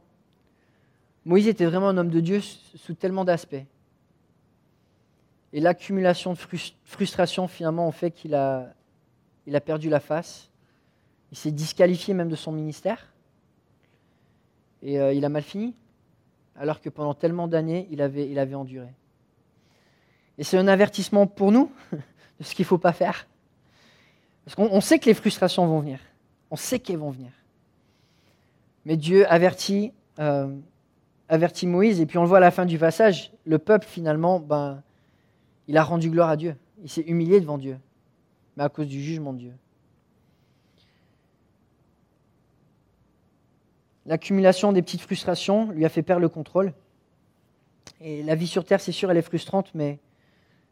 Moïse 1.24 1.48
était 1.48 1.66
vraiment 1.66 1.88
un 1.88 1.96
homme 1.96 2.10
de 2.10 2.20
Dieu 2.20 2.40
sous 2.40 2.94
tellement 2.94 3.24
d'aspects. 3.24 3.64
Et 5.54 5.60
l'accumulation 5.60 6.34
de 6.34 6.38
frustration, 6.84 7.48
finalement, 7.48 7.88
ont 7.88 7.92
fait 7.92 8.10
qu'il 8.10 8.34
a, 8.34 8.74
il 9.48 9.56
a 9.56 9.62
perdu 9.62 9.88
la 9.88 9.98
face. 9.98 10.50
Il 11.32 11.38
s'est 11.38 11.50
disqualifié 11.50 12.12
même 12.12 12.28
de 12.28 12.36
son 12.36 12.52
ministère. 12.52 13.12
Et 14.82 15.00
euh, 15.00 15.14
il 15.14 15.24
a 15.24 15.30
mal 15.30 15.42
fini, 15.42 15.74
alors 16.54 16.82
que 16.82 16.90
pendant 16.90 17.14
tellement 17.14 17.48
d'années, 17.48 17.88
il 17.90 18.02
avait, 18.02 18.54
enduré. 18.54 18.88
Et 20.36 20.44
c'est 20.44 20.58
un 20.58 20.68
avertissement 20.68 21.26
pour 21.26 21.50
nous 21.50 21.72
de 21.92 22.44
ce 22.44 22.54
qu'il 22.54 22.64
ne 22.64 22.68
faut 22.68 22.78
pas 22.78 22.92
faire. 22.92 23.26
Parce 24.44 24.54
qu'on 24.54 24.80
sait 24.82 24.98
que 24.98 25.06
les 25.06 25.14
frustrations 25.14 25.66
vont 25.66 25.80
venir. 25.80 25.98
On 26.50 26.56
sait 26.56 26.78
qu'elles 26.78 26.98
vont 26.98 27.10
venir. 27.10 27.32
Mais 28.84 28.96
Dieu 28.98 29.26
avertit, 29.32 29.92
euh, 30.18 30.54
avertit 31.30 31.66
Moïse, 31.66 32.00
et 32.00 32.06
puis 32.06 32.18
on 32.18 32.22
le 32.22 32.28
voit 32.28 32.38
à 32.38 32.40
la 32.40 32.50
fin 32.50 32.66
du 32.66 32.78
passage, 32.78 33.32
le 33.46 33.58
peuple 33.58 33.86
finalement, 33.86 34.40
ben, 34.40 34.82
il 35.68 35.78
a 35.78 35.82
rendu 35.82 36.10
gloire 36.10 36.28
à 36.28 36.36
Dieu. 36.36 36.54
Il 36.82 36.90
s'est 36.90 37.02
humilié 37.02 37.40
devant 37.40 37.58
Dieu, 37.58 37.78
mais 38.58 38.64
à 38.64 38.68
cause 38.68 38.88
du 38.88 39.00
jugement 39.00 39.32
de 39.32 39.38
Dieu. 39.38 39.54
L'accumulation 44.04 44.72
des 44.72 44.82
petites 44.82 45.00
frustrations 45.00 45.70
lui 45.70 45.84
a 45.84 45.88
fait 45.88 46.02
perdre 46.02 46.22
le 46.22 46.28
contrôle. 46.28 46.72
Et 48.00 48.24
la 48.24 48.34
vie 48.34 48.48
sur 48.48 48.64
terre, 48.64 48.80
c'est 48.80 48.90
sûr, 48.90 49.12
elle 49.12 49.16
est 49.16 49.22
frustrante, 49.22 49.70
mais 49.74 50.00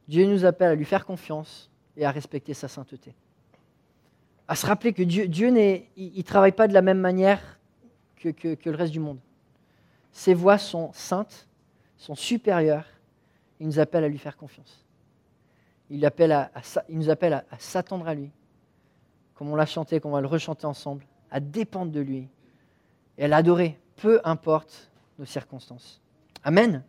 Dieu 0.08 0.26
nous 0.26 0.44
appelle 0.44 0.72
à 0.72 0.74
lui 0.74 0.84
faire 0.84 1.06
confiance 1.06 1.70
et 1.96 2.04
à 2.04 2.10
respecter 2.10 2.54
sa 2.54 2.66
sainteté. 2.66 3.14
À 4.48 4.56
se 4.56 4.66
rappeler 4.66 4.92
que 4.92 5.04
Dieu, 5.04 5.28
Dieu 5.28 5.50
ne 5.50 6.22
travaille 6.22 6.52
pas 6.52 6.66
de 6.66 6.74
la 6.74 6.82
même 6.82 6.98
manière 6.98 7.60
que, 8.16 8.30
que 8.30 8.68
le 8.68 8.76
reste 8.76 8.92
du 8.92 9.00
monde. 9.00 9.20
Ses 10.10 10.34
voies 10.34 10.58
sont 10.58 10.90
saintes, 10.92 11.46
sont 11.96 12.16
supérieures. 12.16 12.88
Il 13.60 13.68
nous 13.68 13.78
appelle 13.78 14.02
à 14.02 14.08
lui 14.08 14.18
faire 14.18 14.36
confiance. 14.36 14.85
Il, 15.90 16.00
nous 16.00 17.10
appelle 17.10 17.32
à, 17.32 17.58
s'attendre 17.58 18.08
à 18.08 18.14
lui, 18.14 18.30
comme 19.34 19.48
on 19.48 19.56
l'a 19.56 19.66
chanté, 19.66 20.00
comme 20.00 20.12
on 20.12 20.14
va 20.14 20.20
le 20.20 20.26
rechanter 20.26 20.66
ensemble, 20.66 21.04
à 21.30 21.40
dépendre 21.40 21.92
de 21.92 22.00
lui 22.00 22.28
et 23.18 23.24
à 23.24 23.28
l'adorer, 23.28 23.78
peu 23.96 24.20
importe 24.24 24.90
nos 25.18 25.24
circonstances. 25.24 26.00
Amen. 26.42 26.82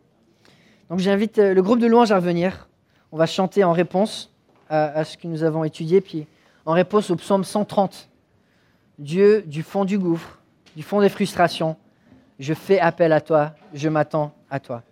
Donc 0.90 0.98
j'invite 0.98 1.38
euh, 1.38 1.54
le 1.54 1.62
groupe 1.62 1.78
de 1.78 1.86
louanges 1.86 2.12
à 2.12 2.16
revenir. 2.16 2.68
On 3.12 3.16
va 3.16 3.26
chanter 3.26 3.64
en 3.64 3.72
réponse 3.72 4.32
à, 4.68 4.86
à, 4.86 5.04
ce 5.04 5.16
que 5.16 5.26
nous 5.26 5.42
avons 5.42 5.64
étudié, 5.64 6.00
puis 6.00 6.26
en 6.66 6.72
réponse 6.72 7.10
au 7.10 7.16
psaume 7.16 7.44
130. 7.44 8.08
Dieu, 8.98 9.42
du 9.42 9.62
fond 9.62 9.84
du 9.84 9.98
gouffre, 9.98 10.38
du 10.76 10.82
fond 10.82 11.00
des 11.00 11.08
frustrations, 11.08 11.76
je 12.38 12.54
fais 12.54 12.78
appel 12.78 13.12
à 13.12 13.20
toi, 13.20 13.54
je 13.74 13.88
m'attends 13.88 14.32
à 14.50 14.60
toi. 14.60 14.82